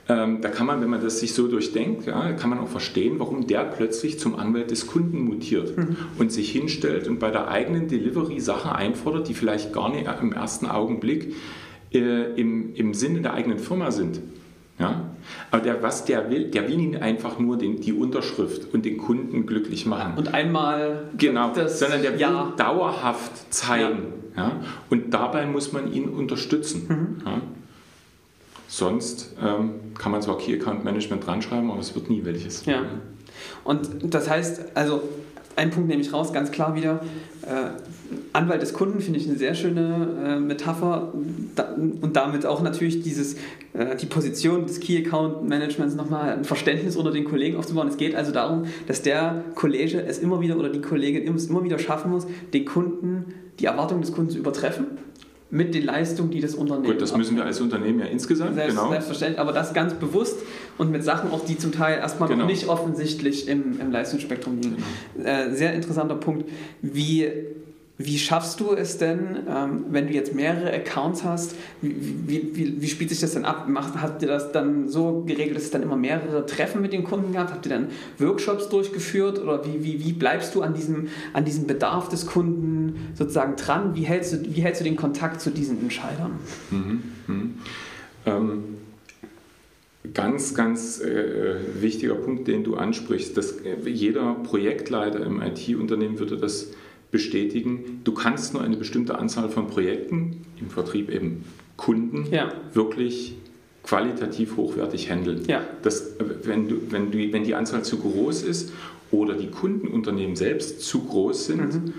ähm, 0.08 0.40
da 0.40 0.48
kann 0.48 0.66
man, 0.66 0.80
wenn 0.80 0.88
man 0.88 1.02
das 1.02 1.20
sich 1.20 1.34
so 1.34 1.48
durchdenkt, 1.48 2.06
ja, 2.06 2.32
kann 2.32 2.48
man 2.48 2.58
auch 2.60 2.68
verstehen, 2.68 3.18
warum 3.18 3.46
der 3.46 3.64
plötzlich 3.64 4.18
zum 4.18 4.38
Anwalt 4.38 4.70
des 4.70 4.86
Kunden 4.86 5.20
mutiert 5.20 5.76
mhm. 5.76 5.96
und 6.18 6.32
sich 6.32 6.50
hinstellt 6.50 7.06
und 7.08 7.18
bei 7.18 7.30
der 7.30 7.48
eigenen 7.48 7.88
Delivery 7.88 8.40
Sachen 8.40 8.70
einfordert, 8.70 9.28
die 9.28 9.34
vielleicht 9.34 9.74
gar 9.74 9.90
nicht 9.90 10.08
im 10.22 10.32
ersten 10.32 10.66
Augenblick 10.66 11.34
äh, 11.92 12.32
im, 12.40 12.74
im 12.74 12.94
Sinne 12.94 13.20
der 13.20 13.34
eigenen 13.34 13.58
Firma 13.58 13.90
sind. 13.90 14.20
Ja? 14.78 15.10
Aber 15.50 15.60
der, 15.60 15.82
was 15.82 16.06
der 16.06 16.30
will, 16.30 16.50
der 16.50 16.68
will 16.68 16.80
ihn 16.80 16.96
einfach 16.96 17.38
nur 17.38 17.58
den, 17.58 17.80
die 17.80 17.92
Unterschrift 17.92 18.72
und 18.72 18.86
den 18.86 18.96
Kunden 18.96 19.44
glücklich 19.44 19.84
machen. 19.84 20.14
Und 20.16 20.32
einmal 20.32 21.10
genau, 21.18 21.52
das 21.52 21.78
sondern 21.78 22.00
der 22.00 22.14
will 22.14 22.20
ja. 22.20 22.54
dauerhaft 22.56 23.52
zeigen. 23.52 24.04
Ja. 24.36 24.48
ja. 24.48 24.60
Und 24.88 25.12
dabei 25.12 25.44
muss 25.44 25.72
man 25.72 25.92
ihn 25.92 26.08
unterstützen. 26.08 26.86
Mhm. 26.88 27.26
Ja. 27.26 27.42
Sonst 28.68 29.34
ähm, 29.42 29.70
kann 29.98 30.12
man 30.12 30.20
zwar 30.20 30.36
Key 30.38 30.54
Account 30.54 30.84
Management 30.84 31.26
dran 31.26 31.40
schreiben, 31.40 31.70
aber 31.70 31.80
es 31.80 31.94
wird 31.94 32.10
nie 32.10 32.24
welches. 32.24 32.66
Ja. 32.66 32.82
Und 33.64 33.88
das 34.02 34.28
heißt, 34.28 34.76
also 34.76 35.02
ein 35.56 35.70
Punkt 35.70 35.88
nehme 35.88 36.02
ich 36.02 36.12
raus, 36.12 36.32
ganz 36.32 36.52
klar 36.52 36.74
wieder. 36.74 37.00
Äh, 37.42 37.70
Anwalt 38.32 38.60
des 38.60 38.74
Kunden 38.74 39.00
finde 39.00 39.18
ich 39.18 39.26
eine 39.26 39.38
sehr 39.38 39.54
schöne 39.54 40.36
äh, 40.36 40.38
Metapher 40.38 41.12
da, 41.56 41.74
und 41.74 42.14
damit 42.14 42.44
auch 42.44 42.62
natürlich 42.62 43.02
dieses, 43.02 43.36
äh, 43.72 43.96
die 43.96 44.06
Position 44.06 44.66
des 44.66 44.80
Key 44.80 44.98
Account 44.98 45.48
Managements 45.48 45.94
nochmal 45.94 46.34
ein 46.34 46.44
Verständnis 46.44 46.94
unter 46.94 47.10
den 47.10 47.24
Kollegen 47.24 47.56
aufzubauen. 47.56 47.88
Es 47.88 47.96
geht 47.96 48.14
also 48.14 48.32
darum, 48.32 48.66
dass 48.86 49.00
der 49.00 49.44
Kollege 49.54 50.02
es 50.02 50.18
immer 50.18 50.40
wieder 50.40 50.58
oder 50.58 50.68
die 50.68 50.82
Kollegin 50.82 51.34
es 51.34 51.46
immer 51.46 51.64
wieder 51.64 51.78
schaffen 51.78 52.10
muss, 52.10 52.26
den 52.52 52.66
Kunden, 52.66 53.34
die 53.58 53.64
Erwartungen 53.64 54.02
des 54.02 54.12
Kunden 54.12 54.30
zu 54.30 54.38
übertreffen 54.38 54.86
mit 55.50 55.74
den 55.74 55.84
Leistungen, 55.84 56.30
die 56.30 56.40
das 56.40 56.54
Unternehmen 56.54 56.92
Gut, 56.92 57.00
das 57.00 57.16
müssen 57.16 57.36
wir 57.36 57.44
als 57.44 57.60
Unternehmen 57.60 58.00
ja 58.00 58.06
insgesamt, 58.06 58.54
Selbst, 58.54 58.76
genau. 58.76 58.90
Selbstverständlich, 58.90 59.40
aber 59.40 59.52
das 59.52 59.72
ganz 59.72 59.94
bewusst 59.94 60.38
und 60.76 60.90
mit 60.90 61.02
Sachen 61.02 61.30
auch, 61.30 61.44
die 61.44 61.56
zum 61.56 61.72
Teil 61.72 61.98
erstmal 61.98 62.28
genau. 62.28 62.42
noch 62.42 62.50
nicht 62.50 62.68
offensichtlich 62.68 63.48
im, 63.48 63.80
im 63.80 63.90
Leistungsspektrum 63.90 64.60
liegen. 64.60 64.76
Genau. 65.16 65.28
Äh, 65.28 65.54
sehr 65.54 65.72
interessanter 65.72 66.16
Punkt. 66.16 66.48
Wie 66.82 67.28
wie 68.00 68.16
schaffst 68.16 68.60
du 68.60 68.74
es 68.74 68.96
denn, 68.96 69.40
ähm, 69.48 69.86
wenn 69.90 70.06
du 70.06 70.12
jetzt 70.12 70.32
mehrere 70.32 70.72
Accounts 70.72 71.24
hast, 71.24 71.56
wie, 71.82 71.96
wie, 72.28 72.50
wie, 72.54 72.80
wie, 72.80 72.86
spielt 72.86 73.10
sich 73.10 73.18
das 73.18 73.32
denn 73.32 73.44
ab? 73.44 73.68
Macht, 73.68 74.00
habt 74.00 74.22
ihr 74.22 74.28
das 74.28 74.52
dann 74.52 74.88
so 74.88 75.24
geregelt, 75.26 75.56
dass 75.56 75.64
es 75.64 75.70
dann 75.72 75.82
immer 75.82 75.96
mehrere 75.96 76.46
Treffen 76.46 76.80
mit 76.80 76.92
den 76.92 77.02
Kunden 77.02 77.32
gab? 77.32 77.50
Habt 77.50 77.66
ihr 77.66 77.70
dann 77.70 77.88
Workshops 78.18 78.68
durchgeführt 78.68 79.40
oder 79.40 79.64
wie, 79.66 79.82
wie, 79.82 80.04
wie 80.04 80.12
bleibst 80.12 80.54
du 80.54 80.62
an 80.62 80.74
diesem, 80.74 81.08
an 81.32 81.44
diesem 81.44 81.66
Bedarf 81.66 82.08
des 82.08 82.26
Kunden 82.26 83.10
sozusagen 83.14 83.56
dran? 83.56 83.96
Wie 83.96 84.04
hältst 84.04 84.32
du, 84.32 84.54
wie 84.54 84.60
hältst 84.60 84.80
du 84.80 84.84
den 84.84 84.96
Kontakt 84.96 85.40
zu 85.40 85.50
diesen 85.50 85.80
Entscheidern? 85.80 86.38
Mhm, 86.70 87.02
mh. 87.26 87.44
ähm, 88.26 88.64
ganz, 90.14 90.54
ganz 90.54 91.00
äh, 91.00 91.56
wichtiger 91.80 92.14
Punkt, 92.14 92.46
den 92.46 92.62
du 92.62 92.76
ansprichst, 92.76 93.36
dass 93.36 93.60
äh, 93.62 93.76
jeder 93.88 94.34
Projektleiter 94.34 95.26
im 95.26 95.42
IT-Unternehmen 95.42 96.20
würde 96.20 96.36
das 96.36 96.68
bestätigen, 97.10 98.00
du 98.04 98.12
kannst 98.12 98.52
nur 98.54 98.62
eine 98.62 98.76
bestimmte 98.76 99.18
Anzahl 99.18 99.48
von 99.48 99.66
Projekten, 99.68 100.44
im 100.60 100.68
Vertrieb 100.70 101.10
eben 101.10 101.44
Kunden, 101.76 102.26
Ja. 102.30 102.52
wirklich 102.74 103.34
qualitativ 103.84 104.56
hochwertig 104.56 105.10
handeln. 105.10 105.42
Ja. 105.46 105.62
Das, 105.82 106.14
wenn, 106.42 106.68
du, 106.68 106.76
wenn, 106.90 107.10
du, 107.10 107.32
wenn 107.32 107.44
die 107.44 107.54
Anzahl 107.54 107.82
zu 107.84 107.98
groß 107.98 108.42
ist 108.42 108.72
oder 109.10 109.34
die 109.34 109.46
Kundenunternehmen 109.48 110.36
selbst 110.36 110.82
zu 110.82 111.04
groß 111.04 111.46
sind, 111.46 111.74
Mhm. 111.74 111.92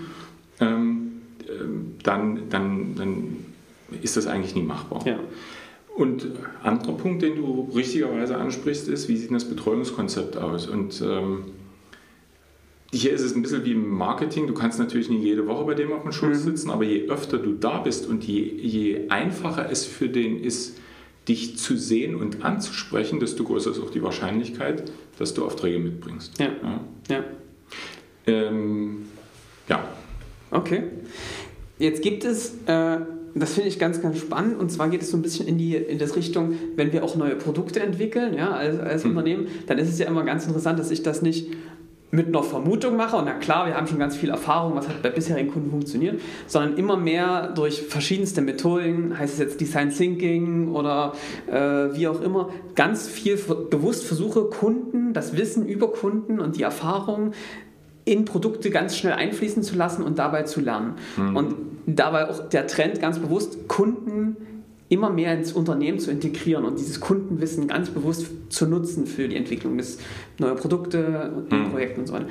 ähm, 0.60 1.12
ähm, 1.48 1.86
dann, 2.04 2.42
dann, 2.50 2.94
dann 2.96 3.36
ist 4.02 4.16
das 4.16 4.26
eigentlich 4.28 4.54
nie 4.54 4.62
machbar. 4.62 5.04
Ja. 5.04 5.18
Und 5.96 6.28
anderer 6.62 6.92
Punkt, 6.92 7.22
den 7.22 7.34
du 7.36 7.68
richtigerweise 7.74 8.36
ansprichst, 8.36 8.88
ist, 8.88 9.08
wie 9.08 9.16
sieht 9.16 9.32
das 9.32 9.44
Betreuungskonzept 9.46 10.36
aus? 10.36 10.68
Und 10.68 11.02
ähm, 11.04 11.42
hier 12.92 13.12
ist 13.12 13.22
es 13.22 13.34
ein 13.34 13.42
bisschen 13.42 13.64
wie 13.64 13.72
im 13.72 13.88
Marketing. 13.88 14.46
Du 14.46 14.54
kannst 14.54 14.78
natürlich 14.78 15.08
nicht 15.10 15.22
jede 15.22 15.46
Woche 15.46 15.64
bei 15.64 15.74
dem 15.74 15.92
auf 15.92 16.02
dem 16.02 16.12
Schutz 16.12 16.42
sitzen, 16.42 16.70
aber 16.70 16.84
je 16.84 17.08
öfter 17.08 17.38
du 17.38 17.52
da 17.52 17.78
bist 17.78 18.08
und 18.08 18.24
je, 18.24 18.42
je 18.42 19.08
einfacher 19.08 19.70
es 19.70 19.84
für 19.84 20.08
den 20.08 20.42
ist, 20.42 20.78
dich 21.28 21.56
zu 21.56 21.76
sehen 21.76 22.16
und 22.16 22.44
anzusprechen, 22.44 23.20
desto 23.20 23.44
größer 23.44 23.70
ist 23.70 23.80
auch 23.80 23.90
die 23.90 24.02
Wahrscheinlichkeit, 24.02 24.90
dass 25.18 25.34
du 25.34 25.44
Aufträge 25.44 25.78
mitbringst. 25.78 26.40
Ja. 26.40 26.50
Ja. 27.08 27.24
Ähm, 28.26 29.06
ja. 29.68 29.88
Okay. 30.50 30.82
Jetzt 31.78 32.02
gibt 32.02 32.24
es, 32.24 32.54
äh, 32.66 32.98
das 33.34 33.52
finde 33.54 33.68
ich 33.68 33.78
ganz, 33.78 34.02
ganz 34.02 34.18
spannend, 34.18 34.58
und 34.58 34.70
zwar 34.70 34.88
geht 34.88 35.02
es 35.02 35.10
so 35.10 35.16
ein 35.16 35.22
bisschen 35.22 35.46
in 35.46 35.56
die 35.56 35.76
in 35.76 35.98
das 35.98 36.16
Richtung, 36.16 36.54
wenn 36.74 36.92
wir 36.92 37.04
auch 37.04 37.14
neue 37.14 37.36
Produkte 37.36 37.80
entwickeln, 37.80 38.34
ja, 38.34 38.50
als, 38.50 38.78
als 38.80 39.04
Unternehmen, 39.04 39.46
dann 39.66 39.78
ist 39.78 39.88
es 39.88 39.98
ja 39.98 40.06
immer 40.06 40.24
ganz 40.24 40.46
interessant, 40.46 40.78
dass 40.78 40.90
ich 40.90 41.02
das 41.02 41.22
nicht 41.22 41.46
mit 42.10 42.26
einer 42.26 42.42
Vermutung 42.42 42.96
mache, 42.96 43.16
und 43.16 43.26
na 43.26 43.34
klar, 43.34 43.66
wir 43.66 43.76
haben 43.76 43.86
schon 43.86 43.98
ganz 43.98 44.16
viel 44.16 44.30
Erfahrung, 44.30 44.74
was 44.74 44.88
hat 44.88 45.02
bei 45.02 45.10
bisherigen 45.10 45.50
Kunden 45.50 45.70
funktioniert, 45.70 46.20
sondern 46.46 46.76
immer 46.76 46.96
mehr 46.96 47.48
durch 47.48 47.82
verschiedenste 47.82 48.42
Methoden, 48.42 49.16
heißt 49.16 49.34
es 49.34 49.38
jetzt 49.38 49.60
Design 49.60 49.90
Thinking 49.90 50.72
oder 50.72 51.12
äh, 51.46 51.94
wie 51.96 52.08
auch 52.08 52.20
immer, 52.20 52.50
ganz 52.74 53.08
viel 53.08 53.36
bewusst 53.36 54.04
versuche, 54.04 54.44
Kunden, 54.44 55.12
das 55.12 55.36
Wissen 55.36 55.66
über 55.66 55.92
Kunden 55.92 56.40
und 56.40 56.56
die 56.56 56.62
Erfahrung 56.62 57.32
in 58.04 58.24
Produkte 58.24 58.70
ganz 58.70 58.96
schnell 58.96 59.12
einfließen 59.12 59.62
zu 59.62 59.76
lassen 59.76 60.02
und 60.02 60.18
dabei 60.18 60.42
zu 60.42 60.60
lernen. 60.60 60.94
Und 61.36 61.54
dabei 61.86 62.28
auch 62.28 62.48
der 62.48 62.66
Trend 62.66 63.00
ganz 63.00 63.18
bewusst, 63.18 63.68
Kunden 63.68 64.36
immer 64.90 65.08
mehr 65.08 65.32
ins 65.34 65.52
Unternehmen 65.54 65.98
zu 65.98 66.10
integrieren 66.10 66.64
und 66.66 66.78
dieses 66.78 67.00
Kundenwissen 67.00 67.66
ganz 67.68 67.88
bewusst 67.88 68.26
zu 68.50 68.66
nutzen 68.66 69.06
für 69.06 69.26
die 69.28 69.36
Entwicklung 69.36 69.78
des 69.78 69.98
neuen 70.38 70.56
Produkte 70.56 71.32
und 71.34 71.50
Mhm. 71.52 71.70
Projekten 71.70 72.00
und 72.00 72.06
so 72.08 72.12
weiter. 72.12 72.26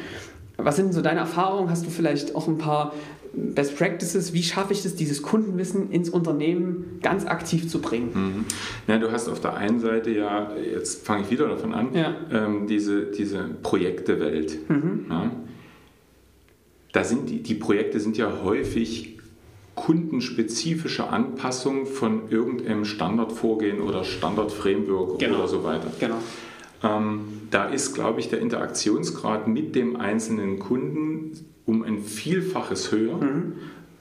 Was 0.57 0.76
sind 0.76 0.93
so 0.93 1.01
deine 1.01 1.22
Erfahrungen? 1.22 1.70
Hast 1.72 1.86
du 1.86 1.89
vielleicht 1.89 2.36
auch 2.36 2.47
ein 2.49 2.57
paar 2.57 2.93
Best 3.34 3.78
Practices? 3.78 4.34
Wie 4.34 4.43
schaffe 4.43 4.74
ich 4.74 4.84
es, 4.84 4.95
dieses 4.95 5.22
Kundenwissen 5.22 5.89
ins 5.91 6.10
Unternehmen 6.10 6.99
ganz 7.01 7.26
aktiv 7.26 7.70
zu 7.70 7.80
bringen? 7.80 8.10
Mhm. 8.14 8.45
Ja, 8.88 8.97
du 8.99 9.10
hast 9.12 9.30
auf 9.30 9.39
der 9.39 9.55
einen 9.55 9.80
Seite 9.80 10.12
ja, 10.12 10.51
jetzt 10.57 11.05
fange 11.05 11.24
ich 11.24 11.32
wieder 11.32 11.47
davon 11.47 11.74
an, 11.74 11.93
Ja. 11.93 12.14
ähm, 12.32 12.68
diese, 12.68 13.05
diese 13.05 13.45
Projektewelt. 13.64 14.57
Ja. 15.10 15.32
Da 16.91 17.03
sind 17.03 17.30
die, 17.30 17.41
die 17.41 17.53
Projekte 17.55 17.99
sind 18.01 18.18
ja 18.18 18.41
häufig 18.43 19.18
kundenspezifische 19.86 21.07
Anpassungen 21.09 21.86
von 21.86 22.30
irgendeinem 22.30 22.86
Standardvorgehen 22.86 23.82
oder 23.82 24.03
Standardframework 24.03 25.19
Genau. 25.19 25.38
oder 25.39 25.47
so 25.47 25.63
weiter. 25.63 25.88
Genau. 25.99 26.15
Ähm, 26.84 27.21
da 27.51 27.65
ist, 27.65 27.93
glaube 27.93 28.19
ich, 28.19 28.30
der 28.30 28.39
Interaktionsgrad 28.39 29.47
mit 29.47 29.75
dem 29.75 29.95
einzelnen 29.95 30.59
Kunden 30.59 31.32
um 31.65 31.84
ein 31.84 31.99
Vielfaches 31.99 32.91
höher 32.91 33.19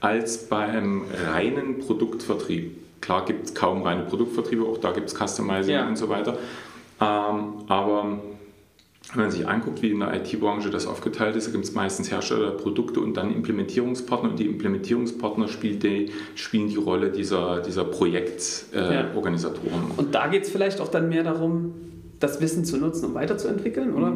als 0.01 0.47
bei 0.49 0.59
einem 0.65 1.03
reinen 1.31 1.79
Produktvertrieb. 1.79 2.71
Klar 3.01 3.25
gibt 3.25 3.45
es 3.47 3.55
kaum 3.55 3.83
reine 3.83 4.03
Produktvertriebe, 4.03 4.63
auch 4.63 4.77
da 4.77 4.91
gibt 4.91 5.07
es 5.09 5.15
Customizing 5.15 5.73
Ja. 5.73 5.87
und 5.87 5.97
so 5.97 6.09
weiter. 6.09 6.37
Ähm, 7.01 7.63
aber 7.67 8.19
wenn 9.13 9.23
man 9.23 9.31
sich 9.31 9.47
anguckt, 9.47 9.81
wie 9.81 9.91
in 9.91 9.99
der 9.99 10.13
IT-Branche 10.13 10.69
das 10.69 10.85
aufgeteilt 10.85 11.35
ist, 11.35 11.51
gibt 11.51 11.63
es 11.63 11.73
meistens 11.73 12.11
Hersteller, 12.11 12.51
Produkte 12.51 12.99
und 12.99 13.17
dann 13.17 13.33
Implementierungspartner. 13.33 14.29
Und 14.29 14.39
die 14.39 14.45
Implementierungspartner 14.45 15.47
spielen 15.47 15.79
die, 15.79 16.11
spielen 16.35 16.67
die 16.67 16.75
Rolle 16.75 17.09
dieser, 17.09 17.61
dieser 17.61 17.83
Ja. 17.83 17.87
Projektorganisatoren. 17.87 19.91
Und 19.97 20.13
da 20.13 20.27
geht 20.27 20.43
es 20.43 20.51
vielleicht 20.51 20.79
auch 20.79 20.89
dann 20.89 21.09
mehr 21.09 21.23
darum, 21.23 21.73
das 22.19 22.39
Wissen 22.41 22.65
zu 22.65 22.77
nutzen, 22.77 23.05
um 23.05 23.13
weiterzuentwickeln, 23.15 23.93
oder? 23.93 24.13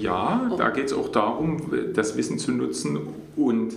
Ja, 0.00 0.50
da 0.58 0.70
geht 0.70 0.86
es 0.86 0.92
auch 0.92 1.08
darum, 1.08 1.62
das 1.94 2.16
Wissen 2.16 2.38
zu 2.38 2.52
nutzen 2.52 2.98
und 3.36 3.74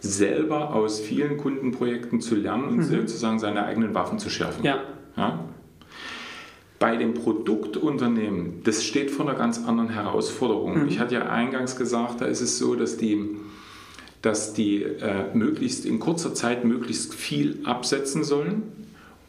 selber 0.00 0.74
aus 0.74 1.00
vielen 1.00 1.38
Kundenprojekten 1.38 2.20
zu 2.20 2.36
lernen 2.36 2.64
und 2.68 2.82
sozusagen 2.82 3.38
seine 3.38 3.64
eigenen 3.64 3.94
Waffen 3.94 4.18
zu 4.18 4.28
schärfen. 4.28 4.62
Ja. 4.62 4.76
Ja? 5.16 5.40
Bei 6.78 6.96
dem 6.96 7.14
Produktunternehmen, 7.14 8.62
das 8.64 8.84
steht 8.84 9.10
vor 9.10 9.26
einer 9.28 9.38
ganz 9.38 9.58
anderen 9.64 9.90
Herausforderung. 9.90 10.86
Ich 10.88 10.98
hatte 10.98 11.14
ja 11.14 11.26
eingangs 11.28 11.76
gesagt, 11.76 12.20
da 12.20 12.26
ist 12.26 12.40
es 12.40 12.58
so, 12.58 12.74
dass 12.74 12.96
die, 12.96 13.36
dass 14.22 14.54
die 14.54 14.82
äh, 14.82 15.34
möglichst 15.34 15.86
in 15.86 15.98
kurzer 16.00 16.34
Zeit 16.34 16.64
möglichst 16.64 17.14
viel 17.14 17.60
absetzen 17.64 18.24
sollen 18.24 18.62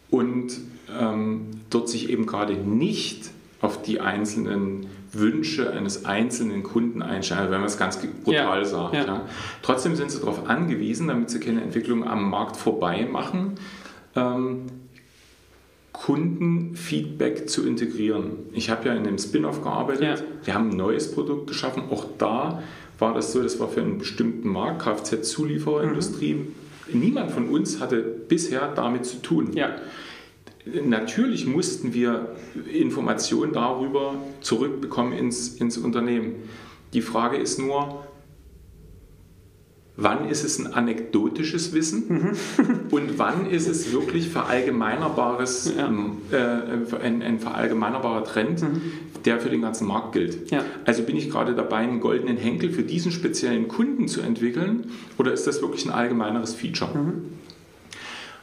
und 0.10 0.58
ähm, 1.00 1.48
dort 1.70 1.88
sich 1.90 2.10
eben 2.10 2.26
gerade 2.26 2.54
nicht 2.56 3.30
auf 3.62 3.82
die 3.82 4.02
einzelnen 4.02 4.88
Wünsche 5.14 5.72
eines 5.72 6.04
einzelnen 6.06 6.64
Kunden 6.64 7.02
einstellen, 7.02 7.46
wenn 7.52 7.60
man 7.60 7.68
es 7.68 7.78
ganz 7.78 7.98
brutal 8.24 8.60
Ja, 8.60 8.66
sagt. 8.66 8.94
ja. 8.96 9.06
Ja. 9.06 9.22
Trotzdem 9.62 9.96
sind 9.96 10.12
sie 10.12 10.20
darauf 10.20 10.50
angewiesen, 10.50 11.08
damit 11.08 11.30
sie 11.30 11.40
keine 11.40 11.62
Entwicklung 11.62 12.06
am 12.06 12.30
Markt 12.30 12.58
vorbei 12.58 13.08
machen, 13.10 13.54
ähm, 14.16 14.64
Kundenfeedback 15.98 17.50
zu 17.50 17.66
integrieren. 17.68 18.32
Ich 18.54 18.70
habe 18.70 18.88
ja 18.90 18.96
in 18.96 19.04
dem 19.04 19.18
Spin-off 19.18 19.62
gearbeitet, 19.62 20.04
Ja. 20.04 20.16
wir 20.44 20.54
haben 20.54 20.72
ein 20.72 20.78
neues 20.78 21.12
Produkt 21.12 21.48
geschaffen. 21.48 21.84
Auch 21.90 22.06
da 22.18 22.62
war 23.00 23.14
das 23.14 23.32
so, 23.32 23.42
das 23.42 23.60
war 23.60 23.68
für 23.70 23.82
einen 23.82 23.98
bestimmten 23.98 24.50
Markt, 24.50 24.84
Kfz-Zuliefererindustrie. 24.84 26.48
Niemand 26.94 27.32
von 27.32 27.50
uns 27.50 27.80
hatte 27.80 27.98
bisher 27.98 28.72
damit 28.76 29.06
zu 29.06 29.22
tun. 29.22 29.52
Ja. 29.54 29.76
Natürlich 30.84 31.46
mussten 31.46 31.94
wir 31.94 32.36
Informationen 32.72 33.54
darüber 33.54 34.16
zurückbekommen 34.42 35.14
ins, 35.14 35.56
ins 35.56 35.78
Unternehmen. 35.78 36.36
Die 36.94 37.02
Frage 37.02 37.38
ist 37.38 37.60
nur, 37.60 38.05
wann 39.98 40.28
ist 40.28 40.44
es 40.44 40.60
ein 40.60 40.74
anekdotisches 40.74 41.74
Wissen 41.74 42.36
und 42.92 43.18
wann 43.18 43.50
ist 43.50 43.68
es 43.68 43.94
wirklich 43.94 44.30
verallgemeinerbares, 44.30 45.74
Ja. 45.78 45.88
ähm, 45.88 46.18
äh, 46.32 46.98
ein, 47.02 47.22
ein 47.22 47.40
verallgemeinerbarer 47.40 48.24
Trend, 48.26 48.64
der 49.24 49.40
für 49.40 49.50
den 49.50 49.62
ganzen 49.62 49.88
Markt 49.88 50.12
gilt. 50.14 50.52
Ja. 50.52 50.64
Also 50.86 51.04
bin 51.04 51.16
ich 51.16 51.30
gerade 51.30 51.56
dabei, 51.56 51.78
einen 51.78 52.00
goldenen 52.02 52.38
Henkel 52.38 52.72
für 52.72 52.84
diesen 52.84 53.12
speziellen 53.12 53.68
Kunden 53.68 54.08
zu 54.08 54.22
entwickeln 54.22 54.92
oder 55.18 55.32
ist 55.32 55.48
das 55.48 55.62
wirklich 55.62 55.86
ein 55.86 55.92
allgemeineres 55.92 56.54
Feature? 56.54 56.92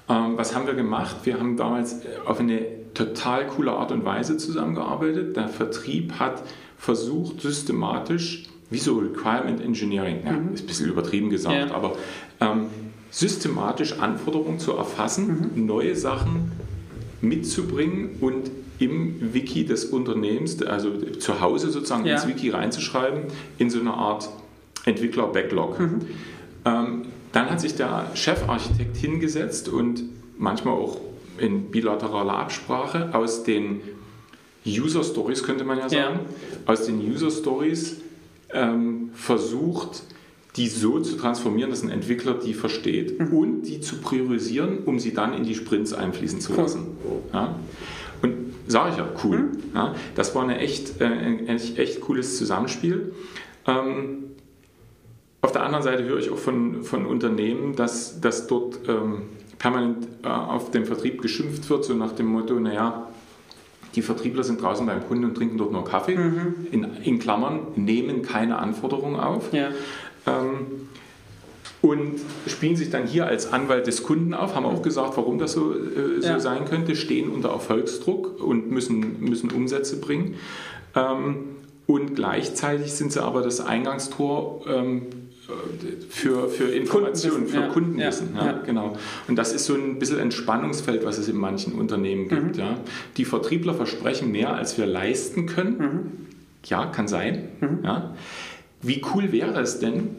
Ähm, 0.08 0.32
was 0.36 0.54
haben 0.54 0.66
wir 0.66 0.74
gemacht? 0.74 1.16
Wir 1.24 1.38
haben 1.38 1.56
damals 1.56 1.92
äh, 1.92 1.98
auf 2.26 2.40
eine 2.40 2.62
total 2.94 3.46
coole 3.46 3.72
Art 3.72 3.92
und 3.92 4.04
Weise 4.04 4.36
zusammengearbeitet. 4.36 5.36
Der 5.36 5.48
Vertrieb 5.48 6.14
hat 6.18 6.42
versucht, 6.76 7.40
systematisch, 7.40 8.44
so 8.78 8.98
Requirement 8.98 9.60
Engineering, 9.60 10.18
ja, 10.24 10.32
ist 10.54 10.62
ein 10.62 10.66
bisschen 10.66 10.88
übertrieben 10.88 11.30
gesagt, 11.30 11.70
Ja. 11.70 11.74
aber 11.74 11.96
ähm, 12.40 12.66
systematisch 13.10 13.98
Anforderungen 13.98 14.58
zu 14.58 14.72
erfassen, 14.72 15.50
neue 15.54 15.94
Sachen 15.96 16.52
mitzubringen 17.20 18.16
und 18.20 18.50
im 18.78 19.32
Wiki 19.32 19.64
des 19.64 19.84
Unternehmens, 19.86 20.60
also 20.62 20.90
zu 21.18 21.40
Hause 21.40 21.70
sozusagen 21.70 22.04
Ja. 22.04 22.14
ins 22.16 22.26
Wiki 22.26 22.50
reinzuschreiben, 22.50 23.24
in 23.58 23.70
so 23.70 23.78
eine 23.80 23.94
Art 23.94 24.28
Entwickler-Backlog. 24.84 25.78
Ähm, 26.64 27.02
dann 27.32 27.50
hat 27.50 27.60
sich 27.60 27.74
der 27.76 28.10
Chefarchitekt 28.14 28.96
hingesetzt 28.96 29.68
und 29.68 30.02
manchmal 30.38 30.74
auch 30.74 31.00
in 31.38 31.70
bilateraler 31.70 32.34
Absprache 32.34 33.10
aus 33.14 33.44
den 33.44 33.80
User 34.66 35.02
Stories, 35.04 35.42
könnte 35.42 35.64
man 35.64 35.78
ja 35.78 35.88
sagen, 35.88 36.20
aus 36.66 36.86
den 36.86 36.98
User 37.00 37.30
Stories 37.30 37.96
ähm, 38.52 39.10
versucht, 39.14 40.02
die 40.56 40.68
so 40.68 41.00
zu 41.00 41.16
transformieren, 41.16 41.70
dass 41.70 41.82
ein 41.82 41.90
Entwickler 41.90 42.34
die 42.34 42.54
versteht 42.54 43.18
und 43.32 43.62
die 43.62 43.80
zu 43.80 43.96
priorisieren, 43.96 44.80
um 44.84 44.98
sie 44.98 45.14
dann 45.14 45.32
in 45.32 45.44
die 45.44 45.54
Sprints 45.54 45.94
einfließen 45.94 46.40
zu 46.40 46.54
lassen. 46.54 46.88
Ja? 47.32 47.54
Und 48.20 48.34
sage 48.66 48.90
ich 48.90 48.96
ja, 48.98 49.08
cool. 49.24 49.52
Ja? 49.74 49.94
Das 50.14 50.34
war 50.34 50.42
eine 50.42 50.58
echt, 50.58 51.00
äh, 51.00 51.04
ein 51.04 51.48
echt, 51.48 51.78
echt 51.78 52.00
cooles 52.02 52.36
Zusammenspiel. 52.36 53.14
Ähm, 53.66 54.24
auf 55.40 55.52
der 55.52 55.64
anderen 55.64 55.82
Seite 55.82 56.04
höre 56.04 56.18
ich 56.18 56.30
auch 56.30 56.38
von, 56.38 56.84
von 56.84 57.06
Unternehmen, 57.06 57.74
dass, 57.74 58.20
dass 58.20 58.46
dort 58.46 58.80
ähm, 58.86 59.22
permanent 59.58 60.06
äh, 60.22 60.28
auf 60.28 60.70
den 60.70 60.84
Vertrieb 60.84 61.22
geschimpft 61.22 61.68
wird, 61.70 61.84
so 61.84 61.94
nach 61.94 62.12
dem 62.12 62.26
Motto, 62.26 62.60
naja, 62.60 63.08
die 63.94 64.02
Vertriebler 64.02 64.42
sind 64.44 64.62
draußen 64.62 64.86
beim 64.86 65.06
Kunden 65.06 65.24
und 65.24 65.34
trinken 65.34 65.58
dort 65.58 65.72
nur 65.72 65.84
Kaffee, 65.84 66.18
in, 66.70 66.86
in 67.04 67.18
Klammern, 67.18 67.60
nehmen 67.76 68.22
keine 68.22 68.58
Anforderungen 68.58 69.20
auf. 69.20 69.52
Ja. 69.52 69.68
Ähm, 70.26 70.88
und 71.82 72.20
spielen 72.46 72.76
sich 72.76 72.90
dann 72.90 73.06
hier 73.06 73.26
als 73.26 73.52
Anwalt 73.52 73.88
des 73.88 74.04
Kunden 74.04 74.34
auf, 74.34 74.54
haben 74.54 74.64
auch 74.66 74.82
gesagt, 74.82 75.16
warum 75.16 75.38
das 75.38 75.52
so, 75.52 75.72
äh, 75.72 76.20
so 76.20 76.28
Ja. 76.28 76.40
sein 76.40 76.64
könnte, 76.64 76.94
stehen 76.94 77.28
unter 77.28 77.48
Erfolgsdruck 77.50 78.40
und 78.40 78.70
müssen, 78.70 79.20
müssen 79.20 79.50
Umsätze 79.50 79.98
bringen. 80.00 80.36
Ähm, 80.94 81.34
und 81.88 82.14
gleichzeitig 82.14 82.92
sind 82.92 83.12
sie 83.12 83.22
aber 83.22 83.42
das 83.42 83.60
Eingangstor 83.60 84.64
ähm, 84.68 85.06
für, 86.10 86.48
für 86.48 86.64
Informationen, 86.64 87.46
für 87.46 87.60
ja, 87.60 87.66
Kundenwissen. 87.68 88.34
ja, 88.34 88.46
Ja. 88.46 88.52
Genau. 88.64 88.96
Und 89.28 89.36
das 89.36 89.52
ist 89.52 89.66
so 89.66 89.74
ein 89.74 89.98
bisschen 89.98 90.18
ein 90.20 90.32
Spannungsfeld, 90.32 91.04
was 91.04 91.18
es 91.18 91.28
in 91.28 91.36
manchen 91.36 91.72
Unternehmen 91.74 92.28
gibt. 92.28 92.56
Ja. 92.56 92.78
Die 93.16 93.24
Vertriebler 93.24 93.74
versprechen 93.74 94.30
mehr, 94.30 94.54
als 94.54 94.78
wir 94.78 94.86
leisten 94.86 95.46
können. 95.46 96.28
Ja, 96.64 96.86
kann 96.86 97.08
sein. 97.08 97.48
Ja. 97.82 98.14
Wie 98.82 99.02
cool 99.14 99.32
wäre 99.32 99.60
es 99.60 99.78
denn, 99.78 100.10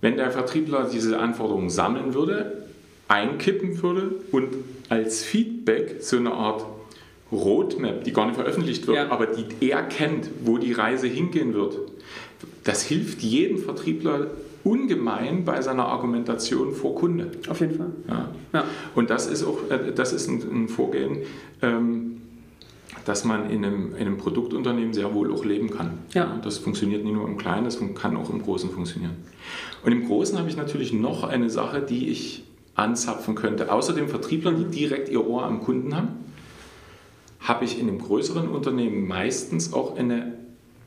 wenn 0.00 0.16
der 0.16 0.30
Vertriebler 0.30 0.88
diese 0.90 1.18
Anforderungen 1.18 1.70
sammeln 1.70 2.14
würde, 2.14 2.64
einkippen 3.08 3.82
würde 3.82 4.12
und 4.32 4.48
als 4.88 5.22
Feedback 5.22 5.96
so 6.00 6.16
eine 6.16 6.32
Art 6.32 6.64
Roadmap, 7.32 8.04
die 8.04 8.12
gar 8.12 8.26
nicht 8.26 8.36
veröffentlicht 8.36 8.86
wird, 8.86 8.96
Ja. 8.96 9.10
aber 9.10 9.26
die 9.26 9.44
er 9.68 9.82
kennt, 9.82 10.28
wo 10.44 10.58
die 10.58 10.72
Reise 10.72 11.06
hingehen 11.06 11.54
wird. 11.54 11.78
Das 12.64 12.82
hilft 12.82 13.20
jedem 13.22 13.58
Vertriebler 13.58 14.28
ungemein 14.64 15.44
bei 15.44 15.62
seiner 15.62 15.86
Argumentation 15.86 16.72
vor 16.74 16.94
Kunde. 16.94 17.30
Auf 17.48 17.60
jeden 17.60 17.76
Fall. 17.76 17.90
Ja. 18.08 18.28
Ja. 18.52 18.64
Und 18.94 19.10
das 19.10 19.26
ist 19.26 19.44
auch 19.44 19.58
äh, 19.70 19.92
das 19.94 20.12
ist 20.12 20.28
ein, 20.28 20.42
ein 20.52 20.68
Vorgehen, 20.68 21.18
ähm, 21.62 22.20
das 23.06 23.24
man 23.24 23.48
in 23.48 23.64
einem, 23.64 23.92
in 23.94 24.02
einem 24.02 24.18
Produktunternehmen 24.18 24.92
sehr 24.92 25.14
wohl 25.14 25.32
auch 25.32 25.44
leben 25.44 25.70
kann. 25.70 25.92
Ja. 26.12 26.38
das 26.44 26.58
funktioniert 26.58 27.04
nicht 27.04 27.14
nur 27.14 27.26
im 27.26 27.38
Kleinen, 27.38 27.64
das 27.64 27.78
kann 27.94 28.16
auch 28.16 28.28
im 28.30 28.42
Großen 28.42 28.68
funktionieren. 28.70 29.14
Und 29.84 29.92
im 29.92 30.06
Großen 30.06 30.38
habe 30.38 30.48
ich 30.48 30.56
natürlich 30.56 30.92
noch 30.92 31.24
eine 31.24 31.48
Sache, 31.48 31.80
die 31.80 32.08
ich 32.08 32.44
anzapfen 32.74 33.34
könnte. 33.34 33.72
Außer 33.72 33.94
den 33.94 34.08
Vertrieblern, 34.08 34.56
die 34.58 34.64
direkt 34.78 35.08
ihr 35.08 35.26
Ohr 35.26 35.44
am 35.44 35.62
Kunden 35.62 35.96
haben, 35.96 36.08
habe 37.50 37.64
ich 37.64 37.80
in 37.80 37.88
einem 37.88 37.98
größeren 37.98 38.46
Unternehmen 38.46 39.08
meistens 39.08 39.72
auch 39.72 39.96
eine 39.96 40.34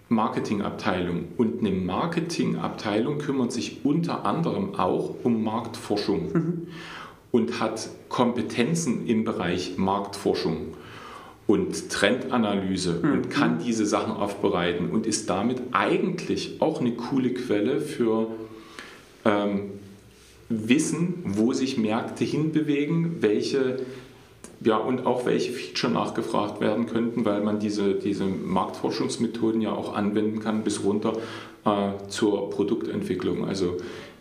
Marketingabteilung. 0.08 1.26
Und 1.36 1.60
eine 1.60 1.72
Marketingabteilung 1.72 3.18
kümmert 3.18 3.52
sich 3.52 3.84
unter 3.84 4.26
anderem 4.26 4.76
auch 4.76 5.14
um 5.24 5.44
Marktforschung 5.44 6.68
und 7.32 7.60
hat 7.60 7.90
Kompetenzen 8.08 9.06
im 9.08 9.26
Bereich 9.26 9.78
Marktforschung 9.78 10.76
und 11.48 11.90
Trendanalyse 11.90 13.02
und 13.02 13.30
kann 13.30 13.60
diese 13.60 13.86
Sachen 13.86 14.14
aufbereiten 14.14 14.90
und 14.90 15.06
ist 15.06 15.30
damit 15.30 15.62
eigentlich 15.74 16.62
auch 16.62 16.80
eine 16.80 16.94
coole 16.94 17.34
Quelle 17.34 17.82
für 17.82 18.28
ähm, 19.26 19.72
Wissen, 20.48 21.24
wo 21.26 21.52
sich 21.52 21.78
Märkte 21.78 22.24
hinbewegen, 22.24 23.22
welche 23.22 23.80
ja, 24.66 24.78
und 24.78 25.06
auch 25.06 25.26
welche 25.26 25.52
Feature 25.52 25.92
nachgefragt 25.92 26.62
werden 26.62 26.86
könnten, 26.86 27.26
weil 27.26 27.42
man 27.42 27.60
diese, 27.60 27.96
diese 27.96 28.26
Marktforschungsmethoden 28.26 29.62
ja 29.62 29.72
auch 29.72 29.96
anwenden 29.96 30.40
kann 30.40 30.64
bis 30.64 30.84
runter 30.84 31.14
äh, 31.66 32.08
zur 32.08 32.50
Produktentwicklung. 32.50 33.46
Also 33.48 33.78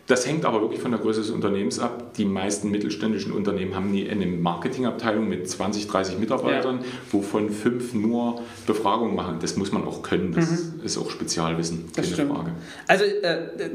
das 0.07 0.27
hängt 0.27 0.43
aber 0.43 0.59
wirklich 0.61 0.81
von 0.81 0.91
der 0.91 0.99
Größe 0.99 1.21
des 1.21 1.29
Unternehmens 1.29 1.79
ab. 1.79 2.13
Die 2.15 2.25
meisten 2.25 2.69
mittelständischen 2.69 3.31
Unternehmen 3.31 3.73
haben 3.73 3.89
nie 3.89 4.09
eine 4.09 4.25
Marketingabteilung 4.25 5.29
mit 5.29 5.49
20, 5.49 5.87
30 5.87 6.19
Mitarbeitern, 6.19 6.79
wovon 7.09 7.49
fünf 7.49 7.93
nur 7.93 8.41
Befragungen 8.67 9.15
machen. 9.15 9.37
Das 9.39 9.55
muss 9.55 9.71
man 9.71 9.85
auch 9.85 10.01
können. 10.01 10.33
Das 10.33 10.49
ist 10.83 10.97
auch 10.97 11.09
Spezialwissen, 11.09 11.85
Das 11.95 12.05
keine 12.05 12.15
stimmt. 12.15 12.31
Frage. 12.33 12.51
Also 12.87 13.05
äh, 13.05 13.27
äh, 13.35 13.69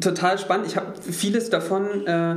total 0.00 0.38
spannend. 0.38 0.68
Ich 0.68 0.76
habe 0.76 0.94
vieles 1.02 1.50
davon 1.50 2.06
äh, 2.06 2.36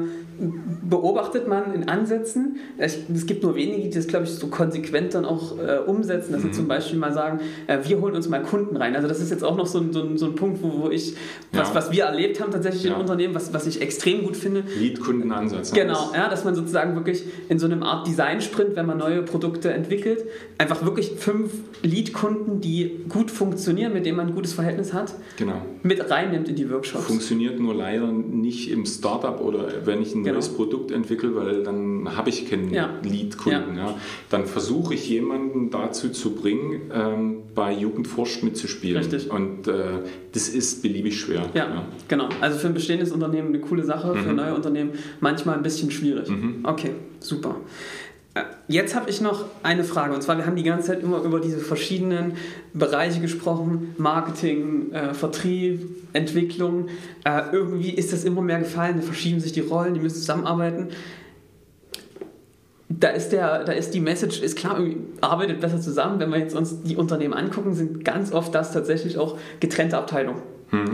beobachtet 0.89 1.47
man 1.47 1.73
in 1.73 1.87
Ansätzen. 1.89 2.57
Es, 2.77 2.97
gibt 3.25 3.43
nur 3.43 3.55
wenige, 3.55 3.83
die 3.83 3.89
das, 3.89 4.07
glaube 4.07 4.25
ich, 4.25 4.31
so 4.31 4.47
konsequent 4.47 5.13
dann 5.13 5.25
auch 5.25 5.57
äh, 5.57 5.79
umsetzen, 5.85 6.33
dass 6.33 6.41
sie 6.43 6.51
zum 6.51 6.67
Beispiel 6.67 6.97
mal 6.99 7.13
sagen, 7.13 7.39
äh, 7.67 7.79
wir 7.83 7.99
holen 8.01 8.15
uns 8.15 8.29
mal 8.29 8.41
Kunden 8.43 8.77
rein. 8.77 8.95
Also 8.95 9.07
das 9.07 9.19
ist 9.19 9.31
jetzt 9.31 9.43
auch 9.43 9.57
noch 9.57 9.65
so 9.67 9.79
ein, 9.79 9.91
so 9.93 10.01
ein, 10.01 10.17
so 10.17 10.27
ein 10.27 10.35
Punkt, 10.35 10.61
wo, 10.61 10.83
wo 10.83 10.89
ich, 10.89 11.15
was, 11.51 11.69
Ja. 11.69 11.75
was 11.75 11.91
wir 11.91 12.03
erlebt 12.05 12.39
haben 12.41 12.51
tatsächlich 12.51 12.83
Ja. 12.83 12.93
im 12.95 13.01
Unternehmen, 13.01 13.33
was, 13.35 13.53
was 13.53 13.67
ich 13.67 13.81
extrem 13.81 14.23
gut 14.23 14.37
finde, 14.37 14.63
Lead-Kundenansatz. 14.79 15.71
Genau, 15.73 16.11
ja, 16.13 16.29
dass 16.29 16.43
man 16.45 16.55
sozusagen 16.55 16.95
wirklich 16.95 17.23
in 17.49 17.59
so 17.59 17.65
einem 17.65 17.83
Art 17.83 18.07
Design-Sprint, 18.07 18.75
wenn 18.75 18.85
man 18.85 18.97
neue 18.97 19.23
Produkte 19.23 19.71
entwickelt, 19.71 20.25
einfach 20.57 20.83
wirklich 20.85 21.11
fünf 21.17 21.51
Lead-Kunden, 21.83 22.61
die 22.61 23.03
gut 23.09 23.31
funktionieren, 23.31 23.93
mit 23.93 24.05
denen 24.05 24.17
man 24.17 24.27
ein 24.27 24.35
gutes 24.35 24.53
Verhältnis 24.53 24.93
hat, 24.93 25.13
Genau. 25.37 25.61
mit 25.83 26.09
reinnimmt 26.09 26.49
in 26.49 26.55
die 26.55 26.69
Workshops. 26.69 27.05
Funktioniert 27.05 27.59
nur 27.59 27.73
leider 27.75 28.11
nicht 28.11 28.71
im 28.71 28.85
Startup 28.85 29.39
oder 29.41 29.67
wenn 29.85 30.01
ich 30.01 30.13
ein 30.15 30.23
Genau. 30.27 30.39
neues 30.39 30.49
Produkt 30.49 30.91
entwickle, 30.91 31.35
weil 31.35 31.63
dann 31.63 32.15
habe 32.15 32.29
ich 32.29 32.49
keinen 32.49 32.73
Ja. 32.73 32.89
Lead-Kunden. 33.03 33.77
Ja. 33.77 33.95
Dann 34.29 34.45
versuche 34.45 34.93
ich 34.93 35.09
jemanden 35.09 35.69
dazu 35.69 36.09
zu 36.09 36.35
bringen, 36.35 36.81
ähm, 36.93 37.37
bei 37.55 37.73
Jugendforscht 37.73 38.43
mitzuspielen. 38.43 38.97
Richtig. 38.97 39.29
Und 39.31 39.67
äh, 39.67 39.73
das 40.33 40.49
ist 40.49 40.81
beliebig 40.81 41.19
schwer. 41.19 41.49
Ja, 41.53 41.83
genau. 42.07 42.29
Also 42.41 42.59
für 42.59 42.67
ein 42.67 42.73
bestehendes 42.73 43.11
Unternehmen 43.11 43.49
eine 43.49 43.59
coole 43.59 43.83
Sache, 43.83 44.15
für 44.15 44.33
neue 44.33 44.53
Unternehmen 44.53 44.91
manchmal 45.19 45.55
ein 45.57 45.63
bisschen 45.63 45.89
schwierig. 45.91 46.29
Okay, 46.63 46.91
super. 47.19 47.55
Äh, 48.37 48.43
Jetzt 48.69 48.95
habe 48.95 49.09
ich 49.09 49.21
noch 49.21 49.45
eine 49.63 49.83
Frage 49.83 50.13
und 50.13 50.21
zwar, 50.21 50.37
wir 50.37 50.45
haben 50.45 50.55
die 50.55 50.63
ganze 50.63 50.87
Zeit 50.87 51.01
immer 51.01 51.21
über 51.21 51.39
diese 51.39 51.59
verschiedenen 51.59 52.33
Bereiche 52.73 53.21
gesprochen, 53.21 53.95
Marketing, 53.97 54.91
äh, 54.91 55.13
Vertrieb, 55.13 55.85
Entwicklung. 56.13 56.87
Äh, 57.23 57.41
irgendwie 57.51 57.91
ist 57.91 58.11
das 58.11 58.25
immer 58.25 58.41
mehr 58.41 58.59
gefallen, 58.59 58.97
da 58.97 59.01
verschieben 59.03 59.39
sich 59.39 59.53
die 59.53 59.61
Rollen, 59.61 59.93
die 59.93 60.01
müssen 60.01 60.17
zusammenarbeiten. 60.17 60.89
Da 62.89 63.09
ist, 63.09 63.29
der, 63.29 63.63
da 63.63 63.73
ist 63.73 63.93
die 63.93 63.99
Message, 63.99 64.41
ist 64.41 64.57
klar, 64.57 64.79
arbeitet 65.21 65.61
besser 65.61 65.79
zusammen. 65.79 66.19
Wenn 66.19 66.31
wir 66.31 66.39
jetzt 66.39 66.55
uns 66.55 66.83
die 66.83 66.95
Unternehmen 66.95 67.33
angucken, 67.33 67.73
sind 67.73 68.03
ganz 68.03 68.31
oft 68.31 68.55
das 68.55 68.73
tatsächlich 68.73 69.17
auch 69.17 69.37
getrennte 69.59 69.97
Abteilungen. 69.97 70.41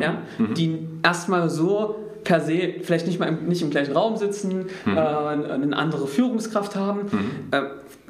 Ja? 0.02 0.22
Die 0.56 0.80
erstmal 1.04 1.50
so 1.50 1.96
per 2.24 2.42
se 2.42 2.76
vielleicht 2.82 3.08
nicht 3.08 3.20
mal 3.20 3.28
im, 3.28 3.48
nicht 3.48 3.62
im 3.62 3.70
gleichen 3.70 3.94
Raum 3.94 4.18
sitzen, 4.18 4.68
äh, 4.86 4.90
eine 4.92 5.76
andere 5.76 6.08
Führungskraft 6.08 6.76
haben. 6.76 7.08
Äh, 7.52 7.62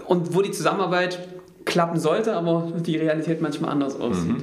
und 0.05 0.35
wo 0.35 0.41
die 0.41 0.51
Zusammenarbeit 0.51 1.19
klappen 1.65 1.99
sollte, 1.99 2.35
aber 2.35 2.73
die 2.85 2.97
Realität 2.97 3.41
manchmal 3.41 3.71
anders 3.71 3.99
aussieht. 3.99 4.35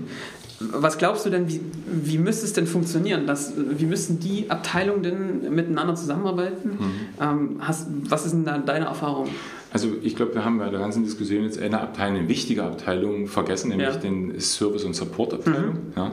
Was 0.61 0.99
glaubst 0.99 1.25
du 1.25 1.31
denn, 1.31 1.49
wie, 1.49 1.61
wie 1.87 2.19
müsste 2.19 2.45
es 2.45 2.53
denn 2.53 2.67
funktionieren? 2.67 3.27
Dass, 3.27 3.55
wie 3.57 3.87
müssten 3.87 4.21
die 4.21 4.51
Abteilungen 4.51 5.03
denn 5.03 5.55
miteinander 5.55 5.95
zusammenarbeiten? 5.95 6.79
Ähm, 7.21 7.57
hast, 7.61 7.89
was 8.09 8.27
ist 8.27 8.33
denn 8.33 8.45
da 8.45 8.59
deine 8.59 8.85
Erfahrung? 8.85 9.29
Also 9.73 9.89
ich 10.03 10.17
glaube, 10.17 10.35
wir 10.35 10.45
haben 10.45 10.59
bei 10.59 10.69
der 10.69 10.81
ganzen 10.81 11.05
Diskussion 11.05 11.45
jetzt 11.45 11.59
eine 11.59 11.81
Abteilung, 11.81 12.19
eine 12.19 12.29
wichtige 12.29 12.65
Abteilung 12.65 13.29
vergessen, 13.29 13.69
nämlich 13.69 13.89
Ja. 13.89 13.97
den 13.97 14.39
Service- 14.41 14.85
und 14.85 14.95
Support-Abteilung, 14.95 15.79
ja, 15.97 16.11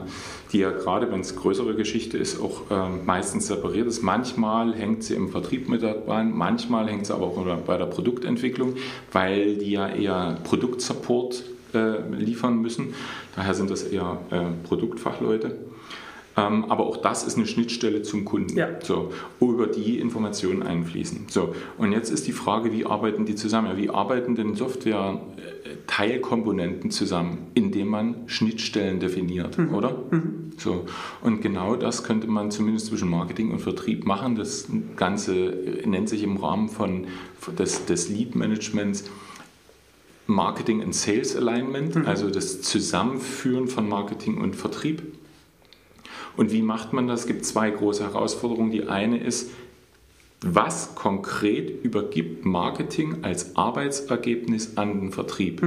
die 0.52 0.58
ja 0.60 0.70
gerade, 0.70 1.10
wenn 1.10 1.20
es 1.20 1.34
größere 1.34 1.74
Geschichte 1.74 2.16
ist, 2.18 2.40
auch 2.40 2.62
ähm, 2.70 3.04
meistens 3.04 3.48
separiert 3.48 3.88
ist. 3.88 4.02
Manchmal 4.02 4.74
hängt 4.74 5.02
sie 5.02 5.14
im 5.14 5.28
Vertrieb 5.28 5.68
mit 5.68 5.82
dabei, 5.82 6.22
manchmal 6.22 6.88
hängt 6.88 7.04
sie 7.06 7.12
aber 7.14 7.26
auch 7.26 7.44
bei 7.66 7.76
der 7.76 7.86
Produktentwicklung, 7.86 8.74
weil 9.12 9.56
die 9.56 9.72
ja 9.72 9.88
eher 9.88 10.38
Produktsupport 10.44 11.42
äh, 11.74 11.98
liefern 12.16 12.60
müssen. 12.60 12.94
Daher 13.36 13.54
sind 13.54 13.70
das 13.70 13.82
eher 13.84 14.18
äh, 14.30 14.46
Produktfachleute. 14.66 15.56
Ähm, 16.36 16.66
aber 16.68 16.86
auch 16.86 16.98
das 16.98 17.24
ist 17.26 17.36
eine 17.36 17.46
Schnittstelle 17.46 18.02
zum 18.02 18.24
Kunden, 18.24 18.56
Ja. 18.56 18.68
so, 18.80 19.12
wo 19.40 19.50
über 19.52 19.66
die 19.66 19.98
Informationen 19.98 20.62
einfließen. 20.62 21.24
So, 21.28 21.52
und 21.78 21.90
jetzt 21.90 22.10
ist 22.10 22.28
die 22.28 22.32
Frage, 22.32 22.70
wie 22.72 22.86
arbeiten 22.86 23.26
die 23.26 23.34
zusammen? 23.34 23.66
Ja, 23.68 23.76
wie 23.76 23.90
arbeiten 23.90 24.36
denn 24.36 24.54
Software-Teilkomponenten 24.54 26.92
zusammen, 26.92 27.48
indem 27.54 27.88
man 27.88 28.14
Schnittstellen 28.26 29.00
definiert, 29.00 29.58
oder? 29.72 29.96
So, 30.58 30.84
und 31.22 31.40
genau 31.42 31.74
das 31.76 32.04
könnte 32.04 32.28
man 32.28 32.50
zumindest 32.52 32.86
zwischen 32.86 33.10
Marketing 33.10 33.50
und 33.50 33.58
Vertrieb 33.60 34.06
machen. 34.06 34.36
Das 34.36 34.68
Ganze 34.96 35.32
nennt 35.84 36.08
sich 36.08 36.22
im 36.22 36.36
Rahmen 36.36 36.68
von, 36.68 37.06
des, 37.58 37.84
des 37.86 38.08
Lead-Managements 38.10 39.10
Marketing 40.28 40.82
and 40.82 40.94
Sales 40.94 41.34
Alignment, 41.34 42.06
also 42.06 42.28
das 42.28 42.60
Zusammenführen 42.60 43.66
von 43.66 43.88
Marketing 43.88 44.38
und 44.38 44.54
Vertrieb. 44.54 45.02
Und 46.36 46.52
wie 46.52 46.60
macht 46.60 46.92
man 46.92 47.08
das? 47.08 47.20
Es 47.20 47.26
gibt 47.26 47.46
zwei 47.46 47.70
große 47.70 48.04
Herausforderungen. 48.04 48.70
Die 48.70 48.86
eine 48.86 49.18
ist, 49.18 49.50
was 50.42 50.94
konkret 50.94 51.82
übergibt 51.82 52.44
Marketing 52.44 53.24
als 53.24 53.56
Arbeitsergebnis 53.56 54.76
an 54.76 55.00
den 55.00 55.12
Vertrieb? 55.12 55.62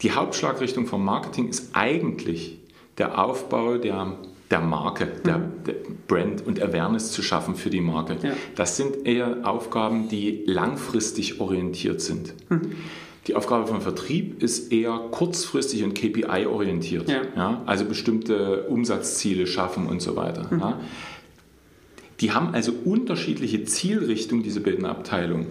Die 0.00 0.12
Hauptschlagrichtung 0.12 0.86
vom 0.86 1.04
Marketing 1.04 1.48
ist 1.48 1.68
eigentlich 1.74 2.58
der 2.96 3.22
Aufbau 3.22 3.76
der, 3.76 4.16
der 4.50 4.60
Marke, 4.60 5.08
der, 5.26 5.38
der 5.66 5.74
Brand 6.08 6.46
und 6.46 6.62
Awareness 6.62 7.12
zu 7.12 7.22
schaffen 7.22 7.54
für 7.54 7.68
die 7.68 7.82
Marke. 7.82 8.16
Ja. 8.22 8.32
Das 8.56 8.78
sind 8.78 9.06
eher 9.06 9.46
Aufgaben, 9.46 10.08
die 10.08 10.42
langfristig 10.46 11.38
orientiert 11.38 12.00
sind. 12.00 12.32
Die 13.28 13.34
Aufgabe 13.34 13.66
von 13.66 13.82
Vertrieb 13.82 14.42
ist 14.42 14.72
eher 14.72 14.98
kurzfristig 15.10 15.84
und 15.84 15.94
KPI-orientiert. 15.94 17.10
Ja. 17.10 17.22
Ja, 17.36 17.62
also 17.66 17.84
bestimmte 17.84 18.62
Umsatzziele 18.64 19.46
schaffen 19.46 19.86
und 19.86 20.00
so 20.00 20.16
weiter. 20.16 20.48
Ja. 20.50 20.80
Die 22.20 22.32
haben 22.32 22.54
also 22.54 22.72
unterschiedliche 22.84 23.64
Zielrichtungen, 23.64 24.42
diese 24.42 24.60
beiden 24.60 24.86
Abteilungen. 24.86 25.46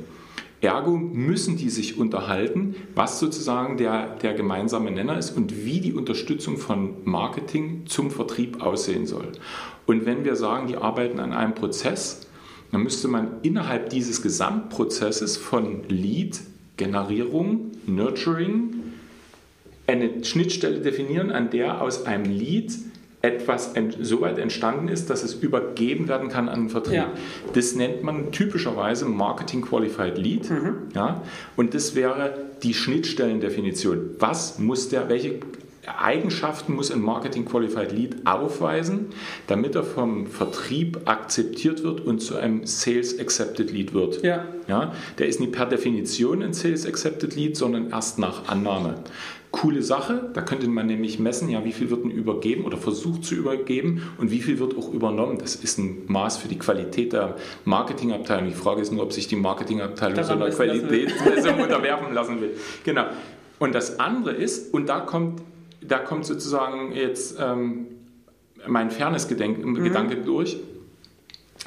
Ergo 0.60 0.98
müssen 0.98 1.56
die 1.56 1.70
sich 1.70 2.00
unterhalten, 2.00 2.76
was 2.96 3.20
sozusagen 3.20 3.78
der, 3.78 4.16
der 4.16 4.34
gemeinsame 4.34 4.90
Nenner 4.90 5.16
ist 5.16 5.38
und 5.38 5.64
wie 5.64 5.80
die 5.80 5.94
Unterstützung 5.94 6.58
von 6.58 6.96
Marketing 7.04 7.84
zum 7.86 8.10
Vertrieb 8.10 8.64
aussehen 8.64 9.06
soll. 9.06 9.34
Und 9.86 10.08
wenn 10.08 10.26
wir 10.26 10.36
sagen, 10.36 10.66
die 10.66 10.78
arbeiten 10.78 11.20
an 11.20 11.32
einem 11.32 11.54
Prozess, 11.54 12.28
dann 12.72 12.82
müsste 12.82 13.08
man 13.08 13.28
innerhalb 13.44 13.92
dieses 13.92 14.24
Gesamtprozesses 14.24 15.38
von 15.38 15.88
Lead, 15.90 16.40
Generierung, 16.78 17.72
Nurturing, 17.86 18.76
eine 19.88 20.24
Schnittstelle 20.24 20.80
definieren, 20.80 21.32
an 21.32 21.50
der 21.50 21.82
aus 21.82 22.06
einem 22.06 22.26
Lead 22.26 22.72
etwas 23.22 23.74
so 24.00 24.22
weit 24.22 24.38
entstanden 24.38 24.88
ist, 24.88 25.10
dass 25.10 25.24
es 25.24 25.34
übergeben 25.34 26.08
werden 26.08 26.30
kann 26.30 26.50
an 26.50 26.64
den 26.64 26.70
Vertrieb. 26.70 26.94
Ja. 26.94 27.12
Das 27.54 27.76
nennt 27.76 28.04
man 28.04 28.32
typischerweise 28.32 29.06
Marketing 29.06 29.62
Qualified 29.62 30.18
Lead. 30.18 30.50
Mhm. 30.50 30.76
Ja? 30.94 31.24
Und 31.56 31.74
das 31.74 31.96
wäre 31.96 32.34
die 32.62 32.74
Schnittstellendefinition. 32.74 34.12
Was 34.20 34.60
muss 34.60 34.90
der, 34.90 35.10
welche 35.10 35.40
Eigenschaften 35.88 36.74
muss 36.74 36.92
ein 36.92 37.02
Marketing 37.02 37.46
Qualified 37.46 37.92
Lead 37.92 38.16
aufweisen, 38.26 39.08
damit 39.48 39.76
er 39.76 39.84
vom 39.84 40.28
Vertrieb 40.28 41.02
akzeptiert 41.06 41.84
wird 41.84 42.02
und 42.02 42.20
zu 42.20 42.36
einem 42.36 42.66
Sales 42.66 43.20
Accepted 43.20 43.72
Lead 43.72 43.94
wird. 43.94 44.24
Ja. 44.24 44.46
Ja, 44.68 44.94
der 45.18 45.28
ist 45.28 45.40
nicht 45.40 45.54
per 45.54 45.66
Definition 45.66 46.44
ein 46.44 46.54
Sales 46.54 46.86
Accepted 46.86 47.36
Lead, 47.36 47.56
sondern 47.56 47.90
erst 47.90 48.20
nach 48.20 48.50
Annahme. 48.50 48.96
Coole 49.52 49.82
Sache, 49.82 50.30
da 50.34 50.42
könnte 50.42 50.68
man 50.68 50.88
nämlich 50.88 51.20
messen, 51.20 51.50
ja, 51.50 51.64
wie 51.64 51.72
viel 51.72 51.90
wird 51.90 52.04
denn 52.04 52.12
übergeben 52.12 52.66
oder 52.66 52.76
versucht 52.76 53.24
zu 53.24 53.34
übergeben 53.34 54.04
und 54.18 54.30
wie 54.30 54.42
viel 54.42 54.60
wird 54.60 54.78
auch 54.78 54.94
übernommen. 54.94 55.38
Das 55.38 55.56
ist 55.56 55.78
ein 55.80 56.04
Maß 56.08 56.38
für 56.38 56.50
die 56.50 56.60
Qualität 56.60 57.14
der 57.14 57.38
Marketingabteilung. 57.64 58.50
Die 58.50 58.54
Frage 58.54 58.82
ist 58.82 58.92
nur, 58.92 59.04
ob 59.04 59.14
sich 59.14 59.28
die 59.30 59.38
Marketingabteilung 59.38 60.22
so 60.22 60.34
einer 60.34 60.50
Qualitätsmessung 60.50 61.62
unterwerfen 61.62 62.14
lassen 62.14 62.42
will. 62.42 62.52
Genau. 62.84 63.06
Und 63.58 63.74
das 63.74 64.00
andere 64.00 64.32
ist, 64.32 64.74
und 64.74 64.88
da 64.90 65.00
kommt, 65.00 65.42
da 65.88 66.00
kommt 66.00 66.26
sozusagen 66.26 66.92
jetzt 66.94 67.38
ähm, 67.40 67.88
mein 68.68 68.92
Fairness-Gedanke 68.92 69.66
mhm. 69.66 70.26
durch, 70.26 70.58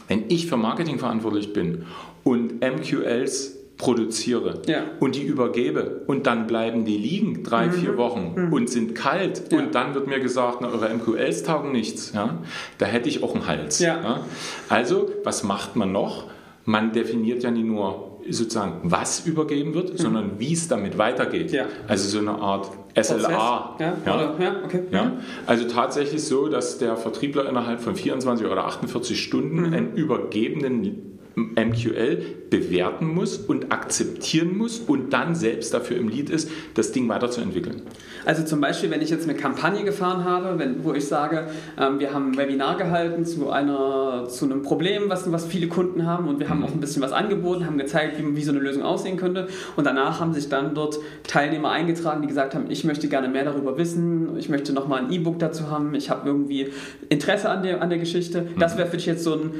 wenn 0.09 0.25
ich 0.29 0.47
für 0.47 0.57
Marketing 0.57 0.99
verantwortlich 0.99 1.53
bin 1.53 1.87
und 2.25 2.61
MQLs 2.61 3.57
produziere 3.81 4.61
ja. 4.67 4.83
und 5.01 5.15
die 5.15 5.23
übergebe 5.23 6.03
und 6.07 6.27
dann 6.27 6.47
bleiben 6.47 6.85
die 6.85 6.99
liegen 6.99 7.43
drei, 7.43 7.67
mhm. 7.67 7.73
vier 7.73 7.97
Wochen 7.97 8.35
mhm. 8.37 8.53
und 8.53 8.69
sind 8.69 8.95
kalt 8.95 9.51
ja. 9.51 9.59
und 9.59 9.75
dann 9.75 9.95
wird 9.95 10.07
mir 10.07 10.21
gesagt, 10.21 10.59
na, 10.61 10.69
eure 10.69 10.93
MQLs 10.93 11.45
taugen 11.45 11.73
nichts. 11.73 12.13
Ja? 12.15 12.39
Da 12.77 12.87
hätte 12.87 13.09
ich 13.09 13.23
auch 13.23 13.35
einen 13.35 13.47
Hals. 13.47 13.79
Ja. 13.79 14.21
Also, 14.69 15.11
was 15.25 15.45
macht 15.45 15.77
man 15.77 15.93
noch? 15.93 16.25
Man 16.67 16.93
definiert 16.93 17.43
ja 17.43 17.51
nicht 17.51 17.65
nur 17.65 18.10
sozusagen, 18.29 18.81
was 18.83 19.27
übergeben 19.27 19.75
wird, 19.75 19.93
mhm. 19.93 19.97
sondern 19.97 20.39
wie 20.39 20.53
es 20.53 20.69
damit 20.69 20.99
weitergeht. 20.99 21.53
Also 21.89 22.09
so 22.09 22.19
eine 22.19 22.39
Art 22.39 22.71
SLA. 23.01 23.77
Ja, 23.79 23.97
ja. 24.05 24.35
ja, 24.39 24.57
okay. 24.65 24.83
ja, 24.91 25.13
also 25.47 25.69
tatsächlich 25.69 26.25
so, 26.25 26.49
dass 26.49 26.79
der 26.79 26.97
Vertriebler 26.97 27.49
innerhalb 27.49 27.81
von 27.81 27.95
24 27.97 28.47
oder 28.47 28.65
48 28.67 29.21
Stunden 29.21 29.69
mhm. 29.69 29.75
einen 29.75 29.95
übergebenen 29.95 31.20
MQL 31.35 32.23
bewerten 32.51 33.07
muss 33.07 33.37
und 33.39 33.73
akzeptieren 33.73 34.57
muss 34.57 34.81
und 34.81 35.13
dann 35.13 35.35
selbst 35.35 35.73
dafür 35.73 35.97
im 35.97 36.09
Lied 36.09 36.31
ist, 36.31 36.51
das 36.75 36.93
Ding 36.93 37.09
weiterzuentwickeln. 37.09 37.83
Also 38.27 38.43
zum 38.45 38.61
Beispiel, 38.61 38.91
wenn 38.91 39.01
ich 39.01 39.11
jetzt 39.11 39.29
eine 39.29 39.39
Kampagne 39.39 39.85
gefahren 39.85 40.25
habe, 40.25 40.59
wenn, 40.59 40.85
wo 40.85 40.93
ich 40.93 41.07
sage, 41.07 41.49
ähm, 41.79 42.01
wir 42.01 42.13
haben 42.13 42.33
ein 42.33 42.37
Webinar 42.37 42.77
gehalten 42.77 43.25
zu, 43.25 43.51
einer, 43.51 44.27
zu 44.29 44.45
einem 44.45 44.63
Problem, 44.63 45.05
was, 45.09 45.31
was 45.31 45.47
viele 45.47 45.69
Kunden 45.69 46.07
haben 46.07 46.29
und 46.29 46.41
wir 46.41 46.49
haben 46.49 46.59
mhm. 46.59 46.65
auch 46.65 46.73
ein 46.73 46.81
bisschen 46.81 47.03
was 47.03 47.13
angeboten, 47.13 47.67
haben 47.67 47.79
gezeigt, 47.79 48.19
wie, 48.19 48.37
wie 48.37 48.43
so 48.43 48.53
eine 48.53 48.61
Lösung 48.61 48.83
aussehen 48.83 49.17
könnte 49.17 49.49
und 49.77 49.87
danach 49.87 50.21
haben 50.21 50.35
sich 50.35 50.49
dann 50.49 50.75
dort 50.75 50.99
Teilnehmer 51.27 51.71
eingetragen, 51.71 52.23
die 52.23 52.29
gesagt 52.29 52.55
haben, 52.55 52.67
ich 52.69 52.85
möchte 52.85 53.09
gerne 53.09 53.29
mehr 53.29 53.45
darüber 53.45 53.79
wissen, 53.79 54.37
ich 54.37 54.49
möchte 54.49 54.73
nochmal 54.73 55.05
ein 55.05 55.13
E-Book 55.13 55.39
dazu 55.39 55.71
haben, 55.71 55.95
ich 55.95 56.11
habe 56.11 56.29
irgendwie 56.29 56.69
Interesse 57.09 57.49
an 57.49 57.63
der, 57.63 57.81
an 57.81 57.89
der 57.89 57.99
Geschichte. 57.99 58.43
Mhm. 58.43 58.59
Das 58.59 58.77
wäre 58.77 58.89
für 58.89 58.97
dich 58.97 59.07
jetzt 59.07 59.25
so 59.25 59.35
ein, 59.35 59.53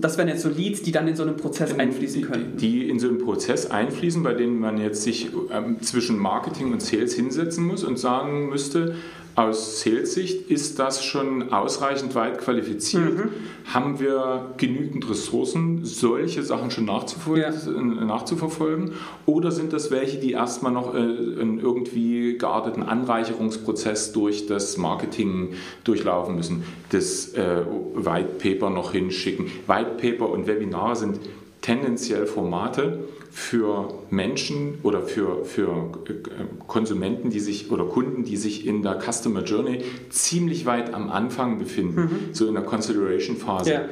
das 0.00 0.18
wären 0.18 0.28
jetzt 0.28 0.42
so 0.42 0.48
Leads, 0.48 0.82
die 0.86 0.92
dann 0.92 1.08
in 1.08 1.16
so 1.16 1.24
einen 1.24 1.36
Prozess 1.36 1.76
einfließen 1.76 2.22
können. 2.22 2.56
Die, 2.56 2.70
die 2.70 2.88
in 2.88 3.00
so 3.00 3.08
einen 3.08 3.18
Prozess 3.18 3.68
einfließen, 3.70 4.22
bei 4.22 4.34
denen 4.34 4.60
man 4.60 4.78
jetzt 4.78 5.02
sich 5.02 5.28
ähm, 5.52 5.82
zwischen 5.82 6.16
Marketing 6.16 6.72
und 6.72 6.80
Sales 6.80 7.12
hinsetzen 7.14 7.66
muss 7.66 7.82
und 7.82 7.98
sagen 7.98 8.48
müsste, 8.48 8.94
aus 9.36 9.82
Sales-Sicht 9.82 10.50
ist 10.50 10.78
das 10.78 11.04
schon 11.04 11.52
ausreichend 11.52 12.14
weit 12.14 12.38
qualifiziert. 12.38 13.16
Mhm. 13.16 13.30
Haben 13.66 14.00
wir 14.00 14.54
genügend 14.56 15.08
Ressourcen, 15.10 15.84
solche 15.84 16.42
Sachen 16.42 16.70
schon 16.70 16.86
nachzuverfolgen, 16.86 17.96
ja. 17.96 18.04
nachzuverfolgen? 18.04 18.92
Oder 19.26 19.52
sind 19.52 19.74
das 19.74 19.90
welche, 19.90 20.18
die 20.18 20.32
erstmal 20.32 20.72
noch 20.72 20.94
äh, 20.94 20.98
einen 20.98 21.60
irgendwie 21.60 22.38
gearteten 22.38 22.82
Anreicherungsprozess 22.82 24.12
durch 24.12 24.46
das 24.46 24.78
Marketing 24.78 25.52
durchlaufen 25.84 26.34
müssen, 26.34 26.64
das 26.88 27.34
äh, 27.34 27.62
White 27.94 28.36
Paper 28.38 28.70
noch 28.70 28.92
hinschicken? 28.92 29.46
White 29.66 29.96
Paper 30.00 30.30
und 30.30 30.46
Webinare 30.46 30.96
sind 30.96 31.20
tendenziell 31.66 32.26
Formate, 32.26 33.00
für 33.28 33.92
Menschen 34.08 34.78
oder 34.82 35.02
für, 35.02 35.44
für 35.44 35.90
äh, 36.08 36.64
Konsumenten, 36.66 37.28
die 37.28 37.40
sich 37.40 37.70
oder 37.70 37.84
Kunden, 37.84 38.24
die 38.24 38.36
sich 38.36 38.66
in 38.66 38.82
der 38.82 38.98
Customer 38.98 39.42
Journey 39.42 39.82
ziemlich 40.08 40.64
weit 40.64 40.94
am 40.94 41.10
Anfang 41.10 41.58
befinden, 41.58 42.00
mhm. 42.00 42.18
so 42.32 42.46
in 42.46 42.54
der 42.54 42.62
Consideration 42.62 43.36
Phase. 43.36 43.72
Ja. 43.72 43.84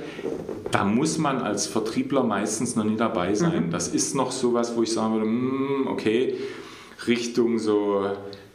Da 0.71 0.85
muss 0.85 1.19
man 1.19 1.43
als 1.43 1.67
Vertriebler 1.67 2.23
meistens 2.23 2.75
noch 2.75 2.85
nie 2.85 2.97
dabei 2.97 3.35
sein. 3.35 3.67
Mhm. 3.67 3.71
Das 3.71 3.89
ist 3.89 4.15
noch 4.15 4.33
sowas, 4.33 4.77
wo 4.77 4.83
ich 4.83 4.93
sagen 4.93 5.15
würde, 5.15 5.27
mm, 5.27 5.89
okay, 5.89 6.37
Richtung 7.07 7.59
so 7.59 8.07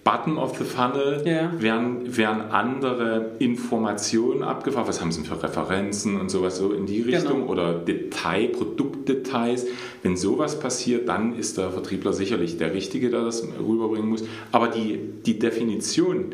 Bottom 0.03 0.37
of 0.37 0.57
the 0.57 0.63
Funnel 0.63 1.23
yeah. 1.25 1.51
werden, 1.61 2.17
werden 2.17 2.41
andere 2.51 3.31
Informationen 3.39 4.43
abgefragt. 4.43 4.87
Was 4.87 5.01
haben 5.01 5.11
sie 5.11 5.23
für 5.23 5.41
Referenzen 5.41 6.19
und 6.19 6.29
sowas 6.29 6.57
so 6.57 6.71
in 6.73 6.85
die 6.85 7.03
genau. 7.03 7.17
Richtung 7.17 7.41
genau. 7.41 7.51
oder 7.51 7.73
Detail, 7.73 8.47
Produktdetails. 8.47 9.67
Wenn 10.01 10.15
sowas 10.15 10.59
passiert, 10.59 11.09
dann 11.09 11.37
ist 11.37 11.57
der 11.57 11.69
Vertriebler 11.71 12.13
sicherlich 12.13 12.57
der 12.57 12.73
Richtige, 12.73 13.09
der 13.09 13.23
das 13.23 13.45
rüberbringen 13.59 14.09
muss. 14.09 14.23
Aber 14.51 14.69
die, 14.69 14.99
die 15.25 15.37
Definition, 15.37 16.33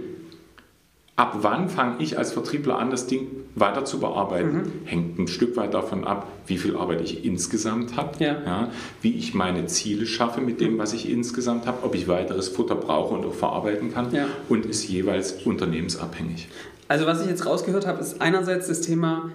ab 1.16 1.38
wann 1.41 1.70
fange 1.70 1.95
ich 1.99 2.18
als 2.18 2.34
Vertriebler 2.34 2.78
an, 2.78 2.91
das 2.91 3.07
Ding 3.07 3.28
weiter 3.55 3.86
zu 3.86 3.99
bearbeiten, 3.99 4.57
mhm. 4.57 4.72
hängt 4.86 5.20
ein 5.20 5.28
Stück 5.28 5.55
weit 5.55 5.74
davon 5.74 6.03
ab, 6.03 6.28
wie 6.45 6.57
viel 6.57 6.76
Arbeit 6.76 7.01
ich 7.01 7.24
insgesamt 7.24 7.95
habe, 7.95 8.22
ja. 8.24 8.36
ja. 8.45 8.72
wie 9.01 9.13
ich 9.13 9.34
meine 9.34 9.66
Ziele 9.68 10.05
schaffe 10.05 10.41
mit 10.41 10.59
dem, 10.59 10.78
was 10.78 10.93
ich 10.93 11.09
insgesamt 11.09 11.68
habe, 11.68 11.84
ob 11.84 11.95
ich 11.95 12.07
weiteres 12.07 12.49
Futter 12.49 12.76
brauche 12.76 13.13
und 13.13 13.26
auch 13.26 13.34
verarbeiten 13.34 13.93
kann 13.93 14.13
ja. 14.13 14.28
und 14.49 14.66
ist 14.66 14.88
jeweils 14.89 15.32
unternehmensabhängig. 15.32 16.49
Also 16.88 17.05
was 17.05 17.22
ich 17.22 17.28
jetzt 17.28 17.45
rausgehört 17.45 17.88
habe, 17.88 18.01
ist 18.01 18.22
einerseits 18.22 18.68
das 18.68 18.82
Thema 18.82 19.32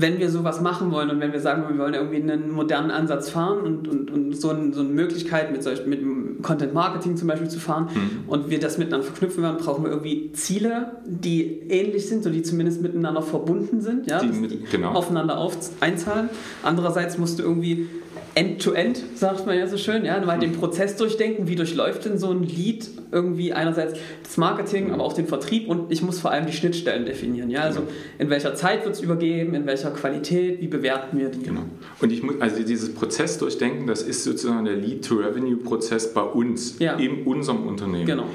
wenn 0.00 0.18
wir 0.18 0.30
sowas 0.30 0.60
machen 0.60 0.90
wollen 0.90 1.10
und 1.10 1.20
wenn 1.20 1.32
wir 1.32 1.40
sagen, 1.40 1.64
wir 1.68 1.78
wollen 1.78 1.94
irgendwie 1.94 2.22
einen 2.22 2.50
modernen 2.50 2.90
Ansatz 2.90 3.30
fahren 3.30 3.60
und, 3.60 3.88
und, 3.88 4.10
und 4.10 4.40
so, 4.40 4.50
ein, 4.50 4.72
so 4.72 4.80
eine 4.80 4.88
Möglichkeit 4.88 5.52
mit, 5.52 5.62
solch, 5.62 5.86
mit 5.86 6.00
Content 6.42 6.74
Marketing 6.74 7.16
zum 7.16 7.28
Beispiel 7.28 7.48
zu 7.48 7.58
fahren 7.58 7.88
mhm. 7.94 8.28
und 8.28 8.50
wir 8.50 8.60
das 8.60 8.78
miteinander 8.78 9.06
verknüpfen 9.06 9.42
werden, 9.42 9.58
brauchen 9.58 9.84
wir 9.84 9.90
irgendwie 9.90 10.32
Ziele, 10.32 10.92
die 11.04 11.44
ähnlich 11.68 12.08
sind, 12.08 12.24
so 12.24 12.30
die 12.30 12.42
zumindest 12.42 12.82
miteinander 12.82 13.22
verbunden 13.22 13.80
sind, 13.80 14.06
ja, 14.06 14.20
die, 14.20 14.48
die 14.48 14.64
genau. 14.70 14.92
aufeinander 14.92 15.38
auf, 15.38 15.56
einzahlen. 15.80 16.30
Andererseits 16.62 17.18
musst 17.18 17.38
du 17.38 17.42
irgendwie 17.42 17.88
End-to-End, 18.34 18.98
-end, 18.98 19.16
sagt 19.16 19.46
man 19.46 19.58
ja 19.58 19.66
so 19.66 19.76
schön, 19.76 20.04
ja, 20.04 20.20
mal 20.20 20.38
den 20.38 20.52
Prozess 20.52 20.96
durchdenken, 20.96 21.48
wie 21.48 21.56
durchläuft 21.56 22.04
denn 22.04 22.18
so 22.18 22.30
ein 22.30 22.44
Lead 22.44 22.88
irgendwie 23.10 23.52
einerseits 23.52 23.98
das 24.22 24.36
Marketing, 24.36 24.92
aber 24.92 25.02
auch 25.02 25.12
den 25.12 25.26
Vertrieb 25.26 25.68
und 25.68 25.90
ich 25.90 26.02
muss 26.02 26.20
vor 26.20 26.30
allem 26.30 26.46
die 26.46 26.52
Schnittstellen 26.52 27.06
definieren, 27.06 27.50
ja, 27.50 27.62
also 27.62 27.82
in 28.18 28.30
welcher 28.30 28.54
Zeit 28.54 28.84
wird 28.84 28.94
es 28.94 29.00
übergeben, 29.00 29.54
in 29.54 29.66
welcher 29.66 29.90
Qualität, 29.90 30.60
wie 30.60 30.68
bewerten 30.68 31.18
wir 31.18 31.28
die? 31.30 31.42
Genau. 31.42 31.62
Und 32.00 32.12
ich 32.12 32.22
muss, 32.22 32.40
also 32.40 32.62
dieses 32.62 32.94
Prozess 32.94 33.38
durchdenken, 33.38 33.86
das 33.86 34.02
ist 34.02 34.22
sozusagen 34.22 34.64
der 34.64 34.76
Lead-to-Revenue-Prozess 34.76 36.14
bei 36.14 36.22
uns, 36.22 36.78
ja. 36.78 36.94
in 36.94 37.24
unserem 37.24 37.66
Unternehmen. 37.66 38.06
Genau. 38.06 38.26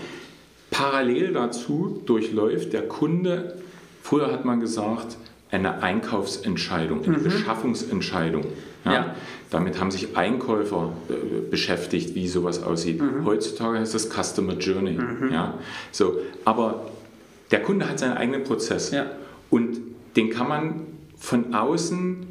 Parallel 0.71 1.31
dazu 1.31 2.01
durchläuft 2.05 2.73
der 2.73 2.87
Kunde, 2.87 3.55
früher 4.03 4.31
hat 4.31 4.43
man 4.43 4.59
gesagt, 4.59 5.15
eine 5.51 5.81
Einkaufsentscheidung, 5.81 7.05
eine 7.05 7.17
mhm. 7.17 7.23
Beschaffungsentscheidung. 7.23 8.45
Ja? 8.85 8.93
ja? 8.93 9.15
Damit 9.49 9.79
haben 9.79 9.91
sich 9.91 10.15
Einkäufer 10.17 10.93
äh, 11.09 11.49
beschäftigt, 11.49 12.15
wie 12.15 12.27
sowas 12.27 12.63
aussieht. 12.63 13.01
Mhm. 13.01 13.25
Heutzutage 13.25 13.79
heißt 13.79 13.93
das 13.93 14.09
Customer 14.09 14.53
Journey. 14.53 14.93
Mhm. 14.93 15.31
Ja? 15.31 15.55
So, 15.91 16.17
aber 16.45 16.87
der 17.51 17.61
Kunde 17.61 17.87
hat 17.89 17.99
seinen 17.99 18.17
eigenen 18.17 18.43
Prozess 18.43 18.91
ja. 18.91 19.05
und 19.49 19.77
den 20.15 20.29
kann 20.29 20.47
man 20.47 20.81
von 21.17 21.53
außen 21.53 22.25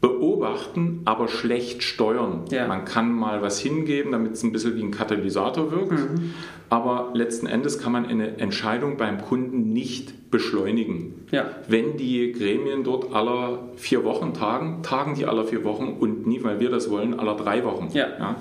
beobachten, 0.00 1.00
aber 1.06 1.28
schlecht 1.28 1.82
steuern. 1.82 2.42
Ja. 2.50 2.66
Man 2.68 2.84
kann 2.84 3.10
mal 3.12 3.40
was 3.40 3.58
hingeben, 3.58 4.12
damit 4.12 4.32
es 4.32 4.42
ein 4.42 4.52
bisschen 4.52 4.76
wie 4.76 4.82
ein 4.82 4.90
Katalysator 4.90 5.70
wirkt, 5.70 5.92
Mhm. 5.92 6.34
aber 6.68 7.10
letzten 7.14 7.46
Endes 7.46 7.78
kann 7.78 7.92
man 7.92 8.04
eine 8.06 8.36
Entscheidung 8.38 8.96
beim 8.98 9.22
Kunden 9.22 9.72
nicht 9.72 10.12
beschleunigen. 10.34 11.26
Ja. 11.30 11.48
Wenn 11.68 11.96
die 11.96 12.32
Gremien 12.32 12.82
dort 12.82 13.14
aller 13.14 13.68
vier 13.76 14.02
Wochen 14.02 14.34
tagen, 14.34 14.82
tagen 14.82 15.14
die 15.14 15.26
aller 15.26 15.44
vier 15.44 15.62
Wochen 15.62 15.96
und 16.00 16.26
nie, 16.26 16.42
weil 16.42 16.58
wir 16.58 16.70
das 16.70 16.90
wollen, 16.90 17.20
aller 17.20 17.36
drei 17.36 17.62
Wochen. 17.62 17.88
Ja. 17.92 18.34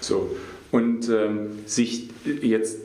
So. 0.00 0.36
Und 0.70 1.08
ähm, 1.08 1.58
sich 1.66 2.10
jetzt 2.24 2.78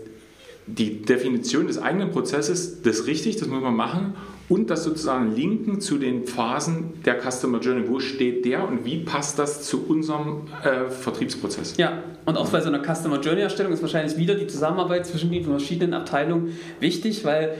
die 0.65 1.03
Definition 1.03 1.67
des 1.67 1.77
eigenen 1.77 2.09
Prozesses, 2.09 2.81
das 2.81 3.01
ist 3.01 3.07
richtig, 3.07 3.35
das 3.35 3.47
muss 3.47 3.61
man 3.61 3.75
machen. 3.75 4.15
Und 4.49 4.69
das 4.69 4.83
sozusagen 4.83 5.35
linken 5.35 5.79
zu 5.79 5.97
den 5.97 6.25
Phasen 6.27 7.01
der 7.05 7.19
Customer 7.21 7.59
Journey. 7.59 7.87
Wo 7.87 7.99
steht 7.99 8.43
der 8.45 8.67
und 8.67 8.83
wie 8.85 8.97
passt 8.97 9.39
das 9.39 9.63
zu 9.63 9.85
unserem 9.87 10.41
äh, 10.63 10.89
Vertriebsprozess? 10.89 11.77
Ja, 11.77 12.03
und 12.25 12.37
auch 12.37 12.49
bei 12.49 12.59
so 12.59 12.67
einer 12.67 12.81
Customer 12.83 13.19
Journey 13.21 13.41
Erstellung 13.41 13.71
ist 13.71 13.81
wahrscheinlich 13.81 14.17
wieder 14.17 14.35
die 14.35 14.47
Zusammenarbeit 14.47 15.05
zwischen 15.05 15.31
den 15.31 15.45
verschiedenen 15.45 15.93
Abteilungen 15.93 16.57
wichtig, 16.81 17.23
weil 17.23 17.53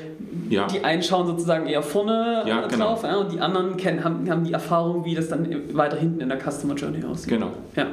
Ja. 0.50 0.68
die 0.68 0.84
einen 0.84 1.02
schauen 1.04 1.26
sozusagen 1.26 1.68
eher 1.68 1.84
vorne 1.84 2.44
Ja, 2.46 2.66
äh, 2.66 2.68
genau. 2.68 2.88
drauf 2.90 3.04
ja, 3.04 3.16
und 3.16 3.32
die 3.32 3.40
anderen 3.40 3.78
kennen, 3.78 4.04
haben, 4.04 4.30
haben 4.30 4.44
die 4.44 4.54
Erfahrung, 4.54 5.06
wie 5.06 5.16
das 5.16 5.30
dann 5.30 5.48
weiter 5.74 5.98
hinten 5.98 6.20
in 6.20 6.30
der 6.30 6.38
Customer 6.40 6.76
Journey 6.76 7.04
aussieht. 7.06 7.30
Genau. 7.30 7.52
Ja. 7.78 7.88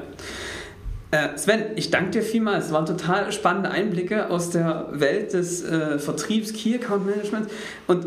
Äh, 1.12 1.36
Sven, 1.36 1.62
ich 1.76 1.90
danke 1.90 2.10
dir 2.10 2.22
vielmals. 2.22 2.66
Es 2.66 2.72
waren 2.72 2.86
total 2.86 3.32
spannende 3.32 3.70
Einblicke 3.70 4.30
aus 4.30 4.50
der 4.50 4.88
Welt 4.92 5.32
des 5.32 5.64
äh, 5.64 5.98
Vertriebs, 5.98 6.52
Key 6.52 6.74
Account 6.76 7.04
Management. 7.06 7.48
Und 7.88 8.06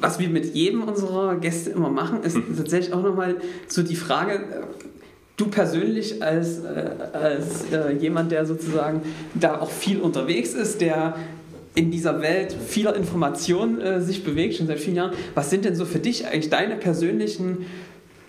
was 0.00 0.18
wir 0.18 0.28
mit 0.28 0.54
jedem 0.54 0.82
unserer 0.82 1.36
Gäste 1.36 1.70
immer 1.70 1.90
machen, 1.90 2.22
ist 2.22 2.36
Mhm. 2.36 2.56
tatsächlich 2.56 2.92
auch 2.94 3.02
nochmal 3.02 3.36
so 3.66 3.82
die 3.82 3.96
Frage, 3.96 4.34
äh, 4.34 4.38
du 5.36 5.46
persönlich 5.46 6.22
als, 6.22 6.60
äh, 6.60 6.90
als 7.12 7.64
äh, 7.72 7.92
jemand, 7.92 8.32
der 8.32 8.44
sozusagen 8.46 9.02
da 9.34 9.60
auch 9.60 9.70
viel 9.70 10.00
unterwegs 10.00 10.54
ist, 10.54 10.80
der 10.80 11.16
in 11.74 11.90
dieser 11.92 12.20
Welt 12.22 12.52
vieler 12.66 12.96
Informationen 12.96 13.80
äh, 13.80 14.00
sich 14.00 14.24
bewegt, 14.24 14.56
schon 14.56 14.66
seit 14.66 14.80
vielen 14.80 14.96
Jahren, 14.96 15.12
was 15.34 15.48
sind 15.50 15.64
denn 15.64 15.76
so 15.76 15.84
für 15.84 16.00
dich 16.00 16.26
eigentlich 16.26 16.50
deine 16.50 16.74
persönlichen 16.76 17.66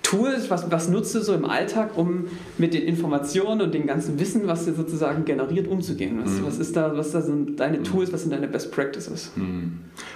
Tools, 0.10 0.50
was, 0.50 0.72
was 0.72 0.90
nutzt 0.90 1.14
du 1.14 1.20
so 1.22 1.34
im 1.36 1.46
Alltag, 1.46 1.92
um 1.96 2.26
mit 2.58 2.74
den 2.74 2.82
Informationen 2.84 3.62
und 3.62 3.74
dem 3.74 3.86
ganzen 3.86 4.20
Wissen, 4.20 4.48
was 4.48 4.66
dir 4.66 4.74
sozusagen 4.74 5.24
generiert, 5.26 5.68
umzugehen? 5.68 6.18
Mhm. 6.18 6.24
Was, 6.24 6.44
was 6.46 6.58
ist 6.60 6.76
da, 6.76 6.98
was 6.98 7.12
da 7.12 7.22
sind 7.22 7.60
deine 7.60 7.84
Tools, 7.84 8.12
was 8.12 8.22
sind 8.22 8.32
deine 8.34 8.48
Best 8.48 8.72
Practices? 8.72 9.32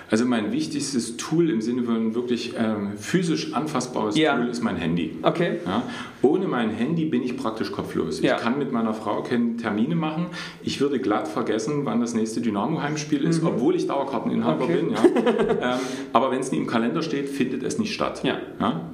Also 0.09 0.25
mein 0.25 0.51
wichtigstes 0.51 1.17
Tool 1.17 1.49
im 1.49 1.61
Sinne 1.61 1.83
von 1.83 2.15
wirklich 2.15 2.53
ähm, 2.57 2.93
physisch 2.97 3.53
anfassbares 3.53 4.17
Ja. 4.17 4.35
Tool 4.35 4.47
ist 4.47 4.63
mein 4.63 4.77
Handy. 4.77 5.17
Okay. 5.21 5.59
Ja, 5.65 5.83
ohne 6.23 6.47
mein 6.47 6.69
Handy 6.71 7.05
bin 7.05 7.21
ich 7.21 7.35
praktisch 7.37 7.71
kopflos. 7.71 8.21
Ja. 8.21 8.35
Ich 8.37 8.41
kann 8.41 8.57
mit 8.57 8.71
meiner 8.71 8.93
Frau 8.93 9.21
keine 9.23 9.57
Termine 9.57 9.95
machen. 9.95 10.27
Ich 10.63 10.79
würde 10.81 10.99
glatt 10.99 11.27
vergessen, 11.27 11.81
wann 11.85 11.99
das 11.99 12.13
nächste 12.15 12.41
Dynamo-Heimspiel 12.41 13.23
ist, 13.25 13.43
obwohl 13.43 13.75
ich 13.75 13.87
Dauerkarteninhaber 13.87 14.65
Mhm. 14.65 14.71
Okay. 14.71 14.81
bin. 14.81 14.93
Ähm, 15.63 15.79
aber 16.13 16.31
wenn 16.31 16.39
es 16.39 16.51
nie 16.51 16.57
im 16.57 16.67
Kalender 16.67 17.01
steht, 17.01 17.29
findet 17.29 17.63
es 17.63 17.77
nicht 17.79 17.93
statt. 17.93 18.21
Ja. 18.23 18.37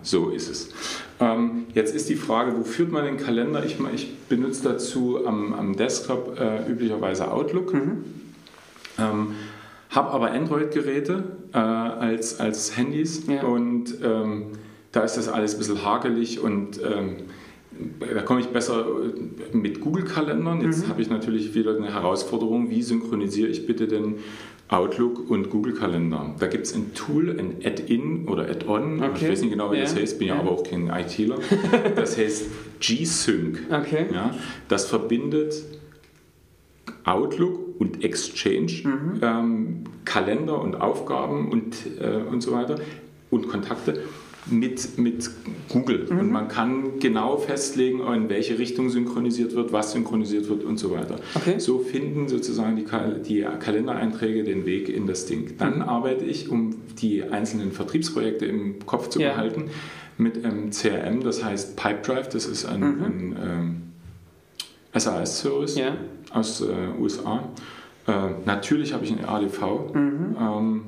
so 0.03 0.29
ist 0.29 0.49
es. 0.49 0.69
Ähm, 1.19 1.65
jetzt 1.73 1.93
ist 1.95 2.09
die 2.09 2.15
Frage, 2.15 2.57
wo 2.57 2.63
führt 2.63 2.91
man 2.91 3.05
den 3.05 3.17
Kalender? 3.17 3.63
Ich, 3.65 3.77
ich 3.93 4.17
benutze 4.29 4.63
dazu 4.63 5.25
am, 5.25 5.53
am 5.53 5.75
Desktop 5.75 6.39
äh, 6.39 6.69
üblicherweise 6.71 7.31
Outlook. 7.31 7.73
Mhm. 7.73 8.03
Ähm, 8.97 9.27
habe 9.89 10.09
aber 10.11 10.31
Android-Geräte 10.31 11.23
äh, 11.53 11.57
als, 11.57 12.39
als 12.39 12.77
Handys 12.77 13.23
Ja. 13.27 13.43
und 13.43 13.95
ähm, 14.03 14.43
da 14.91 15.01
ist 15.01 15.17
das 15.17 15.27
alles 15.27 15.53
ein 15.55 15.57
bisschen 15.59 15.83
hakelig 15.83 16.39
und 16.41 16.79
ähm, 16.83 17.15
da 18.13 18.21
komme 18.21 18.41
ich 18.41 18.47
besser 18.47 18.85
äh, 18.85 19.55
mit 19.55 19.81
Google-Kalendern. 19.81 20.61
Jetzt 20.61 20.85
Mhm. 20.85 20.89
habe 20.89 21.01
ich 21.01 21.09
natürlich 21.09 21.53
wieder 21.55 21.75
eine 21.75 21.93
Herausforderung, 21.93 22.69
wie 22.69 22.83
synchronisiere 22.83 23.47
ich 23.49 23.65
bitte 23.65 23.87
den 23.87 24.15
Outlook 24.69 25.29
und 25.31 25.49
Google-Kalender. 25.49 26.35
Da 26.37 26.45
gibt 26.47 26.67
es 26.67 26.75
ein 26.75 26.93
Tool, 26.93 27.31
ein 27.39 27.55
Add-in 27.63 28.27
oder 28.27 28.47
Add-on, 28.47 29.01
Okay. 29.03 29.11
ich 29.25 29.29
weiß 29.31 29.41
nicht 29.41 29.49
genau, 29.51 29.71
wie 29.71 29.77
Ja. 29.77 29.81
das 29.83 29.95
heißt, 29.95 30.19
bin 30.19 30.27
ja, 30.27 30.35
Ja. 30.35 30.41
aber 30.41 30.51
auch 30.51 30.63
kein 30.63 30.87
ITler. 30.89 31.39
Das 31.95 32.17
heißt 32.17 32.45
G-Sync. 32.79 33.61
Okay. 33.71 34.05
Ja, 34.13 34.35
das 34.67 34.85
verbindet 34.85 35.55
Outlook 37.03 37.79
und 37.79 38.03
Exchange, 38.03 38.71
Mhm. 38.83 39.19
ähm, 39.21 39.83
Kalender 40.05 40.61
und 40.61 40.75
Aufgaben 40.75 41.51
und, 41.51 41.75
äh, 41.99 42.21
und 42.29 42.41
so 42.41 42.51
weiter 42.51 42.75
und 43.31 43.47
Kontakte 43.47 44.01
mit, 44.51 44.97
mit 44.97 45.29
Google. 45.69 46.07
Mhm. 46.09 46.19
Und 46.19 46.31
man 46.31 46.47
kann 46.47 46.99
genau 46.99 47.37
festlegen, 47.37 48.01
in 48.13 48.29
welche 48.29 48.57
Richtung 48.59 48.89
synchronisiert 48.89 49.55
wird, 49.55 49.71
was 49.73 49.91
synchronisiert 49.93 50.49
wird 50.49 50.63
und 50.63 50.77
so 50.77 50.91
weiter. 50.91 51.15
Okay. 51.35 51.59
So 51.59 51.79
finden 51.79 52.27
sozusagen 52.27 52.75
die, 52.75 52.83
Kal 52.83 53.21
die 53.27 53.45
Kalendereinträge 53.59 54.43
den 54.43 54.65
Weg 54.65 54.89
in 54.89 55.07
das 55.07 55.25
Ding. 55.25 55.57
Dann 55.57 55.75
Mhm. 55.77 55.81
arbeite 55.83 56.25
ich, 56.25 56.49
um 56.49 56.75
die 57.01 57.23
einzelnen 57.23 57.71
Vertriebsprojekte 57.71 58.45
im 58.45 58.85
Kopf 58.85 59.09
zu 59.09 59.19
Ja. 59.19 59.31
behalten, 59.31 59.69
mit 60.17 60.43
einem 60.43 60.71
CRM, 60.71 61.21
das 61.23 61.43
heißt 61.45 61.77
Pipedrive, 61.77 62.27
das 62.29 62.45
ist 62.45 62.65
ein, 62.65 62.83
ein 62.83 63.35
ähm, 63.41 63.81
SAS-Service 64.93 65.75
Mhm. 65.75 65.81
Ja. 65.81 65.95
aus 66.31 66.61
äh, 66.61 66.65
USA. 67.01 67.43
Äh, 68.07 68.11
natürlich 68.45 68.93
habe 68.93 69.05
ich 69.05 69.11
einen 69.11 69.25
ADV. 69.25 69.93
Mhm. 69.93 70.35
Ähm, 70.39 70.81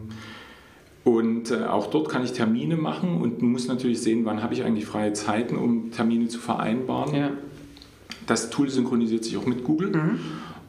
und 1.04 1.50
äh, 1.52 1.64
auch 1.66 1.88
dort 1.88 2.10
kann 2.10 2.24
ich 2.24 2.34
Termine 2.34 2.78
machen 2.78 3.22
und 3.22 3.42
muss 3.42 3.68
natürlich 3.68 4.02
sehen, 4.02 4.24
wann 4.26 4.44
habe 4.44 4.54
ich 4.54 4.64
eigentlich 4.64 4.86
freie 4.86 5.14
Zeiten, 5.14 5.56
um 5.58 5.92
Termine 5.92 6.28
zu 6.28 6.40
vereinbaren. 6.40 7.16
Ja. 7.16 7.30
Das 8.28 8.50
Tool 8.52 8.70
synchronisiert 8.70 9.24
sich 9.24 9.36
auch 9.38 9.46
mit 9.48 9.64
Google. 9.64 9.90
Mhm. 9.90 10.20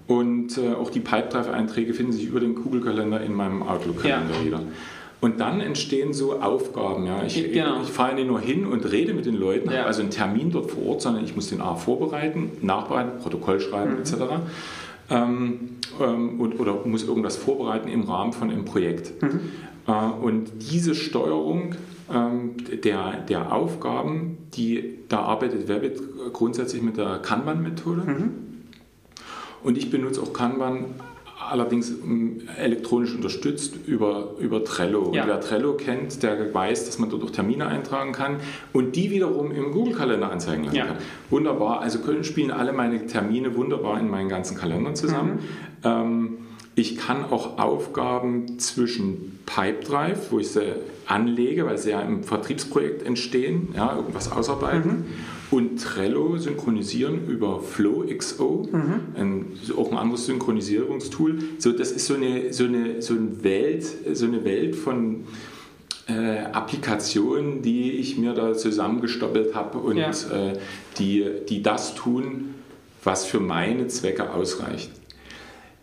Und 0.09 0.59
äh, 0.59 0.72
auch 0.74 0.91
die 0.91 1.01
Pipedrive-Einträge 1.01 1.95
finden 1.95 2.12
sich 2.12 2.26
über 2.26 2.41
den 2.41 2.55
Google-Kalender 2.55 3.20
in 3.20 3.35
meinem 3.35 3.62
Outlook-Kalender 3.62 4.35
Ja. 4.41 4.45
wieder. 4.45 4.61
Und 5.20 5.39
dann 5.39 5.61
entstehen 5.61 6.12
so 6.12 6.41
Aufgaben. 6.41 7.07
Ja. 7.07 7.22
Ich, 7.24 7.35
Genau. 7.53 7.76
ich, 7.83 7.89
ich 7.89 7.93
fahre 7.93 8.14
nicht 8.14 8.26
nur 8.26 8.41
hin 8.41 8.66
und 8.66 8.91
rede 8.91 9.14
mit 9.14 9.26
den 9.26 9.37
Leuten, 9.37 9.70
Ja. 9.70 9.85
also 9.85 10.01
einen 10.01 10.11
Termin 10.11 10.51
dort 10.51 10.70
vor 10.70 10.85
Ort, 10.87 11.03
sondern 11.03 11.24
ich 11.24 11.37
muss 11.37 11.49
den 11.51 11.61
A 11.61 11.76
vorbereiten, 11.76 12.51
nachbereiten, 12.62 13.20
Protokoll 13.20 13.61
schreiben 13.61 13.93
Mhm. 13.95 13.99
etc. 14.01 14.14
Ähm, 15.11 15.61
ähm, 16.01 16.41
und, 16.41 16.59
oder 16.59 16.74
muss 16.85 17.05
irgendwas 17.07 17.37
vorbereiten 17.37 17.89
im 17.89 18.03
Rahmen 18.03 18.33
von 18.33 18.51
einem 18.51 18.64
Projekt. 18.64 19.22
Mhm. 19.22 19.41
Äh, 19.87 19.93
und 19.93 20.51
diese 20.70 20.95
Steuerung 20.95 21.74
ähm, 22.12 22.57
der, 22.85 23.18
der 23.28 23.53
Aufgaben, 23.53 24.39
die, 24.55 24.99
da 25.09 25.20
arbeitet 25.20 25.68
Webbit 25.68 26.01
grundsätzlich 26.33 26.83
mit 26.83 26.97
der 26.97 27.18
Kanban-Methode. 27.18 28.03
Mhm. 28.03 28.30
Und 29.62 29.78
ich 29.78 29.91
benutze 29.91 30.20
auch 30.20 30.33
Kanban 30.33 30.87
allerdings 31.51 31.93
elektronisch 32.57 33.14
unterstützt 33.14 33.74
über, 33.87 34.35
über 34.39 34.64
Trello. 34.64 35.12
Ja. 35.12 35.22
Und 35.22 35.28
wer 35.28 35.41
Trello 35.41 35.74
kennt, 35.74 36.22
der 36.22 36.53
weiß, 36.53 36.87
dass 36.87 36.99
man 36.99 37.11
dort 37.11 37.24
auch 37.24 37.30
Termine 37.30 37.66
eintragen 37.66 38.12
kann 38.12 38.37
und 38.72 38.97
die 38.97 39.11
wiederum 39.11 39.51
im 39.51 39.72
Google-Kalender 39.72 40.30
anzeigen 40.30 40.64
lassen 40.64 40.76
Ja. 40.76 40.87
kann. 40.87 40.97
Wunderbar. 41.30 41.80
Also 41.80 42.01
können, 42.01 42.24
spielen 42.24 42.51
alle 42.51 42.72
meine 42.72 43.07
Termine 43.07 43.57
wunderbar 43.57 43.99
in 44.01 44.09
meinen 44.09 44.28
ganzen 44.28 44.57
Kalendern 44.57 44.95
zusammen. 44.97 45.41
Ähm, 45.85 46.39
ich 46.75 46.97
kann 46.97 47.25
auch 47.25 47.59
Aufgaben 47.59 48.59
zwischen 48.59 49.39
Pipedrive, 49.47 50.18
wo 50.31 50.39
ich 50.39 50.49
sie 50.49 50.75
anlege, 51.07 51.66
weil 51.66 51.77
sie 51.79 51.91
ja 51.91 52.01
im 52.01 52.25
Vertriebsprojekt 52.25 53.03
entstehen, 53.05 53.68
ja, 53.77 53.95
irgendwas 53.97 54.31
ausarbeiten, 54.33 55.05
und 55.51 55.83
Trello 55.83 56.39
synchronisieren 56.39 57.29
über 57.29 57.61
FlowXO, 57.61 58.68
ein, 59.14 59.47
auch 59.77 59.91
ein 59.93 59.99
anderes 59.99 60.25
Synchronisierungstool. 60.25 61.39
So, 61.59 61.73
das 61.73 61.93
ist 61.93 62.07
so 62.07 62.14
eine, 62.14 62.55
so 62.55 62.64
eine, 62.64 63.03
so 63.03 63.12
eine, 63.12 63.45
Welt, 63.45 63.85
so 64.14 64.25
eine 64.25 64.45
Welt 64.47 64.75
von 64.75 65.25
äh, 66.09 66.39
Applikationen, 66.53 67.61
die 67.61 67.93
ich 67.93 68.16
mir 68.16 68.33
da 68.33 68.55
zusammengestoppelt 68.55 69.55
habe 69.55 69.77
und 69.79 69.99
Ja. 69.99 70.09
äh, 70.09 70.59
die, 70.99 71.27
die 71.51 71.62
das 71.62 71.95
tun, 71.95 72.55
was 73.05 73.27
für 73.27 73.41
meine 73.41 73.89
Zwecke 73.89 74.33
ausreicht. 74.33 74.91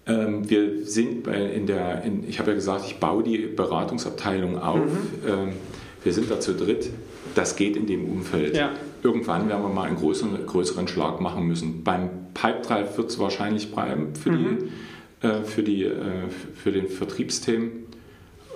Ähm, 0.10 0.50
wir 0.50 0.86
sind 0.86 1.24
bei, 1.24 1.36
in 1.36 1.68
der, 1.68 2.04
in, 2.04 2.28
ich 2.28 2.40
habe 2.40 2.52
ja 2.52 2.56
gesagt, 2.56 2.86
ich 2.86 2.98
baue 2.98 3.24
die 3.24 3.38
Beratungsabteilung 3.38 4.60
auf. 4.60 4.90
Ähm, 5.28 5.54
wir 6.04 6.14
sind 6.14 6.32
da 6.32 6.40
zu 6.40 6.54
dritt. 6.54 6.90
Das 7.36 7.56
geht 7.56 7.78
in 7.78 7.86
dem 7.86 8.06
Umfeld. 8.06 8.58
Ja. 8.58 8.72
Irgendwann 9.04 9.48
werden 9.48 9.62
wir 9.62 9.70
mal 9.70 9.88
einen 9.88 9.98
größeren, 9.98 10.46
größeren 10.46 10.88
Schlag 10.88 11.22
machen 11.22 11.48
müssen. 11.48 11.84
Beim 11.84 12.10
Pipedrive 12.34 12.98
wird 12.98 13.10
es 13.10 13.20
wahrscheinlich 13.20 13.72
bleiben 13.72 14.16
für, 14.16 14.32
die, 14.32 15.26
äh, 15.28 15.44
für, 15.44 15.64
die, 15.64 15.84
äh, 15.84 16.30
für 16.56 16.72
den 16.72 16.88
Vertriebsthemen. 16.88 17.72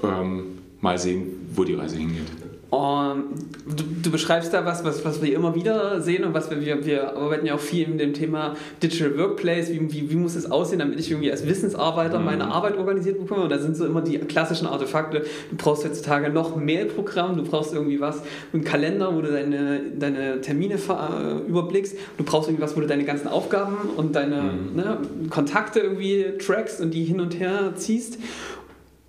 Ähm, 0.04 0.58
mal 0.82 0.98
sehen, 0.98 1.48
wo 1.54 1.64
die 1.64 1.76
Reise 1.76 1.98
hingeht. 1.98 2.28
Und 2.74 3.36
du, 3.68 3.84
du, 4.02 4.10
beschreibst 4.10 4.52
da 4.52 4.66
was, 4.66 4.84
was, 4.84 5.06
was 5.06 5.22
wir 5.22 5.36
immer 5.36 5.54
wieder 5.54 6.02
sehen 6.02 6.24
und 6.24 6.34
was 6.34 6.50
wir, 6.50 6.60
wir, 6.60 6.84
wir 6.84 7.16
arbeiten 7.16 7.46
ja 7.46 7.54
auch 7.54 7.60
viel 7.60 7.88
mit 7.88 8.00
dem 8.00 8.16
Thema 8.16 8.56
Digital 8.82 9.16
Workplace, 9.16 9.70
wie, 9.70 9.94
wie, 9.94 10.10
wie 10.10 10.16
muss 10.16 10.34
es 10.34 10.50
aussehen, 10.50 10.80
damit 10.80 11.00
ich 11.00 11.12
irgendwie 11.12 11.30
als 11.30 11.46
Wissensarbeiter 11.46 12.18
mhm. 12.18 12.26
meine 12.26 12.46
Arbeit 12.46 12.76
organisiert 12.80 13.20
bekomme. 13.20 13.44
Und 13.44 13.52
da 13.52 13.60
sind 13.60 13.78
so 13.78 13.86
immer 13.86 14.02
die 14.02 14.18
klassischen 14.18 14.66
Artefakte. 14.66 15.24
Du 15.52 15.56
brauchst 15.56 15.86
heutzutage 15.86 16.32
noch 16.32 16.56
Mailprogramm, 16.56 17.38
du 17.38 17.44
brauchst 17.44 17.76
irgendwie 17.76 18.02
was, 18.02 18.24
einen 18.54 18.64
Kalender, 18.64 19.16
wo 19.16 19.22
du 19.22 19.32
deine, 19.32 19.82
deine 19.96 20.42
Termine 20.42 20.74
äh, 20.74 21.48
überblickst, 21.48 21.96
du 22.18 22.24
brauchst 22.24 22.50
irgendwas, 22.50 22.76
wo 22.76 22.80
du 22.80 22.88
deine 22.88 23.04
ganzen 23.04 23.28
Aufgaben 23.28 23.78
und 23.98 24.16
deine 24.16 24.42
mhm. 24.42 24.76
ne, 24.76 24.98
Kontakte 25.30 25.80
irgendwie 25.80 26.40
trackst 26.40 26.82
und 26.82 26.92
die 26.92 27.04
hin 27.04 27.22
und 27.22 27.40
her 27.40 27.74
ziehst. 27.76 28.18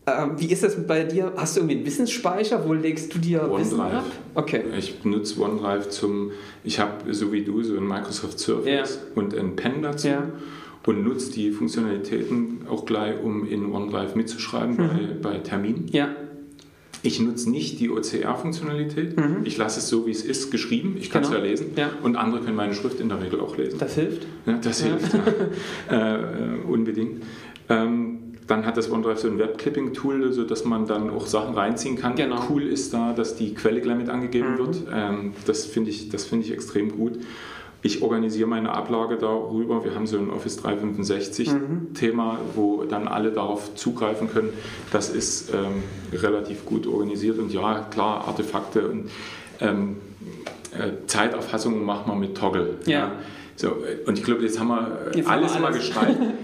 Ähm, 0.06 0.32
wie 0.36 0.46
ist 0.46 0.62
das 0.62 0.86
bei 0.86 1.04
dir? 1.04 1.32
Hast 1.36 1.56
du 1.56 1.60
irgendwie 1.60 1.76
einen 1.76 1.86
Wissensspeicher? 1.86 2.66
Wo 2.66 2.74
legst 2.74 3.14
du 3.14 3.18
dir 3.18 3.44
OneDrive. 3.44 3.60
Wissen 3.60 3.80
ab? 3.80 4.04
Okay. 4.34 4.62
Ich 4.78 4.98
benutze 5.00 5.40
OneDrive 5.40 5.88
zum, 5.88 6.32
ich 6.62 6.78
habe 6.78 7.12
so 7.14 7.32
wie 7.32 7.42
du 7.42 7.62
so 7.62 7.76
ein 7.76 7.88
Microsoft 7.88 8.38
Surface 8.38 8.98
ja. 9.00 9.22
und 9.22 9.34
ein 9.34 9.56
Pen 9.56 9.82
dazu. 9.82 10.08
Ja. 10.08 10.28
Und 10.86 11.02
nutze 11.02 11.32
die 11.32 11.50
Funktionalitäten 11.50 12.66
auch 12.68 12.84
gleich, 12.84 13.14
um 13.22 13.48
in 13.48 13.72
OneDrive 13.72 14.14
mitzuschreiben 14.14 14.76
mhm. 14.76 15.20
bei, 15.22 15.30
bei 15.30 15.38
Terminen. 15.38 15.88
Ja. 15.90 16.10
Ich 17.02 17.20
nutze 17.20 17.50
nicht 17.50 17.80
die 17.80 17.90
OCR-Funktionalität. 17.90 19.16
Mhm. 19.16 19.38
Ich 19.44 19.56
lasse 19.56 19.80
es 19.80 19.88
so, 19.88 20.06
wie 20.06 20.10
es 20.10 20.22
ist, 20.22 20.50
geschrieben. 20.50 20.96
Ich 20.98 21.10
kann 21.10 21.22
es 21.22 21.28
genau. 21.28 21.40
ja 21.40 21.46
lesen. 21.46 21.66
Ja. 21.76 21.90
Und 22.02 22.16
andere 22.16 22.42
können 22.42 22.56
meine 22.56 22.74
Schrift 22.74 23.00
in 23.00 23.08
der 23.08 23.22
Regel 23.22 23.40
auch 23.40 23.56
lesen. 23.56 23.78
Das 23.78 23.94
hilft? 23.94 24.26
Ja, 24.44 24.58
das 24.58 24.82
hilft, 24.82 25.14
äh, 25.90 25.94
äh, 25.94 26.60
unbedingt. 26.66 27.22
Ähm, 27.70 28.23
dann 28.46 28.66
hat 28.66 28.76
das 28.76 28.90
OneDrive 28.90 29.18
so 29.18 29.28
ein 29.28 29.38
Webclipping-Tool, 29.38 30.32
sodass 30.32 30.64
man 30.64 30.86
dann 30.86 31.10
auch 31.10 31.26
Sachen 31.26 31.54
reinziehen 31.54 31.96
kann. 31.96 32.14
Genau. 32.14 32.42
Cool 32.50 32.64
ist 32.64 32.92
da, 32.92 33.12
dass 33.12 33.36
die 33.36 33.54
Quelle 33.54 33.80
gleich 33.80 33.96
mit 33.96 34.10
angegeben 34.10 34.52
mhm. 34.52 34.58
wird. 34.58 34.76
Ähm, 34.92 35.32
das 35.46 35.64
finde 35.64 35.90
ich, 35.90 36.10
find 36.10 36.44
ich 36.44 36.52
extrem 36.52 36.92
gut. 36.92 37.18
Ich 37.80 38.02
organisiere 38.02 38.48
meine 38.48 38.72
Ablage 38.72 39.16
darüber. 39.16 39.84
Wir 39.84 39.94
haben 39.94 40.06
so 40.06 40.18
ein 40.18 40.30
Office 40.30 40.58
365-Thema, 40.64 42.32
mhm. 42.32 42.38
wo 42.54 42.84
dann 42.84 43.08
alle 43.08 43.30
darauf 43.30 43.74
zugreifen 43.74 44.30
können. 44.30 44.50
Das 44.90 45.10
ist 45.10 45.52
ähm, 45.52 45.82
relativ 46.12 46.64
gut 46.64 46.86
organisiert. 46.86 47.38
Und 47.38 47.52
ja, 47.52 47.86
klar, 47.90 48.26
Artefakte 48.26 48.88
und 48.88 49.10
ähm, 49.60 49.96
äh, 50.72 51.06
Zeiterfassung 51.06 51.84
machen 51.84 52.10
wir 52.10 52.16
mit 52.16 52.36
Toggle. 52.36 52.78
Ja. 52.86 52.98
ja. 52.98 53.12
So, 53.56 53.68
äh, 53.68 54.06
und 54.06 54.18
ich 54.18 54.24
glaube, 54.24 54.42
jetzt 54.42 54.58
haben 54.58 54.68
wir 54.68 55.10
jetzt 55.14 55.28
alles, 55.28 55.54
haben 55.54 55.62
wir 55.62 55.68
alles. 55.68 55.92
mal 55.92 56.04
gestaltet. 56.04 56.34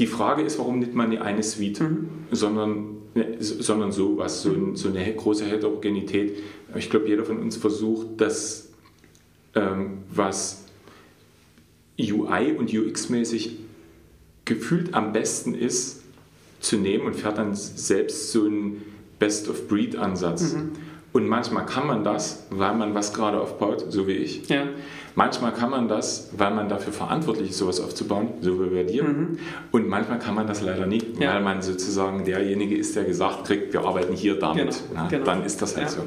Die 0.00 0.06
Frage 0.06 0.42
ist, 0.42 0.58
warum 0.58 0.78
nicht 0.78 0.94
mal 0.94 1.04
eine, 1.04 1.20
eine 1.20 1.42
Suite, 1.42 1.82
mhm. 1.82 2.08
sondern, 2.32 2.96
ne, 3.14 3.36
sondern 3.38 3.92
sowas, 3.92 4.42
so, 4.42 4.50
ein, 4.50 4.74
so 4.74 4.88
eine 4.88 5.14
große 5.14 5.44
Heterogenität. 5.44 6.38
Ich 6.74 6.88
glaube, 6.88 7.06
jeder 7.06 7.24
von 7.24 7.38
uns 7.38 7.58
versucht, 7.58 8.06
das, 8.16 8.70
ähm, 9.54 9.98
was 10.10 10.64
UI 11.98 12.52
und 12.56 12.72
UX-mäßig 12.72 13.58
gefühlt 14.46 14.94
am 14.94 15.12
besten 15.12 15.54
ist, 15.54 16.02
zu 16.60 16.76
nehmen 16.76 17.06
und 17.06 17.16
fährt 17.16 17.36
dann 17.36 17.54
selbst 17.54 18.32
so 18.32 18.46
einen 18.46 18.82
Best-of-Breed-Ansatz. 19.18 20.54
Mhm. 20.54 20.70
Und 21.12 21.28
manchmal 21.28 21.66
kann 21.66 21.86
man 21.86 22.04
das, 22.04 22.46
weil 22.50 22.74
man 22.74 22.94
was 22.94 23.12
gerade 23.12 23.38
aufbaut, 23.38 23.84
so 23.90 24.06
wie 24.06 24.12
ich. 24.12 24.48
Ja. 24.48 24.68
Manchmal 25.14 25.52
kann 25.52 25.70
man 25.70 25.88
das, 25.88 26.30
weil 26.36 26.52
man 26.52 26.68
dafür 26.68 26.92
verantwortlich 26.92 27.50
ist, 27.50 27.58
sowas 27.58 27.80
aufzubauen, 27.80 28.28
so 28.40 28.60
wie 28.64 28.74
bei 28.74 28.84
dir. 28.84 29.04
Mhm. 29.04 29.38
Und 29.70 29.88
manchmal 29.88 30.18
kann 30.18 30.34
man 30.34 30.46
das 30.46 30.60
leider 30.60 30.86
nicht, 30.86 31.18
ja. 31.18 31.34
weil 31.34 31.42
man 31.42 31.62
sozusagen 31.62 32.24
derjenige 32.24 32.76
ist, 32.76 32.96
der 32.96 33.04
gesagt 33.04 33.46
kriegt, 33.46 33.72
wir 33.72 33.80
arbeiten 33.80 34.14
hier 34.14 34.38
damit. 34.38 34.66
Genau. 34.66 34.76
Na, 34.94 35.08
genau. 35.08 35.24
Dann 35.24 35.44
ist 35.44 35.60
das 35.62 35.76
halt 35.76 35.90
so. 35.90 36.00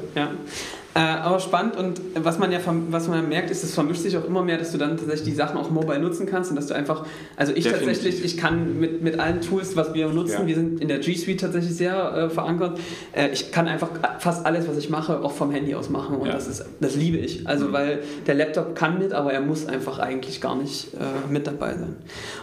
Äh, 0.96 1.00
aber 1.00 1.40
spannend 1.40 1.76
und 1.76 2.00
was 2.14 2.38
man 2.38 2.52
ja 2.52 2.60
was 2.90 3.08
man 3.08 3.28
merkt, 3.28 3.50
ist, 3.50 3.64
es 3.64 3.74
vermischt 3.74 4.02
sich 4.02 4.16
auch 4.16 4.24
immer 4.24 4.44
mehr, 4.44 4.58
dass 4.58 4.70
du 4.70 4.78
dann 4.78 4.96
tatsächlich 4.96 5.24
die 5.24 5.34
Sachen 5.34 5.56
auch 5.56 5.68
mobile 5.68 5.98
nutzen 5.98 6.24
kannst 6.24 6.50
und 6.50 6.56
dass 6.56 6.68
du 6.68 6.74
einfach, 6.74 7.04
also 7.36 7.52
ich 7.52 7.64
Definitiv. 7.64 7.94
tatsächlich, 7.96 8.24
ich 8.24 8.36
kann 8.36 8.78
mit, 8.78 9.02
mit 9.02 9.18
allen 9.18 9.40
Tools, 9.40 9.74
was 9.74 9.92
wir 9.92 10.06
nutzen, 10.08 10.42
ja. 10.42 10.46
wir 10.46 10.54
sind 10.54 10.80
in 10.80 10.86
der 10.86 11.00
G 11.00 11.16
Suite 11.16 11.40
tatsächlich 11.40 11.74
sehr 11.74 12.14
äh, 12.14 12.30
verankert, 12.30 12.78
äh, 13.12 13.30
ich 13.30 13.50
kann 13.50 13.66
einfach 13.66 13.88
fast 14.20 14.46
alles, 14.46 14.68
was 14.68 14.76
ich 14.76 14.88
mache, 14.88 15.20
auch 15.24 15.32
vom 15.32 15.50
Handy 15.50 15.74
aus 15.74 15.90
machen 15.90 16.16
und 16.16 16.28
ja. 16.28 16.34
das, 16.34 16.46
ist, 16.46 16.64
das 16.78 16.94
liebe 16.94 17.16
ich. 17.16 17.44
Also 17.48 17.68
mhm. 17.68 17.72
weil 17.72 17.98
der 18.28 18.36
Laptop 18.36 18.76
kann 18.76 19.00
mit, 19.00 19.12
aber 19.12 19.32
er 19.32 19.40
muss 19.40 19.66
einfach 19.66 19.98
eigentlich 19.98 20.40
gar 20.40 20.54
nicht 20.54 20.94
äh, 20.94 21.32
mit 21.32 21.48
dabei 21.48 21.76
sein. 21.76 21.96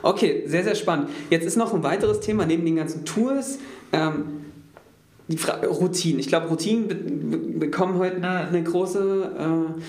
Okay, 0.03 0.43
sehr, 0.45 0.65
sehr 0.65 0.75
spannend. 0.75 1.07
Jetzt 1.29 1.45
ist 1.45 1.55
noch 1.55 1.73
ein 1.73 1.83
weiteres 1.83 2.19
Thema 2.19 2.45
neben 2.45 2.65
den 2.65 2.75
ganzen 2.75 3.05
Tools. 3.05 3.59
Ähm, 3.93 4.40
die 5.31 5.37
Frage, 5.37 5.67
Routinen. 5.67 6.19
Ich 6.19 6.27
glaube, 6.27 6.47
Routinen 6.47 6.87
be 6.87 7.37
bekommen 7.61 7.97
heute 7.97 8.17
eine, 8.17 8.47
eine 8.47 8.63
große 8.63 9.31
äh, 9.37 9.81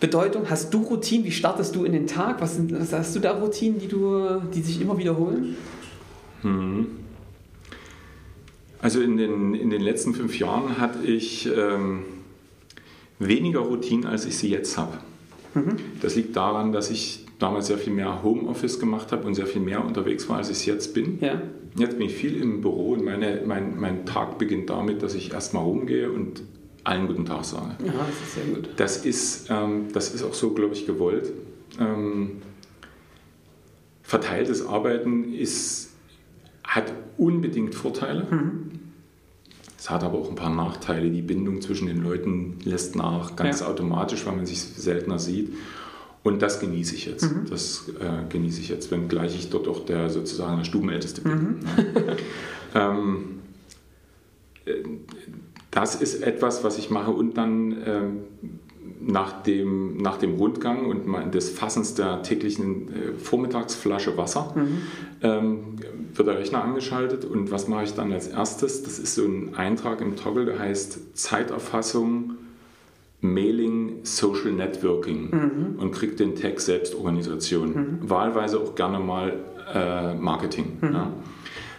Bedeutung. 0.00 0.50
Hast 0.50 0.74
du 0.74 0.82
Routinen? 0.82 1.24
Wie 1.24 1.30
startest 1.30 1.74
du 1.74 1.84
in 1.84 1.92
den 1.92 2.06
Tag? 2.06 2.40
Was, 2.40 2.56
sind, 2.56 2.78
was 2.78 2.92
hast 2.92 3.16
du 3.16 3.20
da 3.20 3.32
Routinen, 3.32 3.78
die, 3.78 3.88
du, 3.88 4.40
die 4.52 4.60
sich 4.60 4.80
immer 4.80 4.98
wiederholen? 4.98 5.56
Hm. 6.42 6.86
Also 8.80 9.00
in 9.00 9.16
den, 9.16 9.54
in 9.54 9.70
den 9.70 9.80
letzten 9.80 10.12
fünf 10.12 10.38
Jahren 10.38 10.78
hatte 10.78 11.02
ich 11.06 11.48
ähm, 11.56 12.02
weniger 13.18 13.60
Routinen, 13.60 14.04
als 14.04 14.26
ich 14.26 14.36
sie 14.36 14.50
jetzt 14.50 14.76
habe. 14.76 14.98
Mhm. 15.54 15.76
Das 16.02 16.16
liegt 16.16 16.36
daran, 16.36 16.72
dass 16.72 16.90
ich 16.90 17.23
damals 17.44 17.66
sehr 17.66 17.76
viel 17.76 17.92
mehr 17.92 18.22
Homeoffice 18.22 18.80
gemacht 18.80 19.12
habe 19.12 19.26
und 19.26 19.34
sehr 19.34 19.46
viel 19.46 19.60
mehr 19.60 19.84
unterwegs 19.84 20.28
war, 20.30 20.38
als 20.38 20.48
ich 20.48 20.56
es 20.56 20.66
jetzt 20.66 20.94
bin. 20.94 21.18
Ja. 21.20 21.42
Jetzt 21.76 21.98
bin 21.98 22.06
ich 22.06 22.14
viel 22.14 22.40
im 22.40 22.62
Büro 22.62 22.92
und 22.92 23.04
meine, 23.04 23.42
mein, 23.44 23.78
mein 23.78 24.06
Tag 24.06 24.38
beginnt 24.38 24.70
damit, 24.70 25.02
dass 25.02 25.14
ich 25.14 25.32
erstmal 25.32 25.62
rumgehe 25.62 26.10
und 26.10 26.42
allen 26.84 27.06
guten 27.06 27.26
Tag 27.26 27.44
sage. 27.44 27.76
Ja, 27.84 27.92
das 27.92 28.20
ist 28.22 28.34
sehr 28.34 28.44
gut. 28.44 28.68
Das 28.76 29.04
ist, 29.04 29.50
ähm, 29.50 29.88
das 29.92 30.14
ist 30.14 30.22
auch 30.22 30.32
so, 30.32 30.54
glaube 30.54 30.72
ich, 30.72 30.86
gewollt. 30.86 31.32
Ähm, 31.78 32.42
verteiltes 34.02 34.66
Arbeiten 34.66 35.34
ist, 35.34 35.90
hat 36.62 36.92
unbedingt 37.18 37.74
Vorteile. 37.74 38.26
Mhm. 38.30 38.70
Es 39.78 39.90
hat 39.90 40.02
aber 40.02 40.16
auch 40.18 40.30
ein 40.30 40.34
paar 40.34 40.54
Nachteile. 40.54 41.10
Die 41.10 41.20
Bindung 41.20 41.60
zwischen 41.60 41.88
den 41.88 42.02
Leuten 42.02 42.58
lässt 42.64 42.96
nach, 42.96 43.36
ganz 43.36 43.60
ja. 43.60 43.66
automatisch, 43.66 44.24
weil 44.24 44.34
man 44.34 44.46
sich 44.46 44.60
seltener 44.60 45.18
sieht. 45.18 45.52
Und 46.24 46.40
das 46.40 46.58
genieße 46.58 46.94
ich 46.94 47.04
jetzt. 47.04 47.22
Mhm. 47.22 47.46
Das 47.50 47.84
äh, 48.00 48.28
genieße 48.30 48.60
ich 48.60 48.70
jetzt, 48.70 48.90
wenngleich 48.90 49.36
ich 49.36 49.50
dort 49.50 49.68
auch 49.68 49.84
der 49.84 50.08
sozusagen 50.08 50.56
der 50.56 50.64
Stubenälteste 50.64 51.20
bin. 51.20 51.32
Mhm. 51.32 51.60
ähm, 52.74 53.24
äh, 54.64 54.72
das 55.70 55.96
ist 55.96 56.22
etwas, 56.22 56.64
was 56.64 56.78
ich 56.78 56.88
mache 56.88 57.10
und 57.10 57.36
dann 57.36 57.76
ähm, 57.84 58.16
nach, 59.00 59.42
dem, 59.42 59.98
nach 59.98 60.16
dem 60.16 60.36
Rundgang 60.36 60.86
und 60.86 61.34
des 61.34 61.50
Fassens 61.50 61.94
der 61.94 62.22
täglichen 62.22 62.88
äh, 62.88 63.12
Vormittagsflasche 63.18 64.16
Wasser 64.16 64.54
mhm. 64.54 64.78
ähm, 65.20 65.56
wird 66.14 66.26
der 66.26 66.38
Rechner 66.38 66.64
angeschaltet 66.64 67.26
und 67.26 67.50
was 67.50 67.68
mache 67.68 67.84
ich 67.84 67.92
dann 67.92 68.12
als 68.12 68.28
erstes? 68.28 68.82
Das 68.82 68.98
ist 68.98 69.14
so 69.14 69.24
ein 69.24 69.56
Eintrag 69.56 70.00
im 70.00 70.16
Toggle, 70.16 70.46
der 70.46 70.58
heißt 70.58 71.18
Zeiterfassung 71.18 72.36
Mailing, 73.24 74.00
Social 74.02 74.52
Networking 74.52 75.30
mhm. 75.30 75.78
und 75.78 75.92
kriegt 75.92 76.20
den 76.20 76.36
Tag 76.36 76.60
Selbstorganisation. 76.60 77.68
Mhm. 77.68 78.10
Wahlweise 78.10 78.60
auch 78.60 78.74
gerne 78.74 78.98
mal 78.98 79.32
äh, 79.74 80.14
Marketing. 80.14 80.76
Mhm. 80.82 80.92
Ja. 80.92 81.12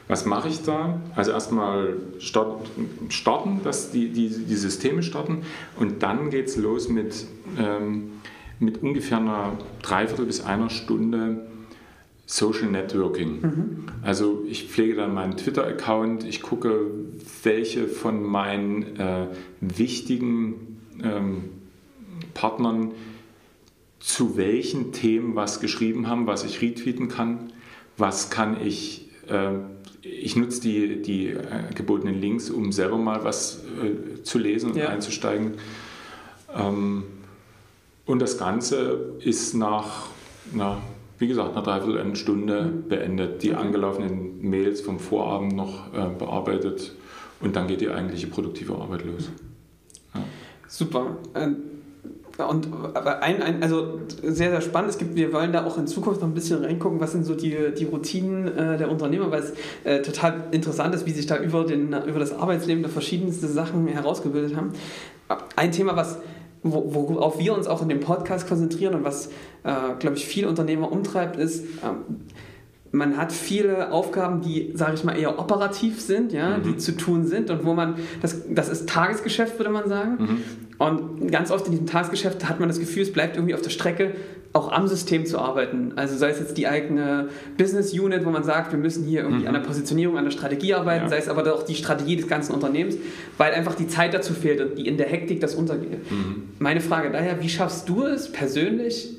Was 0.08 0.26
mache 0.26 0.50
ich 0.50 0.64
da? 0.64 1.02
Also 1.16 1.32
erstmal 1.32 1.98
start, 2.18 2.68
starten, 3.10 3.62
dass 3.64 3.92
die, 3.92 4.10
die, 4.10 4.30
die 4.30 4.56
Systeme 4.56 5.04
starten 5.04 5.44
und 5.80 6.02
dann 6.02 6.32
geht 6.32 6.48
es 6.48 6.58
los 6.58 6.90
mit, 6.90 7.26
ähm, 7.60 8.14
mit 8.60 8.82
ungefähr 8.82 9.20
einer 9.20 9.54
Dreiviertel 9.84 10.26
bis 10.26 10.44
einer 10.44 10.72
Stunde 10.72 11.46
Social 12.26 12.70
Networking. 12.70 13.42
Mhm. 13.42 13.86
Also 14.02 14.44
ich 14.50 14.68
pflege 14.68 14.96
dann 14.96 15.14
meinen 15.14 15.38
Twitter-Account, 15.38 16.24
ich 16.24 16.42
gucke, 16.42 16.88
welche 17.44 17.88
von 17.88 18.24
meinen 18.24 19.00
äh, 19.00 19.28
wichtigen 19.62 20.65
ähm, 21.04 21.50
Partnern 22.34 22.92
zu 24.00 24.38
welchen 24.38 24.92
Themen 24.92 25.36
was 25.36 25.60
geschrieben 25.60 26.08
haben, 26.08 26.28
was 26.28 26.44
ich 26.44 26.62
retweeten 26.62 27.08
kann, 27.08 27.52
was 27.98 28.30
kann 28.30 28.64
ich, 28.64 29.10
äh, 29.28 29.54
ich 30.02 30.36
nutze 30.36 30.62
die, 30.62 31.02
die 31.02 31.30
äh, 31.30 31.74
gebotenen 31.74 32.22
Links, 32.22 32.50
um 32.50 32.72
selber 32.72 32.98
mal 32.98 33.24
was 33.24 33.64
äh, 33.84 34.22
zu 34.22 34.38
lesen 34.38 34.72
und 34.72 34.78
ja. 34.78 34.90
einzusteigen. 34.90 35.54
Ähm, 36.56 37.04
und 38.06 38.22
das 38.22 38.38
Ganze 38.38 39.16
ist 39.20 39.56
nach, 39.56 40.10
na, 40.54 40.82
wie 41.18 41.28
gesagt, 41.28 41.52
einer 41.52 41.64
Dreiviertelstunde 41.64 42.66
mhm. 42.66 42.90
beendet. 42.90 43.42
Die 43.42 43.56
angelaufenen 43.56 44.48
Mails 44.48 44.82
vom 44.82 45.00
Vorabend 45.00 45.54
noch 45.54 45.94
äh, 45.94 46.10
bearbeitet 46.18 46.94
und 47.40 47.56
dann 47.56 47.68
geht 47.68 47.82
die 47.82 47.90
eigentliche 47.90 48.28
produktive 48.28 48.76
Arbeit 48.76 49.06
los. 49.06 49.32
Super. 50.68 51.18
Ähm, 51.36 51.56
und 52.38 52.68
ein, 52.96 53.42
ein, 53.42 53.64
also 53.64 54.02
sehr, 54.22 54.52
sehr 54.52 54.62
spannend. 54.62 54.90
Es 54.90 54.98
gibt, 54.98 55.16
wir 55.16 55.32
wollen 55.32 55.54
da 55.54 55.66
auch 55.66 55.78
in 55.78 55.88
Zukunft 55.88 56.20
noch 56.20 56.28
ein 56.28 56.34
bisschen 56.34 56.64
reingucken, 56.64 57.00
was 57.00 57.14
sind 57.14 57.26
so 57.26 57.34
die, 57.34 57.56
die 57.78 57.86
Routinen 57.86 58.48
äh, 58.48 58.78
der 58.78 58.92
Unternehmer, 58.92 59.32
weil 59.32 59.42
es 59.42 59.54
äh, 59.86 60.02
total 60.02 60.44
interessant 60.52 60.94
ist, 60.94 61.06
wie 61.06 61.12
sich 61.12 61.28
da 61.28 61.38
über, 61.38 61.64
den, 61.64 61.94
über 62.06 62.20
das 62.20 62.34
Arbeitsleben 62.34 62.84
da 62.84 62.90
verschiedenste 62.90 63.48
Sachen 63.48 63.88
herausgebildet 63.88 64.58
haben. 64.58 64.74
Ein 65.56 65.72
Thema, 65.72 65.96
was 65.96 66.20
worauf 66.68 67.38
wir 67.38 67.54
uns 67.54 67.68
auch 67.68 67.84
in 67.84 67.90
dem 67.90 68.00
Podcast 68.00 68.48
konzentrieren 68.48 68.96
und 68.96 69.04
was, 69.04 69.28
äh, 69.64 69.94
glaube 70.00 70.16
ich, 70.16 70.26
viele 70.26 70.50
Unternehmer 70.50 70.92
umtreibt, 70.92 71.38
ist, 71.38 71.64
ähm, 71.84 72.26
man 72.96 73.18
hat 73.18 73.32
viele 73.32 73.92
Aufgaben, 73.92 74.42
die, 74.42 74.72
sage 74.74 74.94
ich 74.96 75.04
mal, 75.04 75.18
eher 75.18 75.38
operativ 75.38 76.02
sind, 76.02 76.32
ja, 76.32 76.58
mhm. 76.58 76.64
die 76.64 76.78
zu 76.78 76.94
tun 76.94 77.26
sind 77.26 77.50
und 77.50 77.66
wo 77.66 77.74
man, 77.74 77.96
das, 78.22 78.42
das 78.50 78.70
ist 78.70 78.90
Tagesgeschäft, 78.90 79.60
würde 79.60 79.72
man 79.72 79.88
sagen. 79.88 80.18
Mhm. 80.20 80.38
Und 80.78 81.32
ganz 81.32 81.52
oft 81.52 81.66
in 81.68 81.72
diesem 81.72 81.88
Tagesgeschäft 81.88 82.48
hat 82.50 82.60
man 82.60 82.68
das 82.68 82.80
Gefühl, 82.80 83.04
es 83.04 83.14
bleibt 83.14 83.38
irgendwie 83.38 83.54
auf 83.54 83.62
der 83.62 83.70
Strecke, 83.70 84.12
auch 84.52 84.72
am 84.72 84.88
System 84.88 85.26
zu 85.26 85.38
arbeiten. 85.38 85.94
Also 85.98 86.16
sei 86.18 86.30
es 86.30 86.40
jetzt 86.40 86.58
die 86.58 86.68
eigene 86.68 87.30
Business 87.58 87.94
Unit, 87.94 88.26
wo 88.26 88.30
man 88.30 88.44
sagt, 88.44 88.72
wir 88.72 88.80
müssen 88.80 89.04
hier 89.04 89.22
irgendwie 89.22 89.42
mhm. 89.42 89.48
an 89.48 89.54
der 89.54 89.62
Positionierung, 89.62 90.18
an 90.18 90.24
der 90.24 90.32
Strategie 90.32 90.74
arbeiten, 90.74 91.06
ja. 91.06 91.10
sei 91.10 91.18
es 91.18 91.28
aber 91.28 91.54
auch 91.54 91.64
die 91.64 91.76
Strategie 91.76 92.16
des 92.16 92.28
ganzen 92.28 92.54
Unternehmens, 92.54 92.96
weil 93.38 93.54
einfach 93.54 93.76
die 93.76 93.88
Zeit 93.88 94.14
dazu 94.14 94.34
fehlt 94.34 94.62
und 94.62 94.78
die 94.78 94.88
in 94.88 94.98
der 94.98 95.08
Hektik 95.08 95.42
das 95.42 95.56
untergeht. 95.56 96.10
Mhm. 96.10 96.44
Meine 96.60 96.80
Frage 96.80 97.12
daher, 97.12 97.42
wie 97.42 97.50
schaffst 97.50 97.90
du 97.90 98.04
es 98.04 98.32
persönlich, 98.32 99.18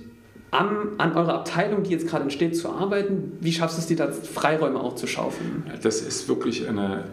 an, 0.57 0.99
an 0.99 1.13
eurer 1.15 1.35
Abteilung, 1.35 1.83
die 1.83 1.91
jetzt 1.91 2.09
gerade 2.09 2.25
entsteht, 2.25 2.57
zu 2.57 2.71
arbeiten? 2.71 3.33
Wie 3.41 3.53
schaffst 3.53 3.77
du 3.77 3.81
es 3.81 3.87
dir 3.87 3.97
da 3.97 4.11
Freiräume 4.11 4.81
auch 4.81 4.95
zu 4.95 5.07
schaufeln? 5.07 5.65
Das 5.83 6.01
ist 6.01 6.29
wirklich 6.29 6.69
eine, 6.69 7.05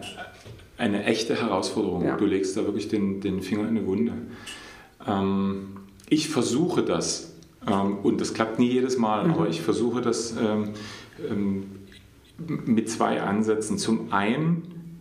eine 0.78 1.04
echte 1.04 1.40
Herausforderung. 1.40 2.04
Ja. 2.04 2.16
Du 2.16 2.24
legst 2.24 2.56
da 2.56 2.64
wirklich 2.64 2.88
den, 2.88 3.20
den 3.20 3.42
Finger 3.42 3.62
in 3.62 3.76
eine 3.76 3.86
Wunde. 3.86 4.12
Ähm, 5.06 5.76
ich 6.08 6.28
versuche 6.28 6.82
das 6.82 7.34
ähm, 7.66 7.98
und 8.02 8.20
das 8.20 8.34
klappt 8.34 8.58
nie 8.58 8.70
jedes 8.70 8.96
Mal, 8.98 9.24
mhm. 9.24 9.34
aber 9.34 9.48
ich 9.48 9.60
versuche 9.60 10.00
das 10.00 10.34
ähm, 10.36 10.70
ähm, 11.30 11.66
mit 12.66 12.90
zwei 12.90 13.22
Ansätzen. 13.22 13.78
Zum 13.78 14.12
einen 14.12 15.00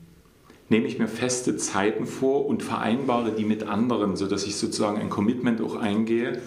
nehme 0.69 0.87
ich 0.87 0.99
mir 0.99 1.07
feste 1.07 1.55
Zeiten 1.57 2.05
vor 2.05 2.45
und 2.45 2.63
vereinbare 2.63 3.31
die 3.31 3.45
mit 3.45 3.63
anderen, 3.63 4.15
sodass 4.15 4.45
ich 4.45 4.55
sozusagen 4.55 4.99
ein 4.99 5.09
Commitment 5.09 5.61
auch 5.61 5.75
eingehe. 5.75 6.41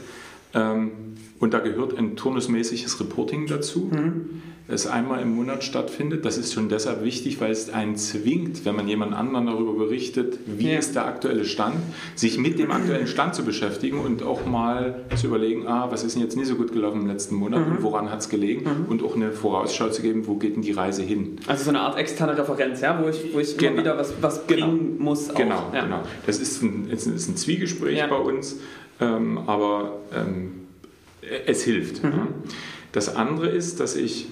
Ähm, 0.57 0.91
und 1.39 1.53
da 1.53 1.59
gehört 1.59 1.97
ein 1.99 2.17
turnusmäßiges 2.17 2.99
Reporting 2.99 3.47
dazu, 3.47 3.91
mhm. 3.93 4.43
das 4.69 4.87
einmal 4.87 5.21
im 5.21 5.37
Monat 5.37 5.65
stattfindet. 5.65 6.25
Das 6.25 6.39
ist 6.39 6.55
schon 6.55 6.71
deshalb 6.71 7.05
wichtig, 7.05 7.41
weil 7.43 7.51
es 7.51 7.69
einen 7.69 7.97
zwingt, 7.97 8.65
wenn 8.65 8.75
man 8.75 8.89
jemand 8.89 9.13
anderen 9.13 9.47
darüber 9.47 9.75
berichtet, 9.75 10.39
wie 10.47 10.73
ja. 10.73 10.79
ist 10.79 10.95
der 10.95 11.05
aktuelle 11.05 11.45
Stand, 11.45 11.77
sich 12.15 12.39
mit 12.39 12.59
dem 12.59 12.71
aktuellen 12.71 13.07
Stand 13.07 13.35
zu 13.35 13.45
beschäftigen 13.45 13.99
und 14.01 14.23
auch 14.23 14.47
mal 14.47 15.03
zu 15.15 15.27
überlegen, 15.27 15.67
ah, 15.67 15.89
was 15.91 16.05
ist 16.05 16.15
denn 16.15 16.23
jetzt 16.23 16.37
nicht 16.37 16.47
so 16.47 16.55
gut 16.55 16.73
gelaufen 16.73 17.03
im 17.03 17.07
letzten 17.07 17.35
Monat 17.35 17.67
mhm. 17.67 17.77
und 17.77 17.83
woran 17.83 18.11
hat 18.11 18.21
es 18.21 18.31
gelegen 18.31 18.65
mhm. 18.65 18.87
und 18.91 19.03
auch 19.03 19.15
eine 19.15 19.31
Vorausschau 19.31 19.91
zu 19.91 20.01
geben, 20.01 20.27
wo 20.27 20.37
geht 20.37 20.57
denn 20.57 20.63
die 20.63 20.73
Reise 20.73 21.03
hin. 21.03 21.37
Also 21.47 21.65
so 21.65 21.71
eine 21.71 21.81
Art 21.81 21.99
externe 21.99 22.37
Referenz, 22.37 22.81
ja, 22.81 22.99
wo 23.03 23.09
ich, 23.11 23.35
wo 23.35 23.41
ich 23.41 23.59
genau. 23.59 23.73
immer 23.73 23.81
wieder 23.83 23.99
was, 23.99 24.15
was 24.23 24.47
bringen 24.47 24.97
genau. 24.97 25.05
muss. 25.05 25.29
Auch. 25.29 25.35
Genau, 25.35 25.71
ja. 25.75 25.85
genau. 25.85 26.03
Das 26.25 26.39
ist 26.39 26.63
ein, 26.63 26.89
ist 26.89 27.07
ein 27.07 27.37
Zwiegespräch 27.37 27.99
ja. 27.99 28.07
bei 28.07 28.17
uns, 28.17 28.57
ähm, 29.01 29.39
aber 29.47 29.99
ähm, 30.15 30.67
es 31.47 31.63
hilft. 31.63 32.03
Mhm. 32.03 32.29
Das 32.93 33.15
andere 33.15 33.49
ist, 33.49 33.81
dass 33.81 33.97
ich 33.97 34.27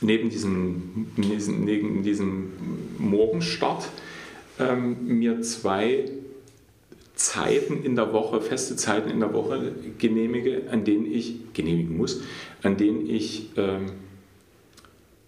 neben 0.00 0.30
diesem, 0.30 1.06
neben 1.16 2.02
diesem 2.02 2.52
Morgenstart 2.98 3.88
ähm, 4.58 5.18
mir 5.18 5.42
zwei 5.42 6.10
Zeiten 7.14 7.82
in 7.82 7.96
der 7.96 8.12
Woche, 8.12 8.40
feste 8.40 8.76
Zeiten 8.76 9.10
in 9.10 9.20
der 9.20 9.32
Woche 9.32 9.72
genehmige, 9.98 10.62
an 10.70 10.84
denen 10.84 11.06
ich 11.06 11.52
genehmigen 11.52 11.96
muss, 11.96 12.22
an 12.62 12.76
denen 12.76 13.08
ich 13.08 13.50
ähm, 13.56 13.86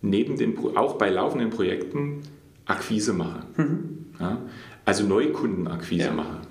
neben 0.03 0.37
den, 0.37 0.59
auch 0.77 0.97
bei 0.97 1.11
laufenden 1.11 1.51
Projekten 1.51 2.23
Akquise 2.67 3.13
mache. 3.13 3.43
Mhm. 3.57 4.07
Ja? 4.19 4.43
Also 4.85 5.05
Neukundenakquise 5.05 6.07
ja. 6.07 6.13
mache 6.13 6.46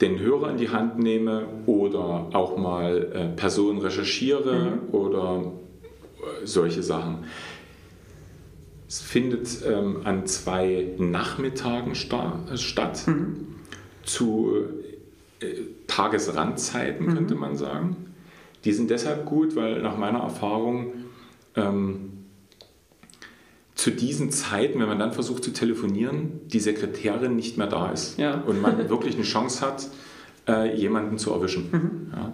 den 0.00 0.18
Hörer 0.18 0.50
in 0.50 0.58
die 0.58 0.68
Hand 0.70 0.98
nehme 0.98 1.46
oder 1.66 2.28
auch 2.32 2.56
mal 2.56 3.10
äh, 3.12 3.36
Personen 3.36 3.80
recherchiere 3.80 4.80
mhm. 4.82 4.94
oder 4.94 5.52
äh, 6.18 6.46
solche 6.46 6.82
Sachen. 6.82 7.24
Es 8.88 9.00
findet 9.00 9.48
ähm, 9.66 10.00
an 10.04 10.26
zwei 10.26 10.88
Nachmittagen 10.98 11.94
sta 11.94 12.38
statt, 12.54 13.06
mhm. 13.06 13.56
zu 14.04 14.54
äh, 15.40 15.46
Tagesrandzeiten 15.86 17.06
mhm. 17.06 17.14
könnte 17.14 17.34
man 17.34 17.56
sagen. 17.56 17.96
Die 18.64 18.72
sind 18.72 18.90
deshalb 18.90 19.26
gut, 19.26 19.56
weil 19.56 19.82
nach 19.82 19.96
meiner 19.98 20.20
Erfahrung 20.20 20.92
ähm, 21.54 22.17
zu 23.78 23.92
diesen 23.92 24.32
Zeiten, 24.32 24.80
wenn 24.80 24.88
man 24.88 24.98
dann 24.98 25.12
versucht 25.12 25.44
zu 25.44 25.52
telefonieren, 25.52 26.40
die 26.48 26.58
Sekretärin 26.58 27.36
nicht 27.36 27.58
mehr 27.58 27.68
da 27.68 27.92
ist 27.92 28.18
ja. 28.18 28.40
und 28.40 28.60
man 28.60 28.76
wirklich 28.90 29.14
eine 29.14 29.22
Chance 29.22 29.64
hat, 29.64 29.86
äh, 30.48 30.76
jemanden 30.76 31.16
zu 31.16 31.32
erwischen. 31.32 31.68
Mhm. 31.70 32.12
Ja. 32.12 32.32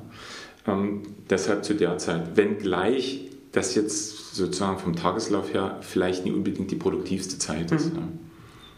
Ähm, 0.72 1.02
deshalb 1.28 1.62
zu 1.62 1.74
der 1.74 1.98
Zeit. 1.98 2.38
Wenngleich 2.38 3.28
das 3.52 3.74
jetzt 3.74 4.34
sozusagen 4.34 4.78
vom 4.78 4.96
Tageslauf 4.96 5.52
her 5.52 5.76
vielleicht 5.82 6.24
nicht 6.24 6.34
unbedingt 6.34 6.70
die 6.70 6.76
produktivste 6.76 7.38
Zeit 7.38 7.70
mhm. 7.70 7.76
ist. 7.76 7.94
Ja. 7.94 8.08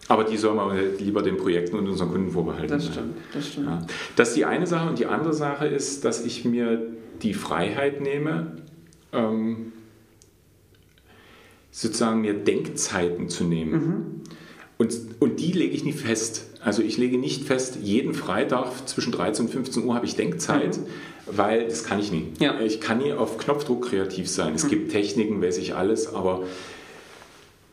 Aber 0.08 0.24
die 0.24 0.36
soll 0.36 0.56
man 0.56 0.76
lieber 0.98 1.22
den 1.22 1.36
Projekten 1.36 1.76
und 1.76 1.88
unseren 1.88 2.10
Kunden 2.10 2.32
vorbehalten. 2.32 2.68
Das 2.68 2.86
stimmt, 2.86 3.16
das 3.32 3.46
stimmt. 3.46 3.66
Ja. 3.68 3.86
Das 4.16 4.28
ist 4.30 4.36
die 4.36 4.44
eine 4.44 4.66
Sache. 4.66 4.88
Und 4.88 4.98
die 4.98 5.06
andere 5.06 5.34
Sache 5.34 5.68
ist, 5.68 6.04
dass 6.04 6.24
ich 6.24 6.44
mir 6.44 6.84
die 7.22 7.32
Freiheit 7.32 8.00
nehme, 8.00 8.56
ähm, 9.12 9.72
sozusagen 11.76 12.22
mir 12.22 12.32
Denkzeiten 12.32 13.28
zu 13.28 13.44
nehmen. 13.44 13.72
Mhm. 13.72 14.04
Und, 14.78 14.98
und 15.20 15.40
die 15.40 15.52
lege 15.52 15.74
ich 15.74 15.84
nicht 15.84 15.98
fest. 15.98 16.46
Also 16.62 16.80
ich 16.80 16.96
lege 16.96 17.18
nicht 17.18 17.44
fest, 17.44 17.78
jeden 17.82 18.14
Freitag 18.14 18.88
zwischen 18.88 19.12
13 19.12 19.44
und 19.44 19.52
15 19.52 19.84
Uhr 19.84 19.94
habe 19.94 20.06
ich 20.06 20.16
Denkzeit, 20.16 20.78
mhm. 20.78 20.86
weil 21.26 21.64
das 21.64 21.84
kann 21.84 21.98
ich 21.98 22.10
nie. 22.10 22.28
Ja. 22.40 22.58
Ich 22.60 22.80
kann 22.80 22.98
nie 22.98 23.12
auf 23.12 23.36
Knopfdruck 23.36 23.90
kreativ 23.90 24.28
sein. 24.28 24.54
Es 24.54 24.64
mhm. 24.64 24.68
gibt 24.70 24.92
Techniken, 24.92 25.42
weiß 25.42 25.58
ich 25.58 25.74
alles, 25.74 26.14
aber 26.14 26.44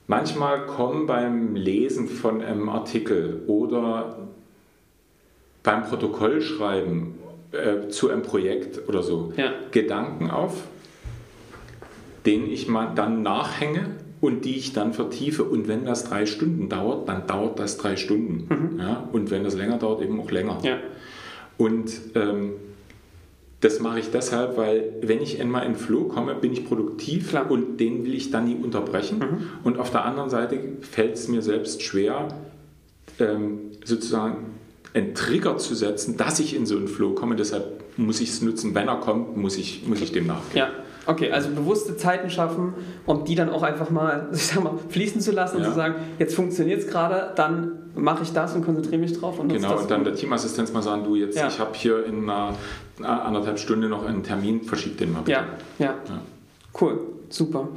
manchmal 0.08 0.66
kommen 0.66 1.08
beim 1.08 1.56
Lesen 1.56 2.10
von 2.10 2.42
einem 2.42 2.68
Artikel 2.68 3.44
oder 3.48 4.18
beim 5.64 5.86
Protokollschreiben 5.86 7.16
äh, 7.54 7.88
zu 7.88 8.10
einem 8.10 8.24
Projekt 8.24 8.90
oder 8.90 9.02
so 9.02 9.32
ja. 9.38 9.54
Gedanken 9.72 10.30
auf, 10.30 10.56
denen 12.26 12.50
ich 12.50 12.68
mal 12.68 12.92
dann 12.96 13.22
nachhänge 13.24 13.92
und 14.22 14.46
die 14.46 14.56
ich 14.56 14.74
dann 14.74 14.94
vertiefe. 14.94 15.44
Und 15.44 15.68
wenn 15.68 15.86
das 15.86 16.06
drei 16.06 16.26
Stunden 16.26 16.70
dauert, 16.70 17.10
dann 17.10 17.28
dauert 17.28 17.60
das 17.60 17.78
drei 17.78 17.96
Stunden. 17.98 18.48
Mhm. 18.74 18.80
Ja? 18.80 19.08
Und 19.12 19.32
wenn 19.32 19.44
das 19.44 19.56
länger 19.56 19.78
dauert, 19.78 20.02
eben 20.02 20.20
auch 20.20 20.32
länger. 20.32 20.60
Ja. 20.64 20.78
Und 21.58 21.92
ähm, 22.16 22.54
das 23.60 23.80
mache 23.80 24.00
ich 24.00 24.12
deshalb, 24.12 24.58
weil 24.58 24.94
wenn 25.02 25.22
ich 25.22 25.40
einmal 25.40 25.66
in 25.66 25.76
Flow 25.76 26.06
komme, 26.06 26.36
bin 26.36 26.52
ich 26.52 26.66
produktiv 26.66 27.30
Klar. 27.30 27.50
und 27.50 27.78
den 27.78 28.06
will 28.06 28.14
ich 28.14 28.32
dann 28.32 28.46
nie 28.46 28.56
unterbrechen. 28.56 29.20
Mhm. 29.20 29.38
Und 29.64 29.80
auf 29.80 29.90
der 29.90 30.06
anderen 30.06 30.30
Seite 30.30 30.60
fällt 30.82 31.14
es 31.16 31.28
mir 31.28 31.42
selbst 31.42 31.82
schwer, 31.82 32.28
ähm, 33.20 33.72
sozusagen 33.86 34.38
einen 34.94 35.16
Trigger 35.16 35.58
zu 35.58 35.76
setzen, 35.76 36.18
dass 36.18 36.40
ich 36.40 36.56
in 36.56 36.66
so 36.66 36.76
einen 36.76 36.88
Flow 36.88 37.12
komme. 37.12 37.36
Deshalb 37.36 37.84
muss 37.98 38.22
ich 38.22 38.30
es 38.30 38.42
nutzen. 38.42 38.76
Wenn 38.76 38.88
er 38.88 38.98
kommt, 38.98 39.38
muss 39.38 39.58
ich, 39.58 39.88
muss 39.88 40.02
ich 40.02 40.12
dem 40.12 40.28
nachgehen. 40.28 40.58
Ja. 40.58 40.83
Okay, 41.06 41.32
also 41.32 41.50
bewusste 41.50 41.98
Zeiten 41.98 42.30
schaffen 42.30 42.74
und 43.06 43.28
die 43.28 43.36
dann 43.36 43.50
auch 43.50 43.64
einfach 43.64 43.90
mal, 43.90 44.30
ich 44.34 44.48
sag 44.48 44.64
mal 44.64 44.74
fließen 44.90 45.22
zu 45.22 45.32
lassen 45.32 45.60
ja. 45.60 45.64
und 45.64 45.70
zu 45.70 45.76
sagen, 45.76 45.96
jetzt 46.20 46.36
funktioniert 46.36 46.82
es 46.82 46.88
gerade, 46.88 47.34
dann 47.36 47.74
mache 47.96 48.24
ich 48.24 48.32
das 48.32 48.56
und 48.56 48.64
konzentriere 48.64 49.00
mich 49.00 49.20
drauf. 49.20 49.40
Und 49.40 49.50
genau, 49.50 49.78
und 49.78 49.92
dann 49.92 50.04
der 50.04 50.16
Teamassistenz 50.16 50.72
mal 50.72 50.82
sagen, 50.82 51.04
du 51.04 51.16
jetzt, 51.16 51.38
ja. 51.38 51.48
ich 51.48 51.60
habe 51.60 51.72
hier 51.74 52.06
in 52.06 52.30
einer, 52.30 52.56
einer 53.00 53.26
anderthalb 53.26 53.60
Stunde 53.60 53.90
noch 53.90 54.06
einen 54.06 54.24
Termin, 54.24 54.64
verschieb 54.64 54.98
den 54.98 55.12
mal 55.12 55.20
bitte. 55.20 55.32
Ja, 55.32 55.46
ja. 55.80 55.94
ja. 56.08 56.22
Cool, 56.80 57.00
super. 57.30 57.68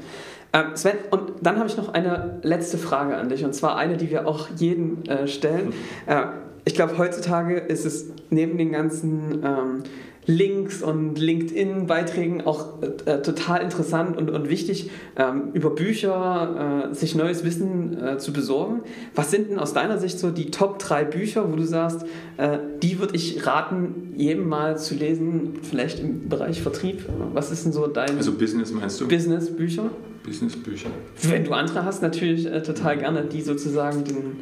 Ähm, 0.52 0.74
Sven, 0.74 0.96
und 1.10 1.32
dann 1.42 1.58
habe 1.58 1.68
ich 1.68 1.76
noch 1.76 1.92
eine 1.92 2.38
letzte 2.42 2.78
Frage 2.78 3.16
an 3.16 3.28
dich, 3.28 3.44
und 3.44 3.54
zwar 3.54 3.76
eine, 3.76 3.96
die 3.96 4.10
wir 4.10 4.26
auch 4.26 4.48
jeden 4.56 5.04
äh, 5.06 5.26
stellen. 5.26 5.68
Mhm. 5.68 5.72
Äh, 6.06 6.22
ich 6.64 6.74
glaube, 6.74 6.96
heutzutage 6.98 7.58
ist 7.58 7.84
es 7.84 8.06
neben 8.30 8.58
den 8.58 8.72
ganzen 8.72 9.42
ähm, 9.44 9.82
Links 10.26 10.82
und 10.82 11.18
LinkedIn-Beiträgen 11.18 12.42
auch 12.46 12.82
äh, 12.82 13.22
total 13.22 13.62
interessant 13.62 14.16
und, 14.16 14.28
und 14.28 14.48
wichtig, 14.48 14.90
ähm, 15.16 15.50
über 15.52 15.70
Bücher 15.70 16.88
äh, 16.90 16.94
sich 16.94 17.14
neues 17.14 17.44
Wissen 17.44 18.02
äh, 18.02 18.18
zu 18.18 18.32
besorgen. 18.32 18.80
Was 19.14 19.30
sind 19.30 19.50
denn 19.50 19.58
aus 19.58 19.72
deiner 19.72 19.98
Sicht 19.98 20.18
so 20.18 20.30
die 20.30 20.50
Top 20.50 20.80
3 20.80 21.04
Bücher, 21.04 21.50
wo 21.50 21.54
du 21.54 21.64
sagst, 21.64 22.02
äh, 22.38 22.58
die 22.82 22.98
würde 22.98 23.14
ich 23.14 23.46
raten, 23.46 24.14
jedem 24.16 24.48
mal 24.48 24.76
zu 24.76 24.96
lesen, 24.96 25.60
vielleicht 25.62 26.00
im 26.00 26.28
Bereich 26.28 26.60
Vertrieb? 26.60 27.04
Was 27.32 27.52
ist 27.52 27.64
denn 27.64 27.72
so 27.72 27.86
dein... 27.86 28.16
Also 28.16 28.32
Business 28.32 28.72
meinst 28.72 29.00
du? 29.00 29.06
Business-Bücher? 29.06 29.90
Business-Bücher. 30.24 30.90
Wenn 31.22 31.44
du 31.44 31.52
andere 31.52 31.84
hast, 31.84 32.02
natürlich 32.02 32.46
äh, 32.46 32.64
total 32.64 32.98
gerne, 32.98 33.22
die 33.24 33.42
sozusagen 33.42 34.02
den 34.02 34.38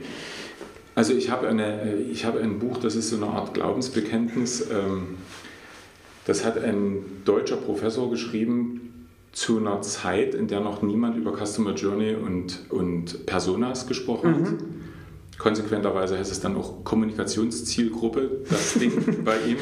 Also 0.95 1.13
ich 1.13 1.31
habe, 1.31 1.47
eine, 1.47 1.95
ich 2.11 2.25
habe 2.25 2.41
ein 2.41 2.59
Buch, 2.59 2.79
das 2.79 2.97
ist 2.97 3.11
so 3.11 3.17
eine 3.17 3.27
Art 3.27 3.53
Glaubensbekenntnis. 3.53 4.63
Ähm, 4.71 5.17
das 6.27 6.45
hat 6.45 6.63
ein 6.63 7.05
deutscher 7.25 7.57
Professor 7.57 8.11
geschrieben 8.11 9.09
zu 9.33 9.59
einer 9.59 9.83
Zeit, 9.83 10.35
in 10.35 10.47
der 10.47 10.61
noch 10.61 10.83
niemand 10.83 11.17
über 11.17 11.37
Customer 11.37 11.75
Journey 11.75 12.15
und, 12.15 12.61
und 12.71 13.27
Personas 13.27 13.87
gesprochen 13.87 14.31
mhm. 14.31 14.47
hat. 14.47 14.55
Konsequenterweise 15.39 16.17
heißt 16.17 16.31
es 16.31 16.41
dann 16.41 16.57
auch 16.57 16.85
Kommunikationszielgruppe, 16.85 18.45
das 18.49 18.75
Ding 18.75 18.93
bei 19.25 19.37
ihm. 19.47 19.57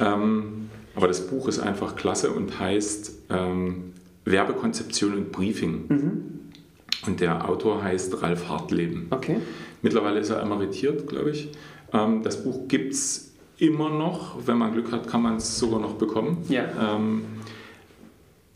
Ähm, 0.00 0.68
aber 0.94 1.06
das 1.08 1.26
Buch 1.28 1.48
ist 1.48 1.60
einfach 1.60 1.96
klasse 1.96 2.32
und 2.32 2.58
heißt 2.58 3.12
ähm, 3.30 3.92
Werbekonzeption 4.24 5.14
und 5.14 5.32
Briefing. 5.32 5.84
Mhm. 5.88 6.22
Und 7.06 7.20
der 7.20 7.48
Autor 7.48 7.82
heißt 7.82 8.20
Ralf 8.22 8.48
Hartleben. 8.48 9.06
Okay. 9.10 9.38
Mittlerweile 9.80 10.20
ist 10.20 10.30
er 10.30 10.40
emeritiert, 10.40 11.06
glaube 11.08 11.30
ich. 11.30 11.50
Ähm, 11.92 12.22
das 12.22 12.42
Buch 12.42 12.68
gibt 12.68 12.92
es 12.92 13.31
immer 13.62 13.90
noch. 13.90 14.46
Wenn 14.46 14.58
man 14.58 14.72
Glück 14.72 14.92
hat, 14.92 15.08
kann 15.08 15.22
man 15.22 15.36
es 15.36 15.58
sogar 15.58 15.80
noch 15.80 15.94
bekommen. 15.94 16.38
Ja. 16.48 16.96
Ähm, 16.96 17.24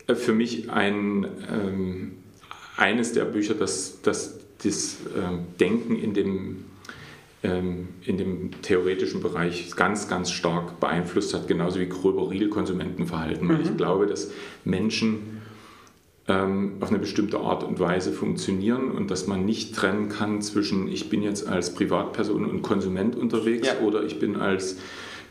äh, 0.07 0.15
für 0.15 0.33
mich 0.33 0.69
ein, 0.69 1.25
ähm, 1.51 2.11
eines 2.75 3.13
der 3.13 3.25
Bücher, 3.25 3.53
das, 3.53 4.01
das 4.01 4.37
das 4.63 4.97
ähm, 5.15 5.45
Denken 5.59 5.95
in 5.95 6.13
dem, 6.13 6.65
ähm, 7.43 7.89
in 8.03 8.17
dem 8.17 8.61
theoretischen 8.61 9.21
Bereich 9.21 9.75
ganz, 9.75 10.07
ganz 10.07 10.31
stark 10.31 10.79
beeinflusst 10.79 11.33
hat, 11.33 11.47
genauso 11.47 11.79
wie 11.79 11.87
Gröber-Riegel-Konsumentenverhalten. 11.87 13.47
Mhm. 13.47 13.61
Ich 13.61 13.77
glaube, 13.77 14.07
dass 14.07 14.31
Menschen 14.65 15.36
auf 16.27 16.89
eine 16.89 16.99
bestimmte 16.99 17.39
Art 17.39 17.63
und 17.63 17.79
Weise 17.79 18.11
funktionieren 18.11 18.91
und 18.91 19.09
dass 19.09 19.27
man 19.27 19.45
nicht 19.45 19.73
trennen 19.73 20.09
kann 20.09 20.41
zwischen 20.41 20.89
ich 20.89 21.09
bin 21.09 21.23
jetzt 21.23 21.47
als 21.47 21.73
Privatperson 21.73 22.43
und 22.43 22.61
Konsument 22.63 23.15
unterwegs 23.15 23.69
ja. 23.69 23.85
oder 23.85 24.03
ich 24.03 24.19
bin 24.19 24.35
als 24.35 24.75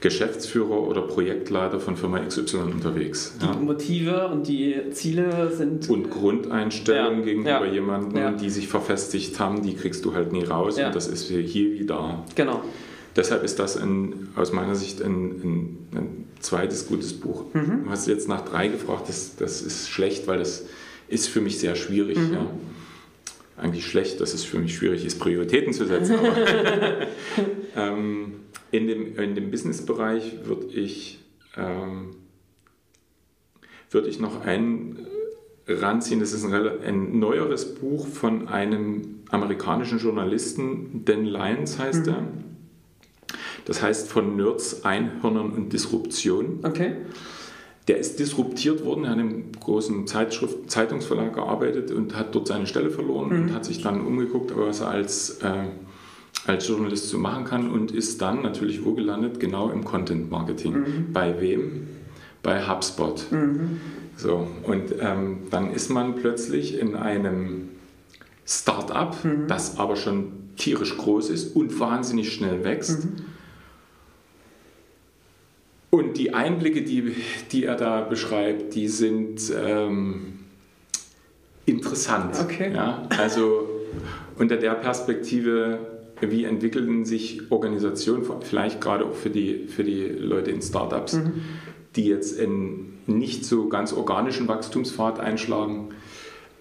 Geschäftsführer 0.01 0.83
oder 0.83 1.03
Projektleiter 1.03 1.81
von 1.81 1.97
Firma 1.97 2.21
XY 2.21 2.57
unterwegs. 2.73 3.35
Die 3.41 3.45
ja. 3.45 3.53
Motive 3.53 4.29
und 4.29 4.47
die 4.47 4.91
Ziele 4.93 5.51
sind. 5.55 5.89
Und 5.91 6.11
Grundeinstellungen 6.11 7.21
ja. 7.21 7.25
gegenüber 7.25 7.67
ja. 7.67 7.73
jemandem, 7.73 8.39
die 8.39 8.49
sich 8.49 8.69
verfestigt 8.69 9.39
haben, 9.39 9.63
die 9.63 9.75
kriegst 9.75 10.05
du 10.05 10.15
halt 10.15 10.33
nie 10.33 10.45
raus 10.45 10.79
und 10.79 10.95
das 10.95 11.09
ist 11.09 11.29
hier 11.29 11.73
wie 11.79 11.85
da. 11.85 12.25
Genau. 12.35 12.63
Deshalb 13.17 13.43
ist 13.45 13.59
das 13.59 13.79
ein, 13.79 14.29
aus 14.37 14.53
meiner 14.53 14.75
Sicht 14.75 15.03
ein, 15.03 15.13
ein, 15.13 15.79
ein 15.95 16.25
zweites 16.41 16.87
gutes 16.87 17.15
Buch. 17.15 17.45
Mhm. 17.55 17.85
Du 17.85 17.91
hast 17.91 18.07
jetzt 18.07 18.29
nach 18.29 18.43
drei 18.43 18.69
gefragt, 18.69 19.09
das, 19.09 19.37
das 19.37 19.63
ist 19.63 19.89
schlecht, 19.89 20.27
weil 20.27 20.39
das 20.39 20.65
ist 21.09 21.29
für 21.29 21.41
mich 21.41 21.59
sehr 21.59 21.77
schwierig. 21.77 22.19
Mhm. 22.19 22.33
Ja. 22.33 22.51
Eigentlich 23.57 23.87
schlecht, 23.87 24.21
dass 24.21 24.35
es 24.35 24.45
für 24.45 24.59
mich 24.59 24.75
schwierig 24.77 25.05
ist, 25.05 25.19
Prioritäten 25.19 25.73
zu 25.73 25.87
setzen. 25.87 26.17
Ähm, 27.77 28.37
in, 28.71 28.87
dem, 28.87 29.17
in 29.19 29.35
dem 29.35 29.51
Business-Bereich 29.51 30.47
würde 30.47 30.67
ich, 30.69 31.19
ähm, 31.57 32.17
würd 33.91 34.07
ich 34.07 34.19
noch 34.19 34.47
ein 34.47 35.07
ranziehen. 35.69 36.21
Das 36.21 36.33
ist 36.33 36.45
ein, 36.45 36.55
ein, 36.55 37.19
neueres 37.19 37.75
Buch 37.75 38.07
von 38.07 38.49
einem 38.49 39.21
amerikanischen 39.29 39.99
Journalisten, 39.99 41.05
Dan 41.05 41.27
Lyons 41.27 41.79
heißt 41.79 42.07
mhm. 42.07 42.13
er. 42.13 42.27
Das 43.65 43.83
heißt 43.83 44.09
von 44.09 44.37
Nerds, 44.37 44.85
Einhörnern 44.85 45.51
und 45.51 45.73
Disruption. 45.73 46.61
Okay. 46.63 46.97
Der 47.89 47.99
ist 47.99 48.19
disruptiert 48.19 48.85
worden, 48.85 49.05
er 49.05 49.11
hat 49.11 49.19
in 49.19 49.29
einem 49.29 49.53
großen 49.61 50.07
Zeitschrift, 50.07 50.71
Zeitungsverlag 50.71 51.35
gearbeitet 51.35 51.93
und 51.93 52.17
hat 52.17 52.35
dort 52.35 52.49
seine 52.49 52.67
Stelle 52.67 52.91
verloren 52.91 53.29
mhm. 53.29 53.43
und 53.43 53.55
hat 53.55 53.65
sich 53.65 53.81
dann 53.81 54.01
umgeguckt, 54.01 54.53
was 54.57 54.81
er 54.81 54.89
als, 54.89 55.39
äh, 55.43 55.69
als 56.47 56.67
Journalist 56.67 57.09
so 57.09 57.19
machen 57.19 57.45
kann 57.45 57.71
und 57.71 57.93
ist 57.93 58.21
dann 58.21 58.43
natürlich 58.43 58.85
wo 58.85 58.95
gelandet? 58.95 59.39
Genau 59.39 59.71
im 59.71 59.85
Content 59.85 60.31
Marketing. 60.31 60.73
Mhm. 60.73 61.13
Bei 61.13 61.41
wem? 61.41 61.87
Bei 62.43 62.67
HubSpot. 62.67 63.31
Mhm. 63.31 63.81
So, 64.17 64.49
und 64.65 64.95
ähm, 64.99 65.39
dann 65.51 65.73
ist 65.73 65.91
man 65.91 66.17
plötzlich 66.17 66.79
in 66.79 66.97
einem 66.97 67.69
Start-up, 68.47 69.25
mhm. 69.25 69.47
das 69.47 69.79
aber 69.79 69.97
schon 69.97 70.33
tierisch 70.57 70.97
groß 70.97 71.31
ist 71.31 71.55
und 71.55 71.79
wahnsinnig 71.79 72.33
schnell 72.33 72.65
wächst 72.65 73.05
mhm. 73.05 73.25
Und 75.91 76.19
die 76.19 76.35
Einblicke, 76.35 76.83
die, 76.83 77.15
die 77.53 77.65
er 77.65 77.77
da 77.77 78.03
beschreibt, 78.03 78.75
die 78.75 78.89
sind 78.89 79.41
ähm, 79.57 80.41
interessant. 81.65 82.37
Okay. 82.41 82.73
Ja? 82.75 83.09
Also 83.19 83.69
unter 84.37 84.57
der 84.57 84.75
Perspektive, 84.75 85.79
wie 86.21 86.45
entwickeln 86.45 87.05
sich 87.05 87.51
Organisationen, 87.51 88.25
vielleicht 88.43 88.81
gerade 88.81 89.05
auch 89.05 89.15
für 89.15 89.31
die, 89.31 89.67
für 89.69 89.85
die 89.85 90.07
Leute 90.07 90.51
in 90.51 90.61
Startups, 90.61 91.15
mhm. 91.15 91.33
die 91.95 92.07
jetzt 92.07 92.39
einen 92.39 92.99
nicht 93.07 93.45
so 93.45 93.69
ganz 93.69 93.93
organischen 93.93 94.49
Wachstumspfad 94.49 95.21
einschlagen, 95.21 95.91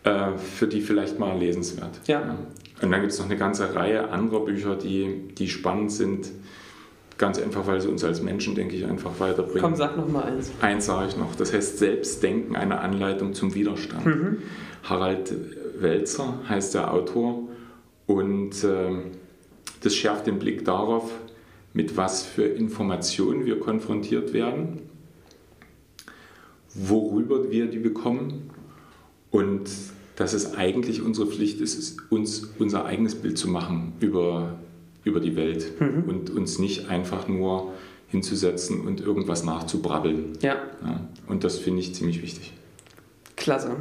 äh, 0.03 0.37
für 0.37 0.67
die 0.67 0.81
vielleicht 0.81 1.19
mal 1.19 1.37
lesenswert. 1.37 1.99
Ja. 2.05 2.21
ja. 2.21 2.37
Und 2.81 2.91
dann 2.91 3.01
gibt 3.01 3.13
es 3.13 3.19
noch 3.19 3.25
eine 3.25 3.37
ganze 3.37 3.73
Reihe 3.73 4.09
anderer 4.09 4.45
Bücher, 4.45 4.75
die, 4.75 5.29
die 5.37 5.47
spannend 5.47 5.91
sind 5.91 6.29
Ganz 7.17 7.39
einfach, 7.39 7.65
weil 7.65 7.79
sie 7.79 7.87
uns 7.87 8.03
als 8.03 8.21
Menschen, 8.21 8.55
denke 8.55 8.75
ich, 8.75 8.85
einfach 8.85 9.19
weiterbringen. 9.19 9.61
Komm, 9.61 9.75
sag 9.75 9.95
noch 9.95 10.07
mal 10.07 10.23
eins. 10.23 10.51
Eins 10.61 10.85
sage 10.85 11.07
ich 11.09 11.17
noch. 11.17 11.35
Das 11.35 11.53
heißt 11.53 11.77
Selbstdenken, 11.77 12.55
eine 12.55 12.79
Anleitung 12.79 13.33
zum 13.33 13.55
Widerstand. 13.55 14.05
Mhm. 14.05 14.37
Harald 14.83 15.33
Welzer 15.79 16.39
heißt 16.47 16.73
der 16.73 16.93
Autor 16.93 17.47
und 18.05 18.63
äh, 18.63 18.91
das 19.81 19.95
schärft 19.95 20.27
den 20.27 20.39
Blick 20.39 20.65
darauf, 20.65 21.11
mit 21.73 21.97
was 21.97 22.23
für 22.25 22.43
Informationen 22.43 23.45
wir 23.45 23.59
konfrontiert 23.59 24.33
werden, 24.33 24.81
worüber 26.73 27.49
wir 27.49 27.67
die 27.67 27.79
bekommen 27.79 28.49
und 29.31 29.69
dass 30.15 30.33
es 30.33 30.55
eigentlich 30.55 31.01
unsere 31.01 31.27
Pflicht 31.27 31.59
ist, 31.59 31.97
uns 32.09 32.51
unser 32.57 32.85
eigenes 32.85 33.15
Bild 33.15 33.37
zu 33.37 33.49
machen 33.49 33.93
über 33.99 34.57
über 35.05 35.21
die 35.21 35.37
Welt 35.37 35.79
mhm. 35.79 36.03
und 36.07 36.29
uns 36.29 36.59
nicht 36.59 36.89
einfach 36.89 37.29
nur 37.29 37.71
hinzusetzen 38.07 38.81
und 38.81 38.99
irgendwas 38.99 39.45
nachzubrabbeln. 39.45 40.33
Ja. 40.41 40.55
ja 40.83 40.99
und 41.27 41.43
das 41.45 41.57
finde 41.57 41.79
ich 41.79 41.95
ziemlich 41.95 42.21
wichtig. 42.21 42.53
Klasse. 43.37 43.71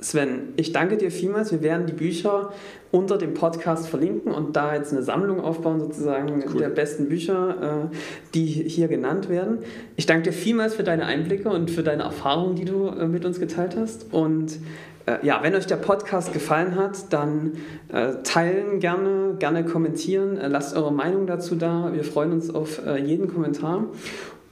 Sven, 0.00 0.52
ich 0.56 0.72
danke 0.72 0.98
dir 0.98 1.10
vielmals. 1.10 1.50
Wir 1.50 1.62
werden 1.62 1.86
die 1.86 1.94
Bücher 1.94 2.52
unter 2.90 3.16
dem 3.16 3.32
Podcast 3.32 3.88
verlinken 3.88 4.32
und 4.32 4.54
da 4.54 4.74
jetzt 4.74 4.92
eine 4.92 5.02
Sammlung 5.02 5.40
aufbauen, 5.40 5.80
sozusagen 5.80 6.44
cool. 6.52 6.58
der 6.58 6.68
besten 6.68 7.08
Bücher, 7.08 7.88
äh, 7.90 7.96
die 8.34 8.44
hier 8.44 8.88
genannt 8.88 9.30
werden. 9.30 9.58
Ich 9.96 10.04
danke 10.04 10.24
dir 10.24 10.32
vielmals 10.32 10.74
für 10.74 10.84
deine 10.84 11.06
Einblicke 11.06 11.48
und 11.48 11.70
für 11.70 11.82
deine 11.82 12.02
Erfahrungen, 12.02 12.54
die 12.54 12.66
du 12.66 12.88
äh, 12.88 13.08
mit 13.08 13.24
uns 13.24 13.40
geteilt 13.40 13.76
hast. 13.76 14.12
Und 14.12 14.58
äh, 15.06 15.24
ja, 15.24 15.42
wenn 15.42 15.54
euch 15.54 15.66
der 15.66 15.76
Podcast 15.76 16.32
gefallen 16.32 16.76
hat, 16.76 17.12
dann 17.12 17.58
äh, 17.88 18.22
teilen 18.22 18.80
gerne, 18.80 19.36
gerne 19.38 19.64
kommentieren, 19.64 20.36
äh, 20.36 20.48
lasst 20.48 20.76
eure 20.76 20.92
Meinung 20.92 21.26
dazu 21.26 21.56
da. 21.56 21.92
Wir 21.92 22.04
freuen 22.04 22.32
uns 22.32 22.50
auf 22.50 22.84
äh, 22.84 22.96
jeden 22.98 23.32
Kommentar. 23.32 23.86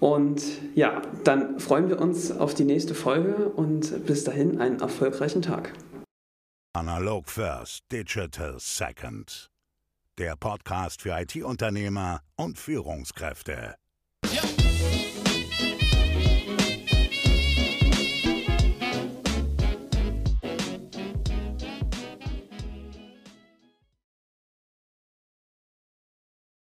Und 0.00 0.42
ja, 0.74 1.00
dann 1.24 1.60
freuen 1.60 1.88
wir 1.88 2.00
uns 2.00 2.32
auf 2.32 2.54
die 2.54 2.64
nächste 2.64 2.94
Folge 2.94 3.48
und 3.50 4.04
bis 4.04 4.24
dahin 4.24 4.60
einen 4.60 4.80
erfolgreichen 4.80 5.42
Tag. 5.42 5.72
Analog 6.74 7.28
First, 7.28 7.84
Digital 7.92 8.56
Second. 8.58 9.48
Der 10.18 10.36
Podcast 10.36 11.02
für 11.02 11.18
IT-Unternehmer 11.18 12.20
und 12.36 12.58
Führungskräfte. 12.58 13.76